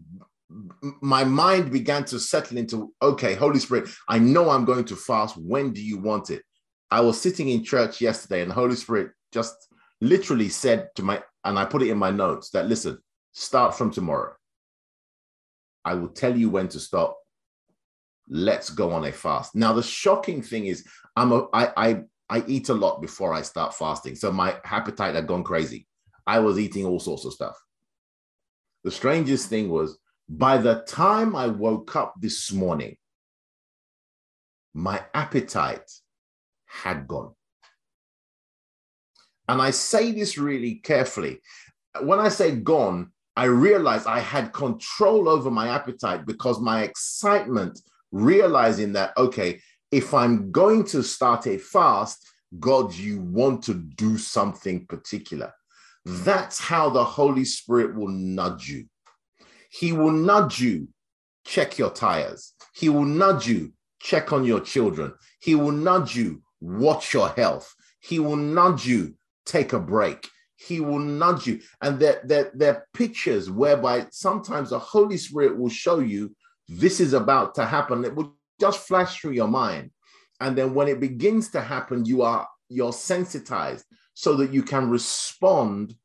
my 1.02 1.24
mind 1.24 1.72
began 1.72 2.04
to 2.04 2.20
settle 2.20 2.58
into 2.58 2.94
okay 3.02 3.36
holy 3.36 3.58
spirit 3.58 3.90
i 4.10 4.20
know 4.20 4.50
i'm 4.50 4.66
going 4.66 4.84
to 4.84 4.98
fast. 4.98 5.38
When 5.38 5.72
do 5.72 5.82
you 5.82 5.98
want 5.98 6.30
it? 6.30 6.44
I 6.92 7.00
was 7.00 7.22
sitting 7.22 7.48
in 7.48 7.64
church 7.64 8.02
yesterday 8.02 8.42
and 8.42 8.52
the 8.52 8.56
holy 8.56 8.76
spirit 8.76 9.12
just 9.32 9.56
literally 10.02 10.50
said 10.50 10.90
to 10.96 11.04
my 11.04 11.24
and 11.46 11.58
i 11.58 11.64
put 11.64 11.82
it 11.82 11.90
in 11.90 11.98
my 11.98 12.12
notes 12.12 12.50
that 12.50 12.68
listen 12.68 13.00
start 13.32 13.74
from 13.78 13.92
tomorrow 13.92 14.34
i 15.86 15.94
will 15.94 16.10
tell 16.10 16.36
you 16.36 16.50
when 16.50 16.68
to 16.68 16.80
stop 16.80 17.18
let's 18.30 18.70
go 18.70 18.92
on 18.92 19.06
a 19.06 19.12
fast 19.12 19.56
now 19.56 19.74
the 19.74 19.84
shocking 19.84 20.42
thing 20.42 20.66
is 20.66 20.86
i'm 21.16 21.32
a 21.32 21.48
i 21.54 21.72
i, 21.78 22.02
I 22.30 22.44
eat 22.48 22.70
a 22.70 22.74
lot 22.74 23.02
before 23.02 23.34
i 23.34 23.42
start 23.42 23.74
fasting 23.74 24.16
so 24.16 24.32
my 24.32 24.56
appetite 24.66 25.16
had 25.16 25.28
gone 25.28 25.44
crazy 25.44 25.88
i 26.26 26.40
was 26.40 26.60
eating 26.60 26.86
all 26.86 27.00
sorts 27.00 27.26
of 27.26 27.34
stuff 27.34 27.58
the 28.84 28.92
strangest 28.92 29.50
thing 29.50 29.70
was 29.70 29.98
by 30.32 30.58
the 30.58 30.84
time 30.88 31.36
I 31.36 31.48
woke 31.48 31.96
up 31.96 32.16
this 32.20 32.52
morning, 32.54 32.96
my 34.74 35.04
appetite 35.14 35.92
had 36.66 37.06
gone. 37.06 37.34
And 39.50 39.62
I 39.62 39.72
say 39.72 40.14
this 40.14 40.38
really 40.38 40.76
carefully. 40.76 41.42
When 42.02 42.20
I 42.20 42.30
say 42.30 42.56
gone, 42.56 43.12
I 43.42 43.46
realized 43.46 44.06
I 44.06 44.20
had 44.20 44.54
control 44.54 45.28
over 45.28 45.50
my 45.50 45.70
appetite 45.70 46.28
because 46.28 46.62
my 46.62 46.84
excitement, 46.84 47.80
realizing 48.12 48.94
that, 48.94 49.18
okay, 49.18 49.60
if 49.89 50.14
I'm 50.14 50.52
going 50.52 50.84
to 50.94 51.02
start 51.02 51.48
a 51.48 51.58
fast, 51.58 52.24
God, 52.60 52.94
you 52.94 53.20
want 53.20 53.64
to 53.64 53.74
do 53.74 54.20
something 54.20 54.86
particular. 54.86 55.52
That's 56.06 56.60
how 56.60 56.92
the 56.92 57.04
Holy 57.04 57.44
Spirit 57.44 57.96
will 57.96 58.10
nudge 58.10 58.70
you. 58.70 58.86
He 59.72 59.92
will 59.92 60.12
nudge 60.12 60.60
you, 60.60 60.89
check 61.44 61.80
your 61.80 61.89
tires. 61.89 62.54
He 62.76 62.89
will 62.89 63.06
nudge 63.06 63.48
you, 63.48 63.74
check 64.00 64.32
on 64.32 64.46
your 64.46 64.60
children. 64.60 65.16
He 65.39 65.56
will 65.56 65.72
nudge 65.72 66.16
you, 66.16 66.44
watch 66.60 67.12
your 67.12 67.30
health. 67.30 67.74
He 68.02 68.20
will 68.20 68.36
nudge 68.36 68.86
you, 68.86 69.16
take 69.48 69.74
a 69.74 69.80
break. 69.80 70.30
He 70.68 70.80
will 70.80 70.99
nudge 70.99 71.47
you. 71.47 71.62
And 71.82 71.99
there 71.99 72.51
are 72.62 72.88
pictures 72.93 73.49
whereby 73.49 74.07
sometimes 74.12 74.70
the 74.70 74.80
Holy 74.80 75.18
Spirit 75.18 75.57
will 75.57 75.70
show 75.70 75.99
you 75.99 76.36
this 76.68 76.99
is 76.99 77.14
about 77.14 77.55
to 77.55 77.66
happen. 77.66 78.05
It 78.05 78.16
will 78.16 78.36
just 78.59 78.88
flash 78.88 79.20
through 79.20 79.32
your 79.32 79.47
mind. 79.47 79.91
And 80.39 80.57
then 80.57 80.74
when 80.74 80.88
it 80.88 80.99
begins 80.99 81.49
to 81.51 81.62
happen, 81.62 82.05
you 82.05 82.22
are 82.22 82.47
you're 82.70 82.93
sensitized 82.93 83.86
so 84.14 84.36
that 84.36 84.53
you 84.53 84.64
can 84.64 84.89
respond 84.89 85.95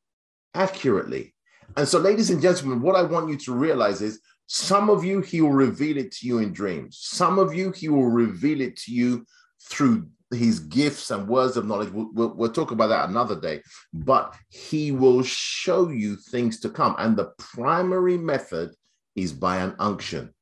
accurately. 0.54 1.34
And 1.76 1.86
so, 1.86 1.98
ladies 1.98 2.30
and 2.30 2.42
gentlemen, 2.42 2.80
what 2.80 2.96
I 2.96 3.02
want 3.02 3.28
you 3.28 3.36
to 3.36 3.54
realize 3.54 4.00
is 4.00 4.20
some 4.46 4.90
of 4.90 5.04
you, 5.04 5.20
he 5.20 5.40
will 5.40 5.52
reveal 5.52 5.96
it 5.98 6.12
to 6.12 6.26
you 6.26 6.38
in 6.38 6.52
dreams. 6.52 6.98
Some 7.00 7.38
of 7.38 7.54
you, 7.54 7.72
he 7.72 7.88
will 7.88 8.06
reveal 8.06 8.60
it 8.60 8.76
to 8.78 8.92
you 8.92 9.26
through 9.68 10.08
his 10.32 10.60
gifts 10.60 11.10
and 11.10 11.28
words 11.28 11.56
of 11.56 11.66
knowledge. 11.66 11.90
We'll, 11.90 12.10
we'll, 12.12 12.34
we'll, 12.34 12.52
talk 12.52 12.70
about 12.70 12.88
that 12.88 13.08
another 13.08 13.38
day. 13.38 13.62
But 13.92 14.34
he 14.48 14.92
will 14.92 15.22
show 15.22 15.88
you 15.88 16.16
things 16.16 16.60
to 16.60 16.70
come. 16.70 16.96
And 16.98 17.16
the 17.16 17.32
primary 17.38 18.18
method 18.18 18.74
is 19.14 19.32
by 19.32 19.58
an 19.58 19.76
unction, 19.78 20.34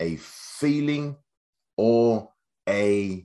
a 0.00 0.16
feeling, 0.16 1.16
or 1.76 2.30
a 2.68 3.24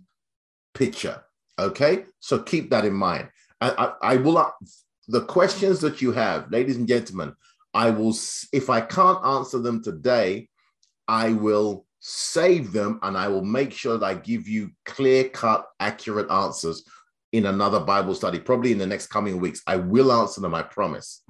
picture. 0.74 1.24
Okay? 1.58 2.06
So 2.20 2.40
keep 2.40 2.70
that 2.70 2.86
in 2.86 2.94
mind. 2.94 3.30
I, 3.60 3.72
I, 3.72 4.14
I 4.14 4.18
will, 4.18 4.38
uh, 4.38 4.52
the 5.08 5.22
questions 5.22 5.80
that 5.82 6.02
you 6.02 6.12
have, 6.12 6.52
ladies 6.52 6.78
and 6.78 6.88
gentlemen, 6.88 7.34
I 7.74 7.90
will, 7.90 8.16
if 8.52 8.70
I 8.70 8.82
can't 8.82 9.26
answer 9.26 9.60
them 9.60 9.82
today, 9.82 10.48
I 11.08 11.34
will 11.34 11.86
save 12.06 12.74
them 12.74 13.00
and 13.02 13.18
I 13.18 13.30
will 13.30 13.46
make 13.46 13.72
sure 13.72 13.98
that 13.98 14.06
I 14.06 14.14
give 14.16 14.46
you 14.46 14.72
clear 14.84 15.30
cut, 15.30 15.66
accurate 15.80 16.30
answers 16.30 16.84
in 17.32 17.46
another 17.46 17.80
Bible 17.80 18.14
study, 18.14 18.40
probably 18.40 18.74
in 18.74 18.78
the 18.78 18.86
next 18.86 19.08
coming 19.08 19.40
weeks. 19.40 19.62
I 19.68 19.78
will 19.78 20.12
answer 20.12 20.42
them, 20.42 20.54
I 20.54 20.64
promise. 20.64 21.24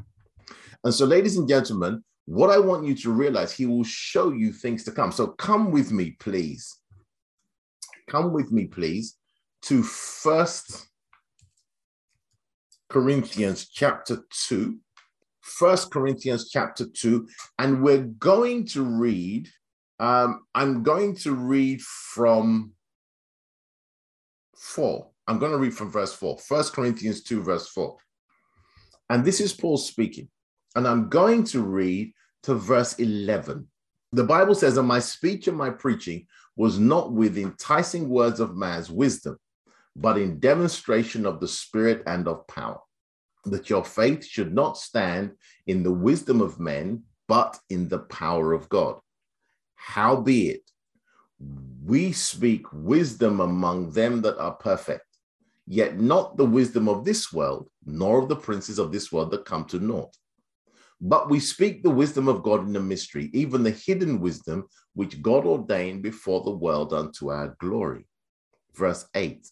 And 0.83 0.91
so, 0.91 1.05
ladies 1.05 1.37
and 1.37 1.47
gentlemen, 1.47 2.03
what 2.25 2.49
I 2.49 2.57
want 2.57 2.87
you 2.87 2.95
to 2.95 3.11
realize, 3.11 3.53
he 3.53 3.67
will 3.67 3.83
show 3.83 4.31
you 4.31 4.51
things 4.51 4.83
to 4.85 4.91
come. 4.91 5.11
So, 5.11 5.27
come 5.27 5.69
with 5.69 5.91
me, 5.91 6.15
please. 6.19 6.79
Come 8.09 8.33
with 8.33 8.51
me, 8.51 8.65
please, 8.65 9.15
to 9.63 9.83
first 9.83 10.87
Corinthians 12.89 13.69
chapter 13.69 14.25
2. 14.47 14.79
First 15.41 15.91
Corinthians 15.91 16.49
chapter 16.49 16.87
2. 16.87 17.27
And 17.59 17.83
we're 17.83 18.05
going 18.05 18.65
to 18.69 18.83
read, 18.83 19.49
um, 19.99 20.41
I'm 20.53 20.83
going 20.83 21.15
to 21.17 21.33
read 21.33 21.81
from 21.81 22.73
4. 24.55 25.07
I'm 25.27 25.39
going 25.39 25.51
to 25.51 25.57
read 25.57 25.73
from 25.73 25.91
verse 25.91 26.13
4. 26.13 26.39
First 26.39 26.73
Corinthians 26.73 27.23
2, 27.23 27.43
verse 27.43 27.69
4. 27.69 27.97
And 29.09 29.23
this 29.23 29.39
is 29.39 29.53
Paul 29.53 29.77
speaking. 29.77 30.29
And 30.75 30.87
I'm 30.87 31.09
going 31.09 31.43
to 31.45 31.61
read 31.61 32.13
to 32.43 32.55
verse 32.55 32.93
11. 32.93 33.67
The 34.11 34.23
Bible 34.23 34.55
says, 34.55 34.77
And 34.77 34.87
my 34.87 34.99
speech 34.99 35.47
and 35.47 35.57
my 35.57 35.69
preaching 35.69 36.27
was 36.55 36.79
not 36.79 37.11
with 37.11 37.37
enticing 37.37 38.09
words 38.09 38.39
of 38.39 38.55
man's 38.55 38.89
wisdom, 38.89 39.37
but 39.95 40.17
in 40.17 40.39
demonstration 40.39 41.25
of 41.25 41.39
the 41.39 41.47
Spirit 41.47 42.03
and 42.05 42.27
of 42.27 42.45
power, 42.47 42.79
that 43.45 43.69
your 43.69 43.83
faith 43.83 44.25
should 44.25 44.53
not 44.53 44.77
stand 44.77 45.31
in 45.67 45.83
the 45.83 45.91
wisdom 45.91 46.41
of 46.41 46.59
men, 46.59 47.03
but 47.27 47.57
in 47.69 47.87
the 47.87 47.99
power 47.99 48.53
of 48.53 48.69
God. 48.69 48.99
Howbeit, 49.85 50.71
we 51.85 52.13
speak 52.13 52.65
wisdom 52.71 53.41
among 53.41 53.91
them 53.91 54.21
that 54.21 54.39
are 54.39 54.53
perfect, 54.53 55.05
yet 55.67 55.99
not 55.99 56.37
the 56.37 56.45
wisdom 56.45 56.87
of 56.87 57.03
this 57.03 57.33
world, 57.33 57.69
nor 57.85 58.19
of 58.19 58.29
the 58.29 58.35
princes 58.35 58.79
of 58.79 58.93
this 58.93 59.11
world 59.11 59.29
that 59.31 59.45
come 59.45 59.65
to 59.65 59.79
naught. 59.79 60.15
But 61.01 61.29
we 61.29 61.41
speak 61.41 61.83
the 61.83 61.89
wisdom 61.89 62.29
of 62.29 62.43
God 62.43 62.65
in 62.65 62.71
the 62.71 62.79
mystery, 62.79 63.29
even 63.33 63.61
the 63.61 63.71
hidden 63.71 64.21
wisdom 64.21 64.67
which 64.93 65.21
God 65.21 65.45
ordained 65.45 66.01
before 66.01 66.43
the 66.43 66.51
world 66.51 66.93
unto 66.93 67.29
our 67.29 67.55
glory. 67.59 68.07
Verse 68.73 69.05
8 69.13 69.45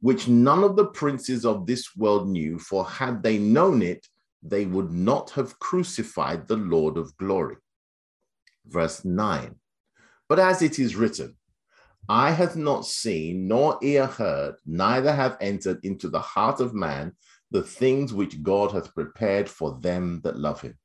Which 0.00 0.28
none 0.28 0.62
of 0.62 0.76
the 0.76 0.86
princes 0.86 1.46
of 1.46 1.66
this 1.66 1.96
world 1.96 2.28
knew, 2.28 2.58
for 2.58 2.84
had 2.84 3.22
they 3.22 3.38
known 3.38 3.80
it, 3.80 4.06
they 4.42 4.66
would 4.66 4.92
not 4.92 5.30
have 5.30 5.58
crucified 5.58 6.46
the 6.46 6.58
Lord 6.58 6.98
of 6.98 7.16
glory. 7.16 7.56
Verse 8.70 9.04
9 9.04 9.54
But 10.28 10.38
as 10.38 10.62
it 10.62 10.78
is 10.78 10.96
written, 10.96 11.36
I 12.08 12.30
have 12.30 12.56
not 12.56 12.86
seen, 12.86 13.48
nor 13.48 13.78
ear 13.82 14.06
heard, 14.06 14.56
neither 14.64 15.12
have 15.12 15.36
entered 15.40 15.84
into 15.84 16.08
the 16.08 16.20
heart 16.20 16.60
of 16.60 16.74
man 16.74 17.12
the 17.50 17.62
things 17.62 18.14
which 18.14 18.42
God 18.42 18.72
hath 18.72 18.94
prepared 18.94 19.48
for 19.48 19.78
them 19.80 20.20
that 20.22 20.38
love 20.38 20.60
him. 20.60 20.78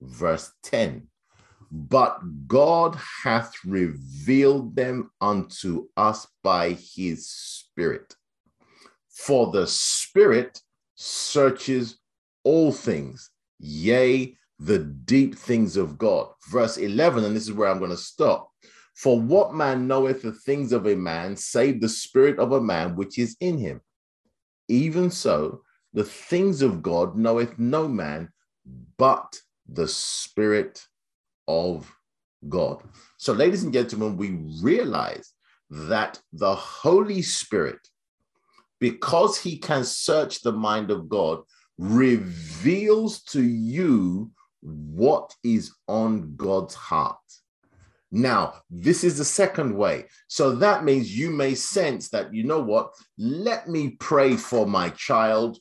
Verse 0.00 0.52
10 0.62 1.06
But 1.70 2.20
God 2.46 2.98
hath 3.22 3.54
revealed 3.64 4.74
them 4.74 5.10
unto 5.20 5.88
us 5.96 6.26
by 6.42 6.70
his 6.70 7.28
Spirit. 7.28 8.14
For 9.10 9.52
the 9.52 9.66
Spirit 9.66 10.60
searches 10.94 11.98
all 12.44 12.72
things, 12.72 13.30
yea, 13.58 14.36
the 14.58 14.78
deep 14.78 15.36
things 15.36 15.76
of 15.76 15.98
God. 15.98 16.28
Verse 16.50 16.76
11, 16.76 17.24
and 17.24 17.34
this 17.34 17.44
is 17.44 17.52
where 17.52 17.68
I'm 17.68 17.78
going 17.78 17.90
to 17.90 17.96
stop. 17.96 18.50
For 18.94 19.20
what 19.20 19.54
man 19.54 19.88
knoweth 19.88 20.22
the 20.22 20.32
things 20.32 20.72
of 20.72 20.86
a 20.86 20.94
man, 20.94 21.36
save 21.36 21.80
the 21.80 21.88
spirit 21.88 22.38
of 22.38 22.52
a 22.52 22.60
man 22.60 22.94
which 22.94 23.18
is 23.18 23.36
in 23.40 23.58
him? 23.58 23.80
Even 24.68 25.10
so, 25.10 25.62
the 25.92 26.04
things 26.04 26.62
of 26.62 26.82
God 26.82 27.16
knoweth 27.16 27.58
no 27.58 27.86
man 27.88 28.30
but 28.96 29.38
the 29.68 29.88
Spirit 29.88 30.84
of 31.46 31.90
God. 32.48 32.82
So, 33.18 33.32
ladies 33.32 33.62
and 33.64 33.72
gentlemen, 33.72 34.16
we 34.16 34.30
realize 34.62 35.32
that 35.70 36.20
the 36.32 36.54
Holy 36.54 37.22
Spirit, 37.22 37.78
because 38.80 39.38
he 39.38 39.56
can 39.58 39.84
search 39.84 40.42
the 40.42 40.52
mind 40.52 40.90
of 40.90 41.08
God, 41.08 41.42
reveals 41.78 43.22
to 43.24 43.42
you 43.42 44.30
what 44.64 45.34
is 45.44 45.72
on 45.86 46.34
God's 46.36 46.74
heart. 46.74 47.18
Now, 48.10 48.54
this 48.70 49.02
is 49.02 49.18
the 49.18 49.24
second 49.24 49.76
way. 49.76 50.06
So 50.28 50.52
that 50.56 50.84
means 50.84 51.18
you 51.18 51.30
may 51.30 51.54
sense 51.54 52.10
that, 52.10 52.32
you 52.32 52.44
know 52.44 52.60
what, 52.60 52.92
let 53.18 53.68
me 53.68 53.96
pray 53.98 54.36
for 54.36 54.66
my 54.66 54.90
child 54.90 55.58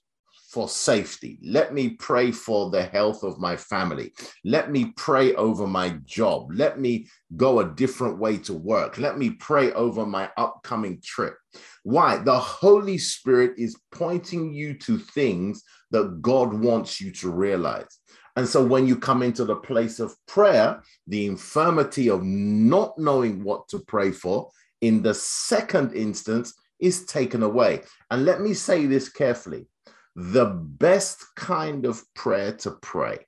for 0.54 0.70
safety. 0.70 1.40
Let 1.44 1.74
me 1.74 1.90
pray 1.90 2.32
for 2.32 2.70
the 2.70 2.84
health 2.84 3.24
of 3.24 3.40
my 3.40 3.56
family. 3.56 4.14
Let 4.46 4.70
me 4.70 4.94
pray 4.96 5.34
over 5.34 5.66
my 5.66 5.98
job. 6.06 6.50
Let 6.54 6.80
me 6.80 7.08
go 7.36 7.60
a 7.60 7.70
different 7.70 8.20
way 8.20 8.38
to 8.38 8.54
work. 8.54 9.00
Let 9.00 9.18
me 9.18 9.32
pray 9.32 9.72
over 9.72 10.06
my 10.06 10.30
upcoming 10.38 11.02
trip. 11.04 11.36
Why? 11.82 12.18
The 12.18 12.38
Holy 12.38 13.00
Spirit 13.00 13.54
is 13.58 13.82
pointing 13.92 14.54
you 14.54 14.76
to 14.76 15.00
things 15.00 15.64
that 15.90 16.22
God 16.22 16.54
wants 16.54 17.02
you 17.02 17.12
to 17.14 17.32
realize. 17.32 18.00
And 18.36 18.48
so 18.48 18.66
when 18.66 18.88
you 18.88 18.98
come 18.98 19.22
into 19.22 19.46
the 19.46 19.56
place 19.56 20.00
of 20.00 20.16
prayer, 20.28 20.82
the 21.08 21.28
infirmity 21.28 22.10
of 22.10 22.24
not 22.24 22.98
knowing 22.98 23.44
what 23.44 23.68
to 23.70 23.80
pray 23.80 24.12
for 24.12 24.50
in 24.82 25.02
the 25.02 25.14
second 25.14 25.94
instance 25.94 26.54
is 26.80 27.06
taken 27.06 27.44
away. 27.44 27.82
And 28.10 28.26
let 28.26 28.42
me 28.42 28.54
say 28.54 28.86
this 28.86 29.10
carefully 29.10 29.68
the 30.16 30.46
best 30.46 31.26
kind 31.36 31.86
of 31.86 32.04
prayer 32.14 32.54
to 32.54 32.72
pray 32.82 33.20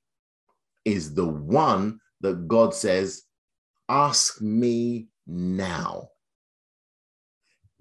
is 0.84 1.16
the 1.16 1.28
one 1.28 2.00
that 2.22 2.48
God 2.48 2.74
says, 2.74 3.24
Ask 3.90 4.42
me 4.42 5.08
now. 5.28 6.10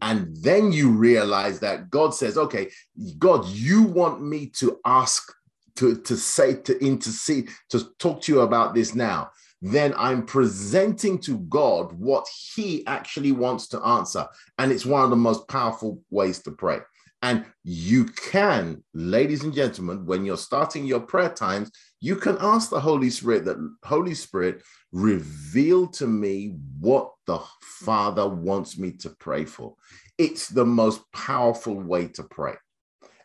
And 0.01 0.37
then 0.37 0.73
you 0.73 0.91
realize 0.91 1.61
that 1.61 1.91
God 1.91 2.15
says, 2.15 2.39
Okay, 2.39 2.71
God, 3.19 3.47
you 3.47 3.83
want 3.83 4.23
me 4.23 4.47
to 4.59 4.79
ask, 4.85 5.33
to, 5.77 5.97
to 6.03 6.17
say, 6.17 6.55
to 6.63 6.85
intercede, 6.85 7.51
to 7.71 7.85
talk 7.99 8.23
to 8.23 8.33
you 8.33 8.41
about 8.41 8.75
this 8.75 8.95
now. 8.95 9.31
Then 9.61 9.95
I'm 9.97 10.27
presenting 10.27 11.19
to 11.21 11.39
God 11.39 11.93
what 11.93 12.27
He 12.55 12.87
actually 12.87 13.33
wants 13.33 13.69
to 13.69 13.81
answer. 13.85 14.27
And 14.59 14.71
it's 14.71 14.85
one 14.87 15.05
of 15.05 15.11
the 15.11 15.17
most 15.17 15.49
powerful 15.49 16.03
ways 16.11 16.41
to 16.41 16.51
pray. 16.51 16.81
And 17.23 17.47
you 17.63 18.05
can, 18.05 18.85
ladies 18.93 19.45
and 19.45 19.55
gentlemen, 19.55 20.05
when 20.05 20.27
you're 20.27 20.37
starting 20.37 20.85
your 20.85 21.01
prayer 21.01 21.31
times, 21.31 21.71
you 21.99 22.17
can 22.17 22.37
ask 22.39 22.69
the 22.69 22.79
Holy 22.79 23.09
Spirit 23.09 23.47
that 23.47 23.57
Holy 23.83 24.13
Spirit 24.13 24.63
reveal 24.93 25.87
to 25.87 26.07
me 26.07 26.59
what 26.79 27.13
the 27.27 27.41
Father 27.63 28.29
wants 28.29 28.77
me 28.77 28.93
to 28.99 29.09
pray 29.09 29.47
for. 29.47 29.75
It's 30.19 30.49
the 30.49 30.67
most 30.67 31.01
powerful 31.13 31.81
way 31.81 32.09
to 32.09 32.25
pray. 32.25 32.57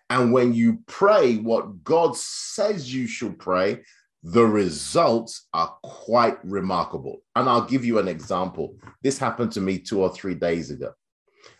And 0.09 0.33
when 0.33 0.53
you 0.53 0.79
pray 0.87 1.37
what 1.37 1.83
God 1.83 2.15
says 2.15 2.93
you 2.93 3.07
should 3.07 3.37
pray, 3.37 3.83
the 4.23 4.45
results 4.45 5.47
are 5.53 5.75
quite 5.83 6.43
remarkable. 6.43 7.21
And 7.35 7.47
I'll 7.47 7.65
give 7.65 7.85
you 7.85 7.99
an 7.99 8.07
example. 8.07 8.75
This 9.03 9.17
happened 9.17 9.51
to 9.53 9.61
me 9.61 9.77
two 9.77 10.01
or 10.01 10.13
three 10.13 10.35
days 10.35 10.71
ago. 10.71 10.93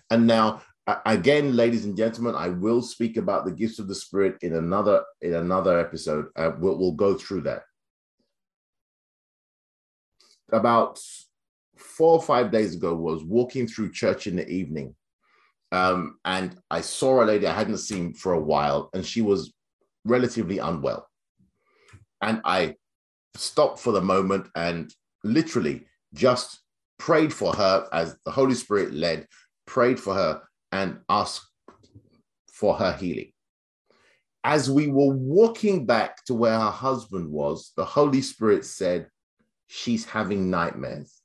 And 0.10 0.26
now 0.26 0.62
again 1.06 1.56
ladies 1.56 1.86
and 1.86 1.96
gentlemen 1.96 2.36
i 2.36 2.48
will 2.48 2.82
speak 2.82 3.18
about 3.18 3.46
the 3.46 3.52
gifts 3.52 3.80
of 3.80 3.88
the 3.88 3.96
spirit 3.96 4.38
in 4.42 4.56
another 4.56 5.04
in 5.22 5.36
another 5.36 5.80
episode 5.80 6.26
uh, 6.36 6.52
we'll, 6.60 6.78
we'll 6.78 6.94
go 6.94 7.16
through 7.16 7.42
that 7.42 7.64
about 10.52 11.00
four 11.78 12.14
or 12.14 12.22
five 12.22 12.52
days 12.52 12.76
ago 12.76 12.96
was 12.96 13.24
walking 13.24 13.68
through 13.68 13.92
church 13.92 14.28
in 14.28 14.36
the 14.36 14.48
evening 14.50 14.96
um, 15.72 16.18
and 16.26 16.58
i 16.72 16.82
saw 16.82 17.24
a 17.24 17.26
lady 17.26 17.48
i 17.48 17.54
hadn't 17.54 17.78
seen 17.78 18.14
for 18.14 18.34
a 18.34 18.40
while 18.40 18.90
and 18.94 19.06
she 19.06 19.22
was 19.22 19.54
relatively 20.06 20.58
unwell 20.58 21.08
and 22.22 22.42
i 22.46 22.74
stopped 23.36 23.80
for 23.80 23.92
the 23.92 24.02
moment 24.02 24.48
and 24.56 24.94
literally 25.24 25.86
just 26.14 26.62
prayed 26.98 27.34
for 27.34 27.54
her 27.54 27.88
as 27.94 28.18
the 28.26 28.32
holy 28.32 28.56
spirit 28.56 28.94
led 28.94 29.28
prayed 29.70 30.00
for 30.00 30.16
her 30.16 30.42
and 30.72 31.00
asked 31.10 31.48
for 32.52 32.76
her 32.76 32.92
healing. 32.94 33.32
As 34.44 34.70
we 34.70 34.88
were 34.88 35.14
walking 35.14 35.86
back 35.86 36.24
to 36.26 36.34
where 36.34 36.58
her 36.60 36.72
husband 36.72 37.30
was, 37.30 37.72
the 37.78 37.86
Holy 37.86 38.22
Spirit 38.22 38.66
said, 38.66 39.08
She's 39.68 40.06
having 40.06 40.50
nightmares. 40.50 41.22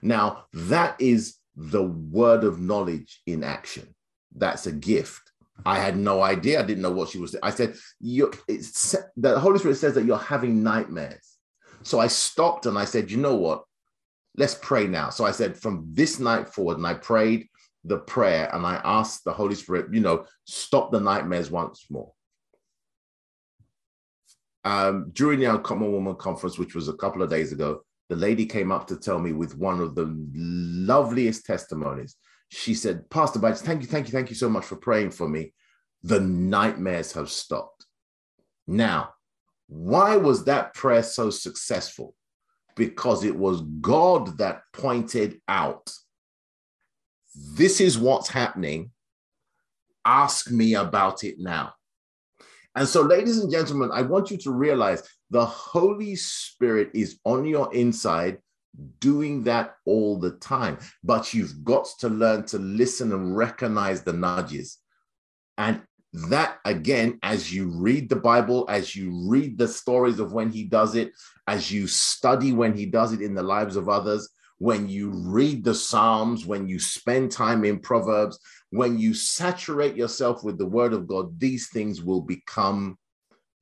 Now, 0.00 0.44
that 0.54 0.96
is 0.98 1.36
the 1.56 1.82
word 1.82 2.44
of 2.44 2.60
knowledge 2.60 3.20
in 3.26 3.44
action. 3.44 3.94
That's 4.34 4.66
a 4.66 4.72
gift. 4.72 5.20
I 5.64 5.78
had 5.78 5.96
no 5.96 6.22
idea. 6.22 6.60
I 6.60 6.64
didn't 6.64 6.82
know 6.82 6.90
what 6.90 7.10
she 7.10 7.18
was. 7.18 7.36
I 7.42 7.50
said, 7.50 7.76
you 8.00 8.32
it's, 8.48 8.96
the 9.16 9.38
Holy 9.38 9.58
Spirit 9.58 9.76
says 9.76 9.94
that 9.94 10.04
you're 10.04 10.16
having 10.16 10.62
nightmares. 10.62 11.36
So 11.82 12.00
I 12.00 12.06
stopped 12.06 12.66
and 12.66 12.78
I 12.78 12.84
said, 12.84 13.10
you 13.10 13.18
know 13.18 13.36
what? 13.36 13.64
Let's 14.36 14.54
pray 14.54 14.86
now. 14.86 15.10
So 15.10 15.24
I 15.26 15.30
said, 15.30 15.56
from 15.56 15.88
this 15.92 16.18
night 16.18 16.48
forward, 16.48 16.78
and 16.78 16.86
I 16.86 16.94
prayed 16.94 17.48
the 17.84 17.98
prayer 17.98 18.48
and 18.54 18.64
I 18.64 18.80
asked 18.84 19.24
the 19.24 19.32
Holy 19.32 19.54
Spirit, 19.54 19.92
you 19.92 20.00
know, 20.00 20.24
stop 20.44 20.90
the 20.90 21.00
nightmares 21.00 21.50
once 21.50 21.86
more. 21.90 22.12
Um, 24.64 25.10
during 25.12 25.40
the 25.40 25.46
Uncommon 25.46 25.92
Woman 25.92 26.14
Conference, 26.14 26.58
which 26.58 26.74
was 26.74 26.88
a 26.88 26.94
couple 26.94 27.22
of 27.22 27.30
days 27.30 27.52
ago, 27.52 27.82
the 28.12 28.18
lady 28.18 28.44
came 28.44 28.70
up 28.70 28.86
to 28.86 28.98
tell 28.98 29.18
me 29.18 29.32
with 29.32 29.56
one 29.56 29.80
of 29.80 29.94
the 29.94 30.14
loveliest 30.34 31.46
testimonies. 31.46 32.16
She 32.50 32.74
said, 32.74 33.08
Pastor 33.08 33.38
Bites, 33.38 33.62
thank 33.62 33.80
you, 33.80 33.88
thank 33.88 34.06
you, 34.06 34.12
thank 34.12 34.28
you 34.28 34.36
so 34.36 34.50
much 34.50 34.66
for 34.66 34.76
praying 34.76 35.12
for 35.12 35.26
me. 35.26 35.54
the 36.02 36.20
nightmares 36.20 37.12
have 37.12 37.30
stopped. 37.30 37.86
Now, 38.66 39.14
why 39.66 40.16
was 40.16 40.44
that 40.44 40.74
prayer 40.74 41.02
so 41.02 41.30
successful? 41.30 42.14
Because 42.76 43.24
it 43.24 43.34
was 43.34 43.62
God 43.80 44.36
that 44.36 44.60
pointed 44.74 45.40
out 45.48 45.90
this 47.56 47.80
is 47.80 47.98
what's 47.98 48.28
happening. 48.28 48.90
Ask 50.04 50.50
me 50.50 50.74
about 50.74 51.24
it 51.24 51.36
now. 51.38 51.72
And 52.74 52.86
so, 52.86 53.00
ladies 53.00 53.38
and 53.38 53.50
gentlemen, 53.50 53.88
I 53.90 54.02
want 54.02 54.30
you 54.30 54.36
to 54.38 54.50
realize 54.50 55.02
the 55.32 55.46
Holy 55.46 56.14
Spirit 56.14 56.90
is 56.92 57.18
on 57.24 57.46
your 57.46 57.72
inside 57.74 58.38
doing 59.00 59.42
that 59.44 59.76
all 59.86 60.18
the 60.18 60.32
time. 60.32 60.78
But 61.02 61.32
you've 61.32 61.64
got 61.64 61.88
to 62.00 62.08
learn 62.10 62.44
to 62.46 62.58
listen 62.58 63.12
and 63.12 63.34
recognize 63.34 64.02
the 64.02 64.12
nudges. 64.12 64.78
And 65.56 65.80
that, 66.12 66.58
again, 66.66 67.18
as 67.22 67.52
you 67.52 67.70
read 67.70 68.10
the 68.10 68.16
Bible, 68.16 68.66
as 68.68 68.94
you 68.94 69.26
read 69.26 69.56
the 69.56 69.68
stories 69.68 70.20
of 70.20 70.34
when 70.34 70.50
he 70.50 70.64
does 70.64 70.94
it, 70.96 71.12
as 71.46 71.72
you 71.72 71.86
study 71.86 72.52
when 72.52 72.76
he 72.76 72.84
does 72.84 73.14
it 73.14 73.22
in 73.22 73.34
the 73.34 73.42
lives 73.42 73.76
of 73.76 73.88
others, 73.88 74.28
when 74.58 74.86
you 74.86 75.12
read 75.12 75.64
the 75.64 75.74
Psalms, 75.74 76.44
when 76.44 76.68
you 76.68 76.78
spend 76.78 77.32
time 77.32 77.64
in 77.64 77.78
Proverbs, 77.78 78.38
when 78.68 78.98
you 78.98 79.14
saturate 79.14 79.96
yourself 79.96 80.44
with 80.44 80.58
the 80.58 80.66
word 80.66 80.92
of 80.92 81.06
God, 81.06 81.40
these 81.40 81.70
things 81.70 82.02
will 82.02 82.20
become, 82.20 82.98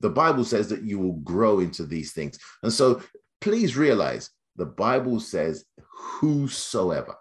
the 0.01 0.11
Bible 0.11 0.45
says 0.45 0.69
that 0.69 0.83
you 0.83 0.99
will 0.99 1.15
grow 1.15 1.61
into 1.61 1.85
these 1.85 2.13
things. 2.13 2.39
And 2.63 2.73
so 2.73 3.03
please 3.41 3.77
realize 3.77 4.31
the 4.57 4.67
Bible 4.67 5.21
says, 5.21 5.65
whosoever. 5.93 7.17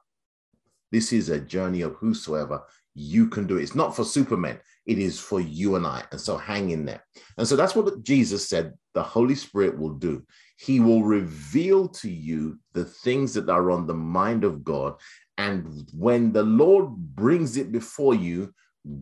This 0.91 1.13
is 1.13 1.29
a 1.29 1.39
journey 1.39 1.81
of 1.81 1.93
whosoever 1.95 2.63
you 2.95 3.27
can 3.27 3.45
do 3.47 3.57
it. 3.57 3.63
It's 3.63 3.75
not 3.75 3.95
for 3.95 4.03
supermen, 4.03 4.59
it 4.85 4.97
is 4.97 5.19
for 5.19 5.39
you 5.39 5.75
and 5.75 5.85
I. 5.85 6.03
And 6.11 6.19
so 6.19 6.37
hang 6.37 6.71
in 6.71 6.85
there. 6.85 7.05
And 7.37 7.47
so 7.47 7.55
that's 7.55 7.75
what 7.75 8.03
Jesus 8.03 8.49
said 8.49 8.73
the 8.93 9.03
Holy 9.03 9.35
Spirit 9.35 9.77
will 9.77 9.93
do. 9.93 10.25
He 10.57 10.79
will 10.79 11.03
reveal 11.03 11.87
to 11.87 12.09
you 12.09 12.59
the 12.73 12.85
things 12.85 13.33
that 13.35 13.49
are 13.49 13.71
on 13.71 13.87
the 13.87 13.93
mind 13.93 14.43
of 14.43 14.63
God. 14.63 14.95
And 15.37 15.89
when 15.93 16.33
the 16.33 16.43
Lord 16.43 16.89
brings 17.15 17.55
it 17.55 17.71
before 17.71 18.15
you, 18.15 18.53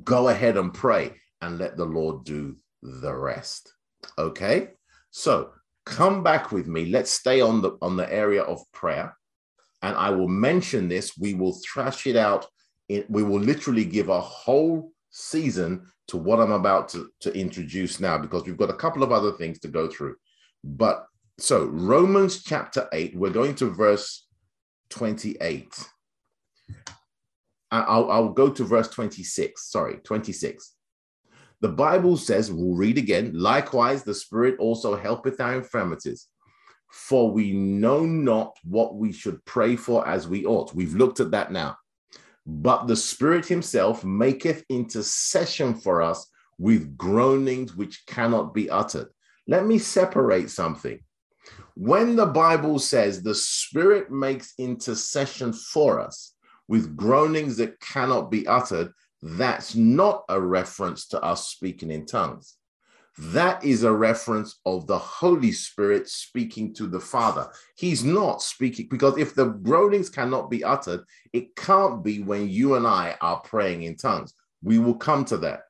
go 0.03 0.27
ahead 0.27 0.57
and 0.57 0.73
pray 0.73 1.13
and 1.41 1.57
let 1.57 1.77
the 1.77 1.85
Lord 1.85 2.25
do 2.25 2.57
the 2.81 3.13
rest. 3.13 3.73
Okay? 4.17 4.69
So 5.11 5.51
come 5.85 6.23
back 6.23 6.51
with 6.51 6.67
me. 6.67 6.85
Let's 6.85 7.11
stay 7.11 7.41
on 7.41 7.61
the 7.61 7.77
on 7.81 7.95
the 7.95 8.11
area 8.11 8.43
of 8.43 8.59
prayer. 8.71 9.15
And 9.81 9.95
I 9.95 10.09
will 10.09 10.27
mention 10.27 10.87
this. 10.87 11.17
We 11.17 11.33
will 11.33 11.57
thrash 11.65 12.07
it 12.07 12.15
out. 12.15 12.47
It, 12.89 13.09
we 13.09 13.23
will 13.23 13.39
literally 13.39 13.85
give 13.85 14.09
a 14.09 14.19
whole 14.19 14.91
season 15.11 15.87
to 16.07 16.17
what 16.17 16.39
I'm 16.39 16.51
about 16.51 16.89
to, 16.89 17.09
to 17.21 17.33
introduce 17.37 17.99
now 17.99 18.17
because 18.17 18.45
we've 18.45 18.57
got 18.57 18.69
a 18.69 18.75
couple 18.75 19.03
of 19.03 19.11
other 19.11 19.33
things 19.33 19.59
to 19.59 19.67
go 19.67 19.87
through. 19.87 20.15
But 20.63 21.05
so, 21.37 21.65
Romans 21.65 22.43
chapter 22.43 22.87
8, 22.91 23.15
we're 23.15 23.29
going 23.29 23.55
to 23.55 23.69
verse 23.69 24.25
28. 24.89 25.67
I'll, 27.69 28.09
I'll 28.09 28.29
go 28.29 28.49
to 28.49 28.63
verse 28.63 28.87
26. 28.87 29.69
Sorry, 29.69 29.97
26. 30.03 30.73
The 31.61 31.69
Bible 31.69 32.17
says, 32.17 32.51
we'll 32.51 32.75
read 32.75 32.97
again, 32.97 33.31
likewise, 33.33 34.03
the 34.03 34.13
Spirit 34.13 34.57
also 34.59 34.95
helpeth 34.95 35.41
our 35.41 35.55
infirmities, 35.55 36.27
for 36.91 37.31
we 37.31 37.51
know 37.51 38.05
not 38.05 38.55
what 38.63 38.95
we 38.95 39.11
should 39.11 39.43
pray 39.45 39.75
for 39.75 40.07
as 40.07 40.27
we 40.27 40.45
ought. 40.45 40.73
We've 40.75 40.93
looked 40.93 41.19
at 41.19 41.31
that 41.31 41.51
now. 41.51 41.77
But 42.45 42.87
the 42.87 42.95
Spirit 42.95 43.45
Himself 43.45 44.03
maketh 44.03 44.63
intercession 44.69 45.73
for 45.73 46.01
us 46.01 46.27
with 46.59 46.95
groanings 46.95 47.75
which 47.75 48.05
cannot 48.05 48.53
be 48.53 48.69
uttered. 48.69 49.07
Let 49.47 49.65
me 49.65 49.79
separate 49.79 50.49
something. 50.49 50.99
When 51.75 52.15
the 52.15 52.25
Bible 52.25 52.79
says 52.79 53.21
the 53.21 53.35
Spirit 53.35 54.11
makes 54.11 54.53
intercession 54.57 55.53
for 55.53 55.99
us 55.99 56.33
with 56.67 56.95
groanings 56.95 57.57
that 57.57 57.79
cannot 57.79 58.31
be 58.31 58.47
uttered, 58.47 58.91
that's 59.21 59.75
not 59.75 60.23
a 60.29 60.39
reference 60.39 61.07
to 61.07 61.21
us 61.21 61.47
speaking 61.47 61.91
in 61.91 62.05
tongues. 62.05 62.55
That 63.19 63.63
is 63.63 63.81
a 63.81 63.91
reference 63.91 64.59
of 64.65 64.85
the 64.85 64.97
Holy 64.97 65.51
Spirit 65.51 66.07
speaking 66.07 66.73
to 66.75 66.85
the 66.85 66.99
Father. 66.99 67.49
He's 67.75 68.03
not 68.03 68.43
speaking 68.43 68.87
because 68.91 69.17
if 69.17 69.33
the 69.33 69.47
groanings 69.47 70.09
cannot 70.09 70.51
be 70.51 70.63
uttered, 70.63 71.01
it 71.33 71.55
can't 71.55 72.03
be 72.03 72.21
when 72.21 72.47
you 72.47 72.75
and 72.75 72.85
I 72.85 73.17
are 73.21 73.39
praying 73.41 73.83
in 73.83 73.95
tongues. 73.95 74.33
We 74.61 74.77
will 74.77 74.95
come 74.95 75.25
to 75.25 75.37
that. 75.37 75.61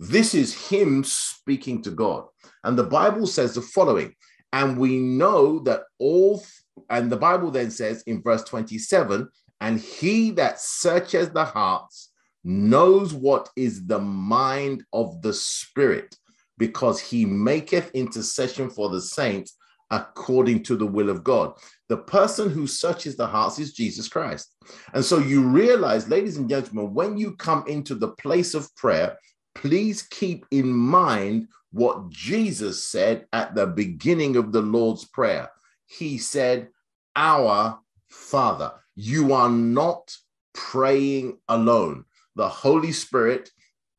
This 0.00 0.34
is 0.34 0.68
Him 0.68 1.04
speaking 1.04 1.82
to 1.82 1.90
God. 1.92 2.24
And 2.64 2.76
the 2.76 2.84
Bible 2.84 3.28
says 3.28 3.54
the 3.54 3.62
following, 3.62 4.14
and 4.52 4.76
we 4.76 4.98
know 4.98 5.60
that 5.60 5.82
all, 6.00 6.42
and 6.88 7.10
the 7.10 7.16
Bible 7.16 7.52
then 7.52 7.70
says 7.70 8.02
in 8.02 8.20
verse 8.20 8.42
27, 8.42 9.28
and 9.60 9.78
he 9.78 10.30
that 10.32 10.60
searches 10.60 11.30
the 11.30 11.44
hearts 11.44 12.09
knows 12.44 13.12
what 13.12 13.48
is 13.56 13.86
the 13.86 13.98
mind 13.98 14.84
of 14.92 15.20
the 15.22 15.32
Spirit 15.32 16.16
because 16.58 17.00
he 17.00 17.24
maketh 17.24 17.90
intercession 17.92 18.70
for 18.70 18.90
the 18.90 19.00
saints 19.00 19.56
according 19.90 20.62
to 20.62 20.76
the 20.76 20.86
will 20.86 21.10
of 21.10 21.24
God. 21.24 21.54
The 21.88 21.96
person 21.96 22.48
who 22.50 22.66
searches 22.66 23.16
the 23.16 23.26
hearts 23.26 23.58
is 23.58 23.72
Jesus 23.72 24.08
Christ. 24.08 24.54
And 24.94 25.04
so 25.04 25.18
you 25.18 25.42
realize, 25.42 26.08
ladies 26.08 26.36
and 26.36 26.48
gentlemen, 26.48 26.94
when 26.94 27.16
you 27.16 27.34
come 27.36 27.64
into 27.66 27.94
the 27.94 28.12
place 28.12 28.54
of 28.54 28.74
prayer, 28.76 29.16
please 29.54 30.02
keep 30.02 30.46
in 30.50 30.70
mind 30.70 31.48
what 31.72 32.10
Jesus 32.10 32.84
said 32.84 33.26
at 33.32 33.54
the 33.54 33.66
beginning 33.66 34.36
of 34.36 34.52
the 34.52 34.62
Lord's 34.62 35.04
Prayer. 35.04 35.50
He 35.86 36.18
said, 36.18 36.68
Our 37.16 37.78
Father. 38.08 38.72
You 38.96 39.32
are 39.32 39.48
not 39.48 40.14
praying 40.52 41.38
alone. 41.48 42.04
The 42.40 42.48
Holy 42.48 42.92
Spirit 42.92 43.50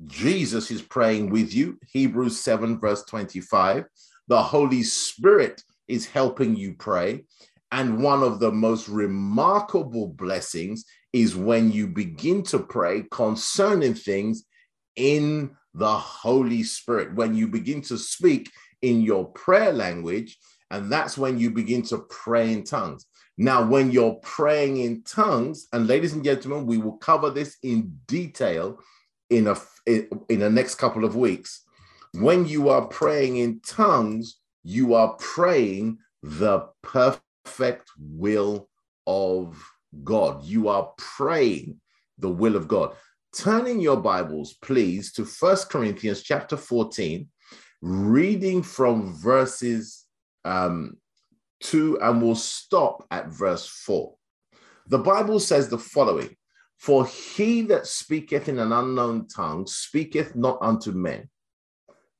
Jesus 0.07 0.71
is 0.71 0.81
praying 0.81 1.29
with 1.29 1.53
you. 1.53 1.77
Hebrews 1.93 2.41
7, 2.41 2.79
verse 2.79 3.03
25. 3.03 3.85
The 4.29 4.41
Holy 4.41 4.81
Spirit 4.81 5.61
is 5.87 6.07
helping 6.07 6.55
you 6.55 6.73
pray. 6.73 7.25
And 7.71 8.01
one 8.01 8.23
of 8.23 8.39
the 8.39 8.51
most 8.51 8.89
remarkable 8.89 10.07
blessings 10.07 10.85
is 11.13 11.35
when 11.35 11.71
you 11.71 11.85
begin 11.85 12.41
to 12.45 12.57
pray 12.57 13.03
concerning 13.11 13.93
things 13.93 14.45
in 14.95 15.51
the 15.75 15.95
Holy 15.95 16.63
Spirit, 16.63 17.13
when 17.13 17.35
you 17.35 17.47
begin 17.47 17.81
to 17.83 17.97
speak 17.99 18.49
in 18.81 19.03
your 19.03 19.25
prayer 19.25 19.71
language, 19.71 20.39
and 20.71 20.91
that's 20.91 21.15
when 21.15 21.37
you 21.37 21.51
begin 21.51 21.83
to 21.83 21.99
pray 22.09 22.51
in 22.51 22.63
tongues. 22.63 23.05
Now, 23.37 23.65
when 23.65 23.91
you're 23.91 24.15
praying 24.15 24.77
in 24.77 25.03
tongues, 25.03 25.67
and 25.73 25.87
ladies 25.87 26.13
and 26.13 26.23
gentlemen, 26.23 26.65
we 26.65 26.77
will 26.77 26.97
cover 26.97 27.29
this 27.29 27.57
in 27.63 27.99
detail 28.07 28.79
in 29.29 29.47
a 29.47 29.55
in 29.87 30.39
the 30.39 30.49
next 30.49 30.75
couple 30.75 31.05
of 31.05 31.15
weeks. 31.15 31.63
When 32.13 32.45
you 32.45 32.69
are 32.69 32.85
praying 32.87 33.37
in 33.37 33.61
tongues, 33.61 34.37
you 34.63 34.93
are 34.93 35.15
praying 35.17 35.99
the 36.21 36.67
perfect 36.83 37.89
will 37.97 38.69
of 39.07 39.63
God. 40.03 40.43
You 40.43 40.67
are 40.67 40.91
praying 40.97 41.79
the 42.17 42.29
will 42.29 42.55
of 42.55 42.67
God. 42.67 42.95
Turning 43.35 43.79
your 43.79 43.97
Bibles, 43.97 44.53
please, 44.61 45.13
to 45.13 45.25
First 45.25 45.69
Corinthians 45.69 46.21
chapter 46.21 46.57
14, 46.57 47.27
reading 47.81 48.61
from 48.61 49.13
verses 49.13 50.05
um, 50.43 50.97
2, 51.61 51.99
and 52.01 52.21
we'll 52.21 52.35
stop 52.35 53.05
at 53.11 53.27
verse 53.27 53.67
4. 53.67 54.13
The 54.87 54.99
Bible 54.99 55.39
says 55.39 55.69
the 55.69 55.77
following 55.77 56.35
for 56.81 57.05
he 57.05 57.61
that 57.61 57.85
speaketh 57.85 58.49
in 58.49 58.57
an 58.57 58.71
unknown 58.71 59.27
tongue 59.27 59.67
speaketh 59.67 60.35
not 60.35 60.57
unto 60.61 60.91
men, 60.91 61.29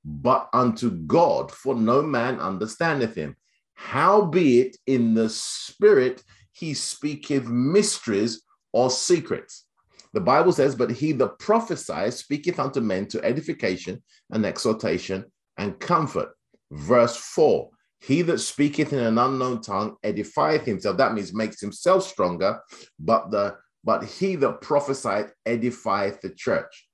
but 0.06 0.50
unto 0.54 0.92
God, 0.92 1.52
for 1.52 1.74
no 1.74 2.04
man 2.04 2.40
understandeth 2.40 3.16
him. 3.16 3.36
Howbeit 3.74 4.78
in 4.86 5.16
the 5.16 5.30
spirit 5.30 6.24
he 6.52 6.76
speaketh 6.76 7.48
mysteries 7.48 8.44
or 8.72 8.92
secrets. 8.92 9.66
The 10.14 10.22
Bible 10.22 10.52
says, 10.52 10.76
But 10.76 10.92
he 10.92 11.12
that 11.14 11.40
prophesies 11.40 12.18
speaketh 12.18 12.60
unto 12.60 12.82
men 12.82 13.08
to 13.08 13.26
edification 13.26 14.04
and 14.30 14.46
exhortation 14.46 15.26
and 15.58 15.80
comfort. 15.80 16.36
Verse 16.70 17.18
4 17.18 17.68
He 18.02 18.24
that 18.24 18.40
speaketh 18.40 18.94
in 18.94 19.00
an 19.00 19.18
unknown 19.18 19.62
tongue 19.62 19.96
edifieth 20.04 20.64
himself. 20.64 20.98
That 20.98 21.14
means 21.14 21.34
makes 21.34 21.62
himself 21.62 22.04
stronger, 22.04 22.60
but 23.00 23.32
the 23.32 23.58
but 23.84 24.04
he 24.04 24.36
that 24.36 24.62
prophesied 24.62 25.32
edifieth 25.48 26.22
the 26.22 26.30
church. 26.30 26.88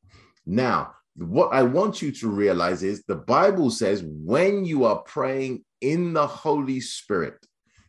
Now, 0.46 0.94
what 1.16 1.54
I 1.54 1.64
want 1.64 2.02
you 2.02 2.12
to 2.14 2.30
realize 2.30 2.84
is 2.84 3.04
the 3.04 3.16
Bible 3.16 3.72
says 3.72 4.04
when 4.06 4.66
you 4.66 4.86
are 4.86 5.00
praying 5.00 5.66
in 5.82 6.14
the 6.14 6.28
Holy 6.28 6.80
Spirit, 6.80 7.46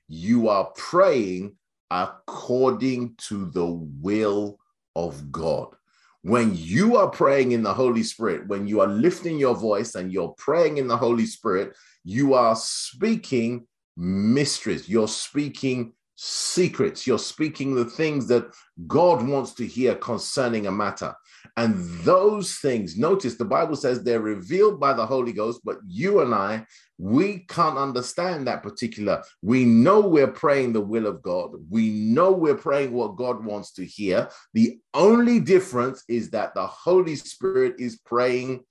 you 0.09 0.49
are 0.49 0.73
praying 0.77 1.57
according 1.91 3.15
to 3.29 3.47
the 3.51 3.67
will 3.67 4.59
of 4.97 5.31
God. 5.31 5.75
When 6.23 6.55
you 6.55 6.97
are 6.97 7.09
praying 7.09 7.53
in 7.53 7.63
the 7.63 7.73
Holy 7.73 8.03
Spirit, 8.03 8.49
when 8.49 8.67
you 8.67 8.81
are 8.81 8.89
lifting 8.89 9.39
your 9.39 9.55
voice 9.55 9.95
and 9.95 10.13
you're 10.13 10.35
praying 10.37 10.79
in 10.79 10.89
the 10.89 10.97
Holy 10.97 11.27
Spirit, 11.27 11.75
you 12.05 12.35
are 12.35 12.57
speaking 12.57 13.67
mysteries. 13.97 14.89
You're 14.89 15.09
speaking 15.09 15.93
secrets. 16.17 17.07
You're 17.07 17.19
speaking 17.19 17.75
the 17.75 17.85
things 17.85 18.27
that 18.29 18.53
God 18.87 19.27
wants 19.27 19.55
to 19.55 19.67
hear 19.67 19.95
concerning 19.95 20.67
a 20.67 20.73
matter. 20.73 21.15
And 21.57 21.75
those 22.05 22.57
things, 22.57 22.97
notice 22.97 23.35
the 23.35 23.45
Bible 23.45 23.77
says 23.77 24.03
they're 24.03 24.21
revealed 24.21 24.79
by 24.79 24.93
the 24.93 25.07
Holy 25.07 25.33
Ghost, 25.33 25.61
but 25.65 25.79
you 25.87 26.21
and 26.21 26.35
I, 26.35 26.67
we 26.99 27.47
can't 27.49 27.79
understand 27.79 28.47
that 28.47 28.63
particular. 28.63 29.23
We 29.43 29.65
know 29.65 30.01
we're 30.01 30.27
praying 30.27 30.73
the 30.73 30.81
will 30.81 31.07
of 31.07 31.23
God. 31.23 31.53
We 31.69 31.91
know 31.91 32.33
we're 32.33 32.55
praying 32.55 32.93
what 32.93 33.17
God 33.17 33.45
wants 33.45 33.73
to 33.75 33.85
hear. 33.85 34.29
The 34.55 34.79
only 34.95 35.41
difference 35.41 36.05
is 36.09 36.31
that 36.31 36.55
the 36.55 36.67
Holy 36.67 37.17
Spirit 37.17 37.77
is 37.79 37.99
praying 37.99 38.65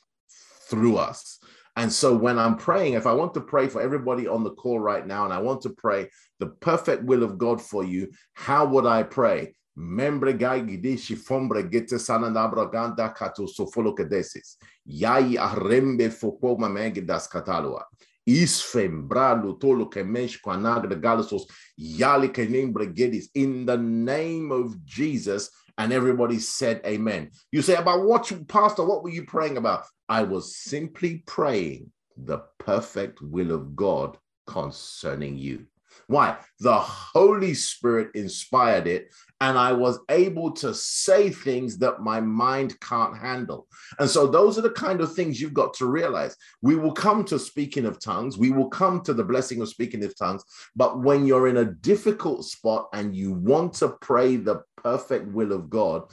through 0.70 0.98
us. 0.98 1.40
And 1.78 1.92
so 1.92 2.16
when 2.16 2.40
I'm 2.40 2.58
praying, 2.58 2.94
if 2.94 3.06
I 3.06 3.14
want 3.14 3.36
to 3.36 3.42
pray 3.42 3.68
for 3.68 3.82
everybody 3.82 4.28
on 4.28 4.44
the 4.44 4.52
call 4.52 4.80
right 4.80 5.06
now, 5.06 5.26
and 5.26 5.34
I 5.34 5.40
want 5.40 5.62
to 5.62 5.70
pray 5.70 6.10
the 6.40 6.48
perfect 6.48 7.04
will 7.04 7.24
of 7.24 7.38
God 7.38 7.62
for 7.62 7.84
you, 7.84 8.12
how 8.34 8.66
would 8.66 8.86
I 8.86 9.04
pray? 9.04 9.54
Membre 9.80 10.34
gai 10.34 10.62
gidishi 10.62 11.16
fombre 11.16 11.70
gete 11.70 12.00
sanandabra 12.00 12.66
ganda 12.72 13.10
kato 13.10 13.46
sofolo 13.46 13.94
kedesis. 13.96 14.58
Yai 14.86 15.38
arrembe 15.38 16.10
foko 16.10 16.58
mamege 16.58 17.06
das 17.06 17.28
katalua. 17.28 17.84
Isfem 18.28 19.08
brado 19.08 19.54
tolo 19.60 19.86
kemesh 19.86 20.42
kwanagre 20.42 21.00
galasos 21.00 21.44
yali 21.78 22.30
kenembre 22.30 22.92
gedis. 22.92 23.30
In 23.36 23.68
the 23.68 23.78
name 23.78 24.52
of 24.52 24.84
Jesus, 24.84 25.52
and 25.78 25.94
everybody 25.94 26.40
said 26.40 26.82
amen. 26.84 27.30
You 27.52 27.62
say 27.62 27.76
about 27.76 28.04
what 28.04 28.32
you, 28.32 28.44
Pastor, 28.46 28.84
what 28.84 29.04
were 29.04 29.12
you 29.12 29.26
praying 29.26 29.58
about? 29.58 29.86
I 30.10 30.24
was 30.24 30.56
simply 30.56 31.24
praying 31.28 31.92
the 32.18 32.40
perfect 32.58 33.22
will 33.22 33.52
of 33.52 33.76
God 33.76 34.18
concerning 34.48 35.38
you. 35.38 35.68
Why? 36.08 36.38
The 36.62 36.80
Holy 36.80 37.54
Spirit 37.54 38.12
inspired 38.16 38.88
it, 38.88 39.14
and 39.42 39.58
I 39.58 39.74
was 39.74 40.00
able 40.10 40.52
to 40.54 40.74
say 40.74 41.30
things 41.30 41.78
that 41.80 42.02
my 42.02 42.22
mind 42.22 42.80
can't 42.80 43.18
handle. 43.18 43.68
And 44.00 44.10
so, 44.10 44.26
those 44.26 44.58
are 44.58 44.62
the 44.62 44.70
kind 44.72 45.02
of 45.02 45.14
things 45.14 45.40
you've 45.40 45.54
got 45.54 45.74
to 45.76 45.86
realize. 45.86 46.36
We 46.62 46.76
will 46.76 46.94
come 46.94 47.26
to 47.26 47.38
speaking 47.38 47.86
of 47.86 48.00
tongues, 48.00 48.38
we 48.38 48.52
will 48.52 48.70
come 48.70 49.02
to 49.02 49.14
the 49.14 49.24
blessing 49.24 49.62
of 49.62 49.68
speaking 49.68 50.04
of 50.06 50.18
tongues. 50.18 50.44
But 50.76 51.02
when 51.02 51.26
you're 51.26 51.50
in 51.50 51.58
a 51.58 51.66
difficult 51.66 52.46
spot 52.46 52.88
and 52.94 53.14
you 53.14 53.34
want 53.34 53.74
to 53.76 53.90
pray 54.00 54.38
the 54.38 54.62
perfect 54.78 55.28
will 55.28 55.52
of 55.52 55.70
God, 55.70 56.04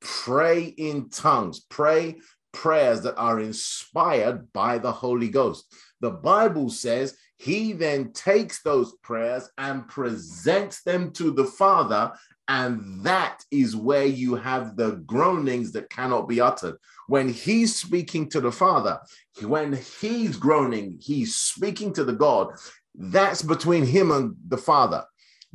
pray 0.00 0.64
in 0.64 1.10
tongues, 1.10 1.60
pray 1.60 2.16
prayers 2.52 3.02
that 3.02 3.16
are 3.16 3.40
inspired 3.40 4.50
by 4.52 4.78
the 4.78 4.92
Holy 4.92 5.28
Ghost. 5.28 5.66
The 6.00 6.10
Bible 6.10 6.70
says 6.70 7.16
he 7.36 7.72
then 7.72 8.12
takes 8.12 8.62
those 8.62 8.94
prayers 9.02 9.50
and 9.58 9.88
presents 9.88 10.82
them 10.82 11.10
to 11.12 11.30
the 11.30 11.44
Father. 11.44 12.12
And 12.46 13.02
that 13.04 13.42
is 13.50 13.74
where 13.74 14.04
you 14.04 14.34
have 14.34 14.76
the 14.76 14.96
groanings 15.06 15.72
that 15.72 15.90
cannot 15.90 16.28
be 16.28 16.40
uttered. 16.40 16.76
When 17.08 17.28
he's 17.28 17.74
speaking 17.74 18.28
to 18.30 18.40
the 18.40 18.52
Father, 18.52 19.00
when 19.42 19.78
he's 20.00 20.36
groaning, 20.36 20.98
he's 21.00 21.36
speaking 21.36 21.92
to 21.94 22.04
the 22.04 22.12
God. 22.12 22.48
That's 22.94 23.42
between 23.42 23.84
him 23.84 24.10
and 24.10 24.36
the 24.46 24.58
Father. 24.58 25.04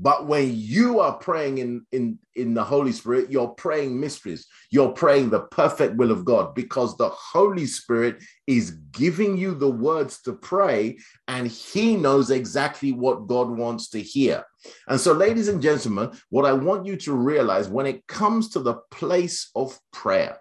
But 0.02 0.28
when 0.28 0.56
you 0.56 1.02
are 1.02 1.18
praying 1.18 1.58
in, 1.58 1.86
in, 1.92 2.20
in 2.36 2.54
the 2.54 2.64
Holy 2.64 2.94
Spirit, 2.94 3.30
you're 3.30 3.50
praying 3.50 4.00
mysteries. 4.00 4.48
You're 4.72 4.94
praying 4.94 5.30
the 5.30 5.42
perfect 5.42 5.98
will 5.98 6.12
of 6.12 6.24
God 6.24 6.56
because 6.56 6.96
the 6.96 7.10
Holy 7.10 7.66
Spirit 7.66 8.24
is 8.48 8.72
giving 8.94 9.38
you 9.38 9.54
the 9.54 9.70
words 9.70 10.22
to 10.22 10.32
pray 10.32 11.00
and 11.28 11.48
He 11.48 11.98
knows 11.98 12.32
exactly 12.32 12.94
what 12.94 13.28
God 13.28 13.50
wants 13.50 13.90
to 13.90 14.00
hear. 14.00 14.46
And 14.88 15.02
so, 15.02 15.12
ladies 15.12 15.50
and 15.50 15.62
gentlemen, 15.62 16.12
what 16.30 16.46
I 16.46 16.54
want 16.54 16.86
you 16.86 16.96
to 16.96 17.14
realize 17.14 17.68
when 17.68 17.86
it 17.86 18.08
comes 18.08 18.50
to 18.52 18.60
the 18.60 18.76
place 18.92 19.52
of 19.54 19.78
prayer, 19.92 20.38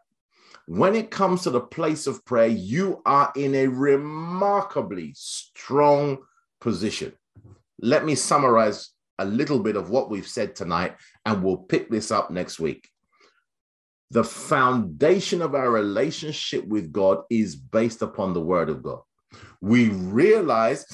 when 0.66 0.94
it 0.94 1.10
comes 1.10 1.42
to 1.42 1.50
the 1.50 1.60
place 1.60 2.06
of 2.06 2.24
prayer, 2.24 2.46
you 2.46 3.02
are 3.04 3.32
in 3.34 3.56
a 3.56 3.66
remarkably 3.66 5.14
strong 5.16 6.18
position. 6.60 7.12
Let 7.80 8.04
me 8.04 8.14
summarize 8.14 8.90
a 9.18 9.24
little 9.24 9.58
bit 9.58 9.76
of 9.76 9.90
what 9.90 10.10
we've 10.10 10.26
said 10.26 10.54
tonight, 10.54 10.96
and 11.26 11.42
we'll 11.42 11.56
pick 11.56 11.90
this 11.90 12.10
up 12.10 12.30
next 12.30 12.58
week. 12.58 12.88
The 14.10 14.24
foundation 14.24 15.42
of 15.42 15.54
our 15.54 15.70
relationship 15.70 16.66
with 16.66 16.92
God 16.92 17.22
is 17.30 17.56
based 17.56 18.00
upon 18.00 18.32
the 18.32 18.40
Word 18.40 18.70
of 18.70 18.82
God. 18.82 19.00
We 19.60 19.90
realize 19.90 20.86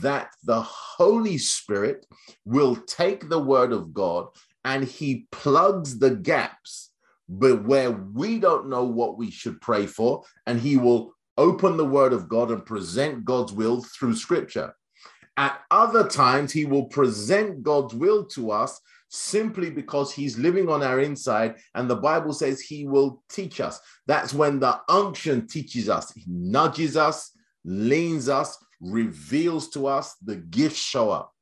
that 0.00 0.30
the 0.44 0.62
Holy 0.62 1.36
Spirit 1.36 2.06
will 2.46 2.76
take 2.76 3.28
the 3.28 3.38
Word 3.38 3.72
of 3.72 3.92
God 3.92 4.28
and 4.64 4.84
He 4.84 5.26
plugs 5.30 5.98
the 5.98 6.10
gaps, 6.10 6.90
but 7.28 7.64
where 7.64 7.90
we 7.90 8.38
don't 8.38 8.70
know 8.70 8.84
what 8.84 9.18
we 9.18 9.30
should 9.30 9.60
pray 9.60 9.86
for, 9.86 10.22
and 10.46 10.58
He 10.58 10.78
will 10.78 11.12
open 11.36 11.76
the 11.76 11.84
Word 11.84 12.12
of 12.12 12.28
God 12.28 12.50
and 12.50 12.64
present 12.64 13.24
God's 13.24 13.52
will 13.52 13.82
through 13.82 14.14
Scripture. 14.16 14.74
At 15.36 15.60
other 15.70 16.08
times, 16.08 16.52
he 16.52 16.64
will 16.64 16.84
present 16.84 17.62
God's 17.62 17.94
will 17.94 18.24
to 18.26 18.50
us 18.52 18.80
simply 19.08 19.70
because 19.70 20.12
he's 20.12 20.38
living 20.38 20.68
on 20.68 20.82
our 20.82 21.00
inside. 21.00 21.56
And 21.74 21.88
the 21.88 21.96
Bible 21.96 22.32
says 22.32 22.60
he 22.60 22.86
will 22.86 23.22
teach 23.28 23.60
us. 23.60 23.80
That's 24.06 24.32
when 24.32 24.60
the 24.60 24.80
unction 24.88 25.46
teaches 25.46 25.88
us, 25.88 26.12
he 26.12 26.24
nudges 26.26 26.96
us, 26.96 27.30
leans 27.64 28.28
us, 28.28 28.58
reveals 28.80 29.70
to 29.70 29.86
us, 29.86 30.14
the 30.24 30.36
gifts 30.36 30.78
show 30.78 31.10
up. 31.10 31.33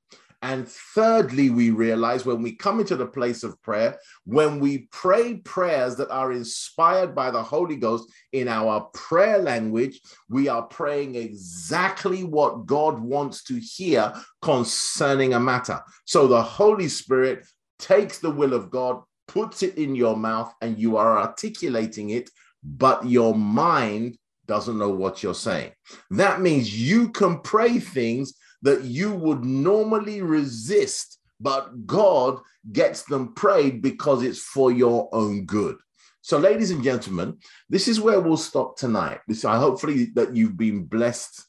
And 0.43 0.69
thirdly, 0.69 1.51
we 1.51 1.71
realize 1.71 2.27
when 2.27 2.43
we 2.43 2.57
come 2.57 2.81
into 2.81 2.97
the 2.97 3.07
place 3.07 3.45
of 3.45 3.63
prayer, 3.63 3.97
when 4.25 4.59
we 4.59 4.89
pray 4.91 5.35
prayers 5.35 5.95
that 5.97 6.11
are 6.11 6.33
inspired 6.33 7.15
by 7.15 7.31
the 7.31 7.43
Holy 7.43 7.77
Ghost 7.77 8.11
in 8.33 8.49
our 8.49 8.81
prayer 8.93 9.39
language, 9.39 10.01
we 10.29 10.49
are 10.49 10.63
praying 10.63 11.15
exactly 11.15 12.25
what 12.25 12.67
God 12.67 12.99
wants 12.99 13.45
to 13.45 13.61
hear 13.61 14.13
concerning 14.41 15.35
a 15.35 15.41
matter. 15.41 15.81
So 16.07 16.27
the 16.27 16.43
Holy 16.43 16.89
Spirit 16.89 17.47
takes 17.79 18.19
the 18.19 18.31
will 18.31 18.53
of 18.53 18.69
God, 18.69 19.01
puts 19.29 19.63
it 19.63 19.79
in 19.79 19.95
your 19.95 20.17
mouth, 20.17 20.53
and 20.61 20.77
you 20.77 20.97
are 20.97 21.19
articulating 21.19 22.11
it, 22.11 22.29
but 22.65 23.07
your 23.07 23.33
mind 23.33 24.19
doesn't 24.47 24.79
know 24.79 24.91
what 24.91 25.23
you're 25.23 25.35
saying. 25.35 25.71
That 26.11 26.41
means 26.41 26.77
you 26.77 27.11
can 27.11 27.39
pray 27.39 27.79
things 27.79 28.35
that 28.63 28.85
you 28.85 29.13
would 29.13 29.45
normally 29.45 30.23
resist, 30.23 31.19
but 31.41 31.87
God 31.87 32.41
gets 32.73 33.03
them 33.03 33.35
prayed 33.35 33.83
because 33.83 34.23
it's 34.23 34.39
for 34.39 34.71
your 34.71 35.09
own 35.13 35.45
good. 35.45 35.77
So, 36.25 36.39
ladies 36.39 36.71
and 36.71 36.85
gentlemen, 36.85 37.39
this 37.69 37.89
is 37.89 38.01
where 38.01 38.21
we'll 38.21 38.37
stop 38.37 38.77
tonight. 38.77 39.21
This, 39.27 39.45
I 39.45 39.57
hopefully 39.57 40.07
that 40.15 40.37
you've 40.37 40.57
been 40.57 40.85
blessed. 40.85 41.47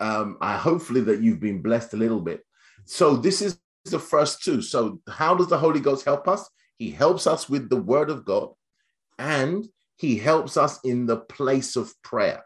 Um, 0.00 0.38
I 0.40 0.56
hopefully 0.56 1.00
that 1.02 1.22
you've 1.22 1.40
been 1.40 1.62
blessed 1.62 1.94
a 1.94 1.96
little 1.96 2.20
bit. 2.20 2.44
So, 2.84 3.16
this 3.16 3.40
is 3.40 3.60
the 3.84 4.00
first 4.00 4.42
two. 4.42 4.60
So, 4.60 5.00
how 5.08 5.36
does 5.36 5.46
the 5.46 5.58
Holy 5.58 5.78
Ghost 5.78 6.04
help 6.04 6.26
us? 6.26 6.50
He 6.78 6.90
helps 6.90 7.28
us 7.28 7.48
with 7.48 7.68
the 7.68 7.80
Word 7.80 8.10
of 8.10 8.24
God, 8.24 8.50
and 9.20 9.64
He 9.96 10.18
helps 10.18 10.56
us 10.56 10.80
in 10.82 11.06
the 11.06 11.18
place 11.18 11.76
of 11.76 11.94
prayer. 12.02 12.44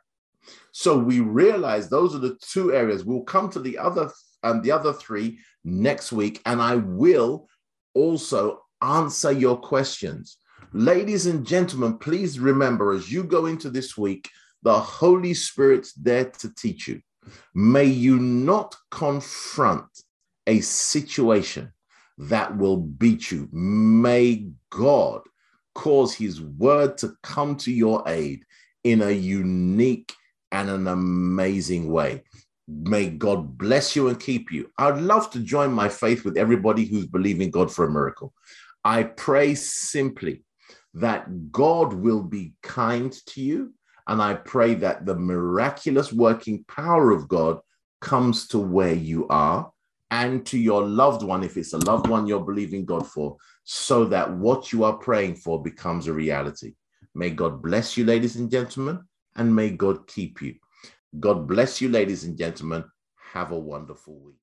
So 0.72 0.98
we 0.98 1.20
realize 1.20 1.88
those 1.88 2.14
are 2.14 2.18
the 2.18 2.38
two 2.40 2.72
areas. 2.72 3.04
We'll 3.04 3.22
come 3.22 3.50
to 3.50 3.60
the 3.60 3.78
other 3.78 4.10
and 4.42 4.56
um, 4.56 4.62
the 4.62 4.72
other 4.72 4.92
three 4.92 5.38
next 5.64 6.10
week, 6.10 6.40
and 6.46 6.60
I 6.60 6.76
will 6.76 7.48
also 7.94 8.62
answer 8.82 9.30
your 9.30 9.56
questions. 9.56 10.38
Ladies 10.72 11.26
and 11.26 11.46
gentlemen, 11.46 11.98
please 11.98 12.40
remember 12.40 12.92
as 12.92 13.12
you 13.12 13.22
go 13.22 13.46
into 13.46 13.70
this 13.70 13.96
week, 13.96 14.28
the 14.62 14.78
Holy 14.78 15.34
Spirit's 15.34 15.92
there 15.92 16.24
to 16.24 16.54
teach 16.54 16.88
you. 16.88 17.00
May 17.54 17.84
you 17.84 18.18
not 18.18 18.74
confront 18.90 19.86
a 20.46 20.60
situation 20.60 21.72
that 22.18 22.56
will 22.56 22.78
beat 22.78 23.30
you. 23.30 23.48
May 23.52 24.48
God 24.70 25.22
cause 25.74 26.14
his 26.14 26.40
word 26.40 26.98
to 26.98 27.14
come 27.22 27.56
to 27.58 27.72
your 27.72 28.02
aid 28.06 28.44
in 28.82 29.02
a 29.02 29.10
unique 29.10 30.14
and 30.52 30.70
an 30.70 30.86
amazing 30.86 31.90
way. 31.90 32.22
May 32.68 33.08
God 33.10 33.58
bless 33.58 33.96
you 33.96 34.08
and 34.08 34.20
keep 34.20 34.52
you. 34.52 34.70
I'd 34.78 34.98
love 34.98 35.30
to 35.30 35.40
join 35.40 35.72
my 35.72 35.88
faith 35.88 36.24
with 36.24 36.36
everybody 36.36 36.84
who's 36.84 37.06
believing 37.06 37.50
God 37.50 37.72
for 37.72 37.86
a 37.86 37.90
miracle. 37.90 38.32
I 38.84 39.02
pray 39.04 39.54
simply 39.54 40.44
that 40.94 41.50
God 41.50 41.92
will 41.92 42.22
be 42.22 42.52
kind 42.62 43.12
to 43.26 43.40
you. 43.40 43.72
And 44.06 44.20
I 44.20 44.34
pray 44.34 44.74
that 44.74 45.06
the 45.06 45.16
miraculous 45.16 46.12
working 46.12 46.64
power 46.68 47.10
of 47.10 47.28
God 47.28 47.60
comes 48.00 48.48
to 48.48 48.58
where 48.58 48.94
you 48.94 49.28
are 49.28 49.70
and 50.10 50.44
to 50.46 50.58
your 50.58 50.82
loved 50.82 51.22
one, 51.22 51.42
if 51.42 51.56
it's 51.56 51.72
a 51.72 51.78
loved 51.78 52.08
one 52.08 52.26
you're 52.26 52.44
believing 52.44 52.84
God 52.84 53.06
for, 53.06 53.36
so 53.64 54.04
that 54.06 54.30
what 54.30 54.72
you 54.72 54.84
are 54.84 54.92
praying 54.98 55.36
for 55.36 55.62
becomes 55.62 56.06
a 56.06 56.12
reality. 56.12 56.74
May 57.14 57.30
God 57.30 57.62
bless 57.62 57.96
you, 57.96 58.04
ladies 58.04 58.36
and 58.36 58.50
gentlemen, 58.50 59.00
and 59.36 59.54
may 59.54 59.70
God 59.70 60.06
keep 60.06 60.42
you. 60.42 60.54
God 61.18 61.46
bless 61.46 61.80
you, 61.80 61.88
ladies 61.88 62.24
and 62.24 62.36
gentlemen. 62.36 62.84
Have 63.32 63.52
a 63.52 63.58
wonderful 63.58 64.18
week. 64.18 64.41